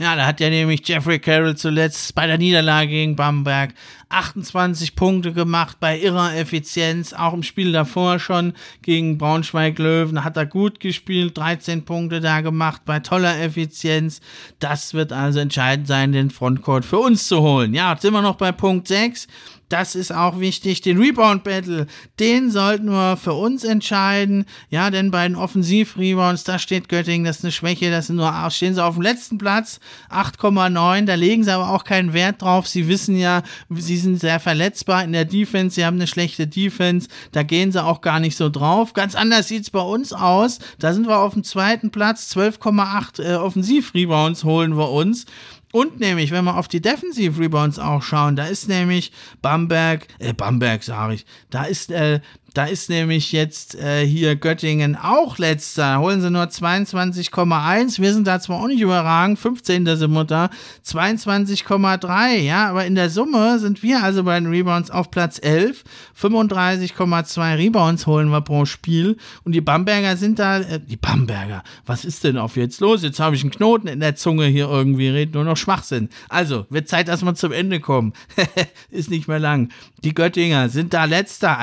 Ja, 0.00 0.14
da 0.14 0.26
hat 0.26 0.38
ja 0.38 0.48
nämlich 0.48 0.86
Jeffrey 0.86 1.18
Carroll 1.18 1.56
zuletzt 1.56 2.14
bei 2.14 2.28
der 2.28 2.38
Niederlage 2.38 2.88
gegen 2.88 3.16
Bamberg 3.16 3.74
28 4.10 4.94
Punkte 4.94 5.32
gemacht 5.32 5.78
bei 5.80 5.98
irrer 5.98 6.36
Effizienz. 6.36 7.12
Auch 7.12 7.34
im 7.34 7.42
Spiel 7.42 7.72
davor 7.72 8.20
schon 8.20 8.52
gegen 8.82 9.18
Braunschweig-Löwen 9.18 10.22
hat 10.22 10.36
er 10.36 10.46
gut 10.46 10.78
gespielt, 10.78 11.36
13 11.36 11.84
Punkte 11.84 12.20
da 12.20 12.42
gemacht 12.42 12.82
bei 12.84 13.00
toller 13.00 13.40
Effizienz. 13.40 14.20
Das 14.60 14.94
wird 14.94 15.12
also 15.12 15.40
entscheidend 15.40 15.88
sein, 15.88 16.12
den 16.12 16.30
Frontcourt 16.30 16.84
für 16.84 16.98
uns 16.98 17.26
zu 17.26 17.40
holen. 17.40 17.74
Ja, 17.74 17.90
jetzt 17.90 18.02
sind 18.02 18.12
wir 18.12 18.22
noch 18.22 18.36
bei 18.36 18.52
Punkt 18.52 18.86
6. 18.86 19.26
Das 19.68 19.94
ist 19.94 20.12
auch 20.12 20.40
wichtig. 20.40 20.80
Den 20.80 20.98
Rebound 20.98 21.44
Battle, 21.44 21.86
den 22.18 22.50
sollten 22.50 22.90
wir 22.90 23.18
für 23.18 23.34
uns 23.34 23.64
entscheiden. 23.64 24.46
Ja, 24.70 24.90
denn 24.90 25.10
bei 25.10 25.28
den 25.28 25.36
Offensiv-Rebounds, 25.36 26.44
da 26.44 26.58
steht 26.58 26.88
Göttingen, 26.88 27.26
das 27.26 27.38
ist 27.38 27.44
eine 27.44 27.52
Schwäche. 27.52 27.90
Das 27.90 28.06
sind 28.06 28.16
nur, 28.16 28.32
stehen 28.50 28.74
sie 28.74 28.82
auf 28.82 28.94
dem 28.94 29.02
letzten 29.02 29.36
Platz, 29.36 29.78
8,9. 30.10 31.04
Da 31.04 31.14
legen 31.14 31.44
sie 31.44 31.52
aber 31.52 31.70
auch 31.70 31.84
keinen 31.84 32.14
Wert 32.14 32.40
drauf. 32.40 32.66
Sie 32.66 32.88
wissen 32.88 33.18
ja, 33.18 33.42
sie 33.68 33.98
sind 33.98 34.18
sehr 34.18 34.40
verletzbar 34.40 35.04
in 35.04 35.12
der 35.12 35.26
Defense. 35.26 35.74
Sie 35.74 35.84
haben 35.84 35.96
eine 35.96 36.06
schlechte 36.06 36.46
Defense. 36.46 37.08
Da 37.32 37.42
gehen 37.42 37.70
sie 37.70 37.84
auch 37.84 38.00
gar 38.00 38.20
nicht 38.20 38.36
so 38.36 38.48
drauf. 38.48 38.94
Ganz 38.94 39.14
anders 39.14 39.48
sieht's 39.48 39.70
bei 39.70 39.82
uns 39.82 40.14
aus. 40.14 40.60
Da 40.78 40.94
sind 40.94 41.06
wir 41.06 41.18
auf 41.18 41.34
dem 41.34 41.44
zweiten 41.44 41.90
Platz. 41.90 42.32
12,8 42.34 43.22
äh, 43.22 43.34
Offensiv-Rebounds 43.34 44.44
holen 44.44 44.78
wir 44.78 44.90
uns. 44.90 45.26
Und 45.72 46.00
nämlich, 46.00 46.30
wenn 46.30 46.44
wir 46.44 46.56
auf 46.56 46.68
die 46.68 46.80
Defensive 46.80 47.40
Rebounds 47.40 47.78
auch 47.78 48.02
schauen, 48.02 48.36
da 48.36 48.46
ist 48.46 48.68
nämlich 48.68 49.12
Bamberg, 49.42 50.06
äh, 50.18 50.32
Bamberg 50.32 50.82
sage 50.82 51.14
ich, 51.14 51.26
da 51.50 51.64
ist 51.64 51.90
äh, 51.90 52.20
da 52.54 52.64
ist 52.64 52.88
nämlich 52.88 53.32
jetzt 53.32 53.74
äh, 53.74 54.06
hier 54.06 54.34
Göttingen 54.34 54.96
auch 54.96 55.38
letzter. 55.38 56.00
Holen 56.00 56.20
sie 56.20 56.30
nur 56.30 56.44
22,1. 56.44 58.00
Wir 58.00 58.14
sind 58.14 58.26
da 58.26 58.40
zwar 58.40 58.60
auch 58.60 58.66
nicht 58.66 58.80
überragend, 58.80 59.38
15. 59.38 59.84
sind 59.96 60.12
wir 60.12 60.24
da, 60.24 60.50
22,3. 60.86 62.36
Ja, 62.38 62.70
aber 62.70 62.86
in 62.86 62.94
der 62.94 63.10
Summe 63.10 63.58
sind 63.58 63.82
wir 63.82 64.02
also 64.02 64.24
bei 64.24 64.40
den 64.40 64.48
Rebounds 64.48 64.90
auf 64.90 65.10
Platz 65.10 65.38
11. 65.42 65.84
35,2 66.20 67.58
Rebounds 67.58 68.06
holen 68.06 68.30
wir 68.30 68.40
pro 68.40 68.64
Spiel. 68.64 69.18
Und 69.44 69.52
die 69.52 69.60
Bamberger 69.60 70.16
sind 70.16 70.38
da, 70.38 70.60
äh, 70.60 70.80
die 70.80 70.96
Bamberger, 70.96 71.62
was 71.84 72.04
ist 72.04 72.24
denn 72.24 72.38
auf 72.38 72.56
jetzt 72.56 72.80
los? 72.80 73.02
Jetzt 73.02 73.20
habe 73.20 73.36
ich 73.36 73.42
einen 73.42 73.50
Knoten 73.50 73.88
in 73.88 74.00
der 74.00 74.16
Zunge 74.16 74.46
hier 74.46 74.68
irgendwie, 74.68 75.08
redet 75.08 75.34
nur 75.34 75.44
noch 75.44 75.56
Schwachsinn. 75.56 76.08
Also, 76.28 76.66
wird 76.70 76.88
Zeit, 76.88 77.08
dass 77.08 77.22
wir 77.22 77.34
zum 77.34 77.52
Ende 77.52 77.80
kommen. 77.80 78.14
ist 78.90 79.10
nicht 79.10 79.28
mehr 79.28 79.38
lang. 79.38 79.70
Die 80.02 80.14
Göttinger 80.14 80.68
sind 80.68 80.94
da 80.94 81.04
letzter, 81.04 81.58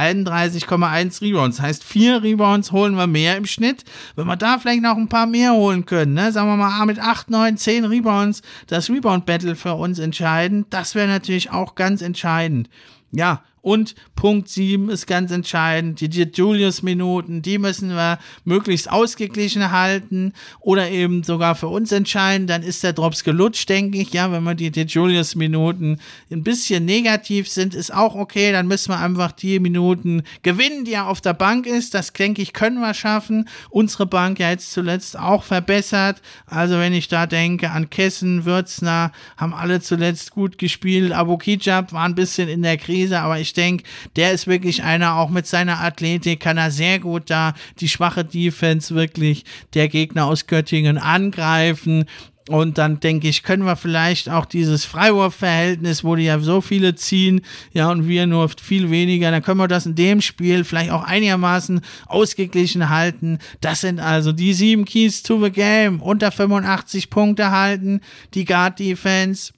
31,1 0.84 1.22
Rebounds. 1.22 1.62
Heißt, 1.62 1.84
vier 1.84 2.24
Rebounds 2.24 2.72
holen 2.72 2.96
wir 2.96 3.08
mehr 3.08 3.38
im 3.38 3.46
Schnitt. 3.46 3.84
Wenn 4.16 4.28
wir 4.28 4.36
da 4.36 4.58
vielleicht 4.60 4.82
noch 4.82 4.98
ein 4.98 5.10
paar 5.10 5.26
mehr 5.26 5.54
holen 5.54 5.86
können, 5.86 6.14
ne? 6.14 6.32
sagen 6.32 6.48
wir 6.48 6.58
mal 6.58 6.86
mit 6.86 7.00
8, 7.00 7.30
9, 7.30 7.58
10 7.58 7.86
Rebounds 7.86 8.42
das 8.68 8.90
Rebound-Battle 8.90 9.56
für 9.56 9.76
uns 9.76 10.00
entscheiden, 10.00 10.66
das 10.70 10.96
wäre 10.96 11.08
natürlich 11.08 11.52
auch 11.52 11.76
ganz 11.76 12.02
entscheidend. 12.02 12.70
Ja, 13.12 13.44
und 13.66 13.96
Punkt 14.16 14.48
7 14.48 14.92
ist 14.92 15.08
ganz 15.08 15.32
entscheidend. 15.32 16.00
Die 16.00 16.06
Julius-Minuten, 16.06 17.42
die 17.42 17.58
müssen 17.58 17.90
wir 17.90 18.20
möglichst 18.44 18.92
ausgeglichen 18.92 19.72
halten 19.72 20.34
oder 20.60 20.92
eben 20.92 21.24
sogar 21.24 21.56
für 21.56 21.68
uns 21.68 21.92
entscheiden. 21.92 22.46
Dann 22.46 22.62
ist 22.62 22.84
der 22.84 22.94
Drops 22.94 23.24
gelutscht, 23.24 23.68
denke 23.68 23.98
ich. 23.98 24.14
Ja, 24.14 24.32
wenn 24.32 24.44
wir 24.44 24.54
die, 24.54 24.70
Julius-Minuten 24.70 26.00
ein 26.30 26.44
bisschen 26.44 26.86
negativ 26.86 27.50
sind, 27.50 27.74
ist 27.74 27.92
auch 27.92 28.14
okay. 28.14 28.52
Dann 28.52 28.68
müssen 28.68 28.90
wir 28.90 29.00
einfach 29.00 29.32
die 29.32 29.60
Minuten 29.60 30.22
gewinnen, 30.44 30.86
die 30.86 30.92
ja 30.92 31.08
auf 31.08 31.20
der 31.20 31.34
Bank 31.34 31.66
ist. 31.66 31.96
Das, 31.96 32.14
denke 32.14 32.44
ich, 32.44 32.54
können 32.54 32.80
wir 32.82 32.94
schaffen. 32.94 33.50
Unsere 33.72 34.06
Bank 34.06 34.38
ja 34.38 34.52
jetzt 34.52 34.74
zuletzt 34.74 35.18
auch 35.18 35.42
verbessert. 35.42 36.22
Also, 36.46 36.78
wenn 36.78 36.94
ich 36.94 37.08
da 37.08 37.26
denke 37.26 37.72
an 37.72 37.90
Kessen, 37.90 38.46
Würzner, 38.46 39.12
haben 39.38 39.56
alle 39.56 39.82
zuletzt 39.82 40.30
gut 40.30 40.60
gespielt. 40.60 41.14
Abu 41.14 41.40
Kijab 41.40 41.94
war 41.94 42.06
ein 42.06 42.14
bisschen 42.14 42.48
in 42.48 42.62
der 42.62 42.78
Krise, 42.78 43.22
aber 43.22 43.40
ich 43.40 43.55
denke, 43.56 43.84
der 44.16 44.32
ist 44.32 44.48
wirklich 44.48 44.84
einer, 44.84 45.16
auch 45.16 45.30
mit 45.30 45.48
seiner 45.48 45.82
Athletik 45.82 46.40
kann 46.40 46.58
er 46.58 46.72
sehr 46.72 47.00
gut 47.00 47.30
da 47.30 47.54
die 47.80 47.90
schwache 47.90 48.24
Defense 48.24 48.94
wirklich 48.94 49.46
der 49.74 49.88
Gegner 49.88 50.26
aus 50.26 50.48
Göttingen 50.48 50.98
angreifen. 50.98 52.06
Und 52.48 52.78
dann 52.78 53.00
denke 53.00 53.28
ich, 53.28 53.42
können 53.42 53.66
wir 53.66 53.76
vielleicht 53.76 54.30
auch 54.30 54.46
dieses 54.46 54.86
Freiwurfverhältnis, 54.86 56.04
wo 56.04 56.16
die 56.16 56.26
ja 56.26 56.40
so 56.40 56.62
viele 56.62 56.94
ziehen, 56.94 57.42
ja, 57.74 57.90
und 57.90 58.08
wir 58.08 58.28
nur 58.28 58.50
viel 58.50 58.92
weniger, 58.92 59.32
dann 59.32 59.42
können 59.42 59.60
wir 59.60 59.68
das 59.68 59.88
in 59.88 59.96
dem 59.96 60.22
Spiel 60.22 60.64
vielleicht 60.64 60.92
auch 60.92 61.04
einigermaßen 61.04 61.82
ausgeglichen 62.06 62.90
halten. 62.90 63.40
Das 63.62 63.82
sind 63.82 64.00
also 64.00 64.32
die 64.32 64.54
sieben 64.54 64.86
Keys 64.86 65.24
to 65.24 65.44
the 65.44 65.50
Game. 65.50 66.02
Unter 66.02 66.32
85 66.32 67.10
Punkte 67.10 67.50
halten, 67.50 68.02
die 68.36 68.46
Guard 68.46 68.78
Defense 68.78 69.52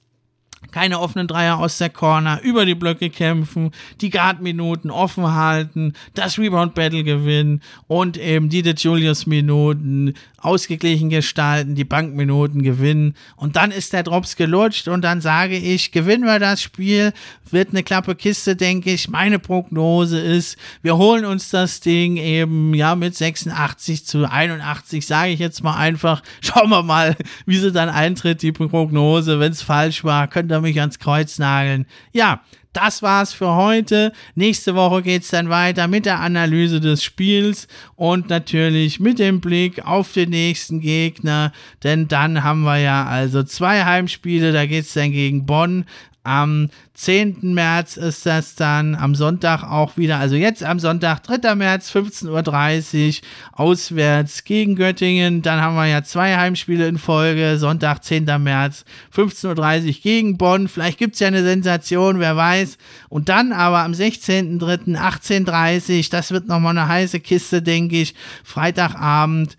keine 0.70 1.00
offenen 1.00 1.26
Dreier 1.26 1.58
aus 1.58 1.78
der 1.78 1.90
Corner, 1.90 2.40
über 2.42 2.66
die 2.66 2.74
Blöcke 2.74 3.10
kämpfen, 3.10 3.72
die 4.00 4.10
Guard-Minuten 4.10 4.90
offen 4.90 5.34
halten, 5.34 5.94
das 6.14 6.38
Rebound-Battle 6.38 7.04
gewinnen 7.04 7.62
und 7.86 8.16
eben 8.16 8.48
die 8.48 8.60
Julius-Minuten 8.60 10.14
ausgeglichen 10.40 11.10
gestalten, 11.10 11.74
die 11.74 11.84
Bankminuten 11.84 12.62
gewinnen. 12.62 13.14
Und 13.36 13.56
dann 13.56 13.72
ist 13.72 13.92
der 13.92 14.04
Drops 14.04 14.36
gelutscht 14.36 14.86
und 14.86 15.02
dann 15.02 15.20
sage 15.20 15.56
ich, 15.56 15.90
gewinnen 15.90 16.24
wir 16.24 16.38
das 16.38 16.62
Spiel, 16.62 17.12
wird 17.50 17.70
eine 17.70 17.82
klappe 17.82 18.14
Kiste, 18.14 18.54
denke 18.54 18.92
ich. 18.92 19.08
Meine 19.08 19.40
Prognose 19.40 20.20
ist, 20.20 20.56
wir 20.82 20.96
holen 20.96 21.24
uns 21.24 21.50
das 21.50 21.80
Ding 21.80 22.16
eben, 22.16 22.72
ja, 22.74 22.94
mit 22.94 23.16
86 23.16 24.06
zu 24.06 24.30
81, 24.30 25.04
sage 25.06 25.32
ich 25.32 25.40
jetzt 25.40 25.64
mal 25.64 25.76
einfach. 25.76 26.22
Schauen 26.40 26.70
wir 26.70 26.82
mal, 26.82 27.16
wie 27.44 27.58
sie 27.58 27.72
dann 27.72 27.88
eintritt, 27.88 28.42
die 28.42 28.52
Prognose. 28.52 29.40
Wenn 29.40 29.52
es 29.52 29.62
falsch 29.62 30.04
war, 30.04 30.28
könnt 30.28 30.52
ihr 30.52 30.60
mich 30.60 30.78
ans 30.78 31.00
Kreuz 31.00 31.38
nageln. 31.38 31.86
Ja, 32.12 32.42
das 32.72 33.02
war's 33.02 33.32
für 33.32 33.54
heute. 33.54 34.12
Nächste 34.34 34.74
Woche 34.74 35.02
geht's 35.02 35.30
dann 35.30 35.48
weiter 35.48 35.88
mit 35.88 36.06
der 36.06 36.20
Analyse 36.20 36.80
des 36.80 37.02
Spiels 37.02 37.68
und 37.96 38.28
natürlich 38.28 39.00
mit 39.00 39.18
dem 39.18 39.40
Blick 39.40 39.84
auf 39.86 40.12
den 40.12 40.30
nächsten 40.30 40.80
Gegner, 40.80 41.52
denn 41.82 42.08
dann 42.08 42.44
haben 42.44 42.62
wir 42.62 42.78
ja 42.78 43.06
also 43.06 43.42
zwei 43.42 43.84
Heimspiele, 43.84 44.52
da 44.52 44.66
geht's 44.66 44.94
dann 44.94 45.12
gegen 45.12 45.46
Bonn 45.46 45.84
am 46.24 46.68
10. 46.98 47.54
März 47.54 47.96
ist 47.96 48.26
das 48.26 48.56
dann 48.56 48.96
am 48.96 49.14
Sonntag 49.14 49.62
auch 49.62 49.96
wieder, 49.96 50.18
also 50.18 50.34
jetzt 50.34 50.64
am 50.64 50.80
Sonntag, 50.80 51.22
3. 51.22 51.54
März, 51.54 51.94
15.30 51.94 53.20
Uhr, 53.20 53.28
auswärts 53.52 54.42
gegen 54.42 54.74
Göttingen. 54.74 55.42
Dann 55.42 55.60
haben 55.60 55.76
wir 55.76 55.86
ja 55.86 56.02
zwei 56.02 56.36
Heimspiele 56.36 56.88
in 56.88 56.98
Folge, 56.98 57.56
Sonntag, 57.56 58.02
10. 58.02 58.24
März, 58.42 58.84
15.30 59.14 59.86
Uhr 59.86 59.92
gegen 60.02 60.38
Bonn. 60.38 60.66
Vielleicht 60.66 60.98
gibt 60.98 61.14
es 61.14 61.20
ja 61.20 61.28
eine 61.28 61.44
Sensation, 61.44 62.18
wer 62.18 62.36
weiß. 62.36 62.78
Und 63.08 63.28
dann 63.28 63.52
aber 63.52 63.84
am 63.84 63.92
16.3., 63.92 64.98
18.30 64.98 65.98
Uhr, 65.98 66.04
das 66.10 66.32
wird 66.32 66.48
nochmal 66.48 66.76
eine 66.76 66.88
heiße 66.88 67.20
Kiste, 67.20 67.62
denke 67.62 68.00
ich, 68.00 68.14
Freitagabend 68.42 69.56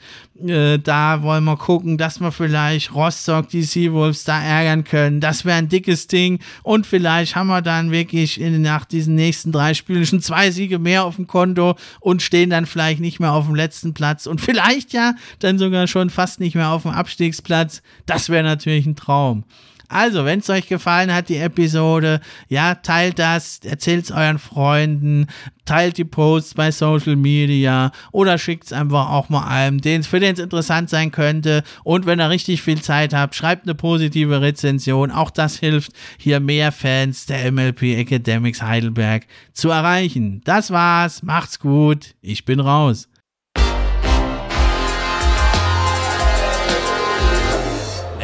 äh, 0.48 0.80
da 0.80 1.22
wollen 1.22 1.44
wir 1.44 1.58
gucken, 1.58 1.98
dass 1.98 2.20
wir 2.20 2.32
vielleicht 2.32 2.94
Rostock, 2.94 3.50
die 3.50 3.64
Seawolves 3.64 4.24
da 4.24 4.42
ärgern 4.42 4.84
können. 4.84 5.20
Das 5.20 5.46
wäre 5.46 5.58
ein 5.58 5.70
dickes 5.70 6.08
Ding. 6.08 6.40
Und 6.64 6.88
vielleicht 6.88 7.29
haben 7.36 7.48
wir 7.48 7.62
dann 7.62 7.92
wirklich 7.92 8.40
in, 8.40 8.62
nach 8.62 8.86
diesen 8.86 9.16
nächsten 9.16 9.52
drei 9.52 9.74
Spielen 9.74 10.06
schon 10.06 10.22
zwei 10.22 10.52
Siege 10.52 10.80
mehr 10.80 11.06
auf 11.06 11.16
dem 11.16 11.28
Konto 11.28 11.76
und 12.00 12.22
stehen 12.22 12.50
dann 12.50 12.66
vielleicht 12.66 13.00
nicht 13.00 13.20
mehr 13.20 13.34
auf 13.34 13.46
dem 13.46 13.56
letzten 13.56 13.94
Platz 13.94 14.26
und 14.26 14.42
vielleicht 14.42 14.94
ja 14.94 15.14
dann 15.40 15.58
sogar 15.58 15.88
schon 15.88 16.10
fast 16.10 16.40
nicht 16.40 16.56
mehr 16.56 16.70
auf 16.70 16.84
dem 16.84 16.92
Abstiegsplatz. 16.92 17.82
Das 18.06 18.30
wäre 18.30 18.44
natürlich 18.44 18.86
ein 18.86 18.96
Traum. 18.96 19.44
Also, 19.90 20.24
wenn 20.24 20.40
es 20.40 20.50
euch 20.52 20.68
gefallen 20.68 21.14
hat, 21.14 21.30
die 21.30 21.38
Episode, 21.38 22.22
ja, 22.48 22.76
teilt 22.76 23.18
das, 23.18 23.60
erzählt 23.64 24.06
es 24.06 24.12
euren 24.12 24.38
Freunden, 24.38 25.26
teilt 25.66 25.98
die 25.98 26.06
Posts 26.06 26.54
bei 26.54 26.72
Social 26.72 27.16
Media 27.16 27.92
oder 28.12 28.38
schickt 28.38 28.66
es 28.66 28.74
einfach 28.74 29.10
auch 29.10 29.30
mal 29.30 29.48
einem, 29.48 29.82
den, 29.82 30.04
für 30.04 30.20
den 30.20 30.34
es 30.34 30.40
interessant 30.40 30.92
sein 30.92 31.12
könnte. 31.12 31.64
Und 31.84 32.06
wenn 32.06 32.20
ihr 32.20 32.30
richtig 32.30 32.62
viel 32.62 32.82
Zeit 32.82 33.16
habt, 33.16 33.34
schreibt 33.34 33.64
eine 33.64 33.74
positive 33.74 34.42
Rezension. 34.42 35.10
Auch 35.10 35.32
das 35.32 35.58
hilft, 35.58 35.92
hier 36.20 36.40
mehr 36.40 36.72
Fans 36.72 37.26
der 37.26 37.52
MLP 37.52 37.98
Academics 37.98 38.62
Heidelberg 38.62 39.26
zu 39.54 39.72
erreichen. 39.72 40.42
Das 40.46 40.70
war's, 40.70 41.24
macht's 41.24 41.60
gut, 41.60 42.16
ich 42.22 42.46
bin 42.46 42.60
raus. 42.60 43.10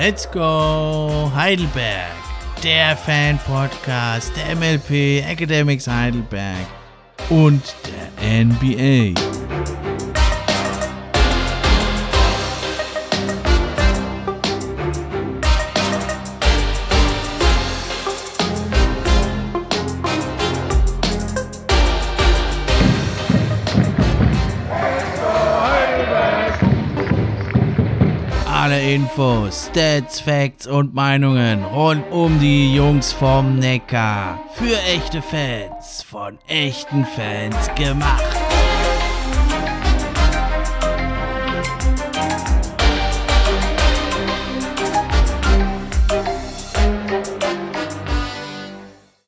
Let's 0.05 0.29
go 0.29 1.31
Heidelberg, 1.33 2.13
der 2.63 2.95
Fan-Podcast 2.95 4.31
der 4.37 4.55
MLP 4.55 5.27
Academics 5.27 5.87
Heidelberg 5.87 6.67
und 7.31 7.73
der 7.87 8.45
NBA. 8.45 9.19
Infos, 28.95 29.67
Stats, 29.69 30.21
Facts 30.21 30.67
und 30.67 30.93
Meinungen 30.93 31.65
rund 31.65 32.09
um 32.13 32.39
die 32.39 32.73
Jungs 32.73 33.11
vom 33.11 33.59
Neckar. 33.59 34.39
Für 34.53 34.79
echte 34.83 35.21
Fans, 35.21 36.01
von 36.01 36.39
echten 36.47 37.03
Fans 37.03 37.69
gemacht. 37.75 38.23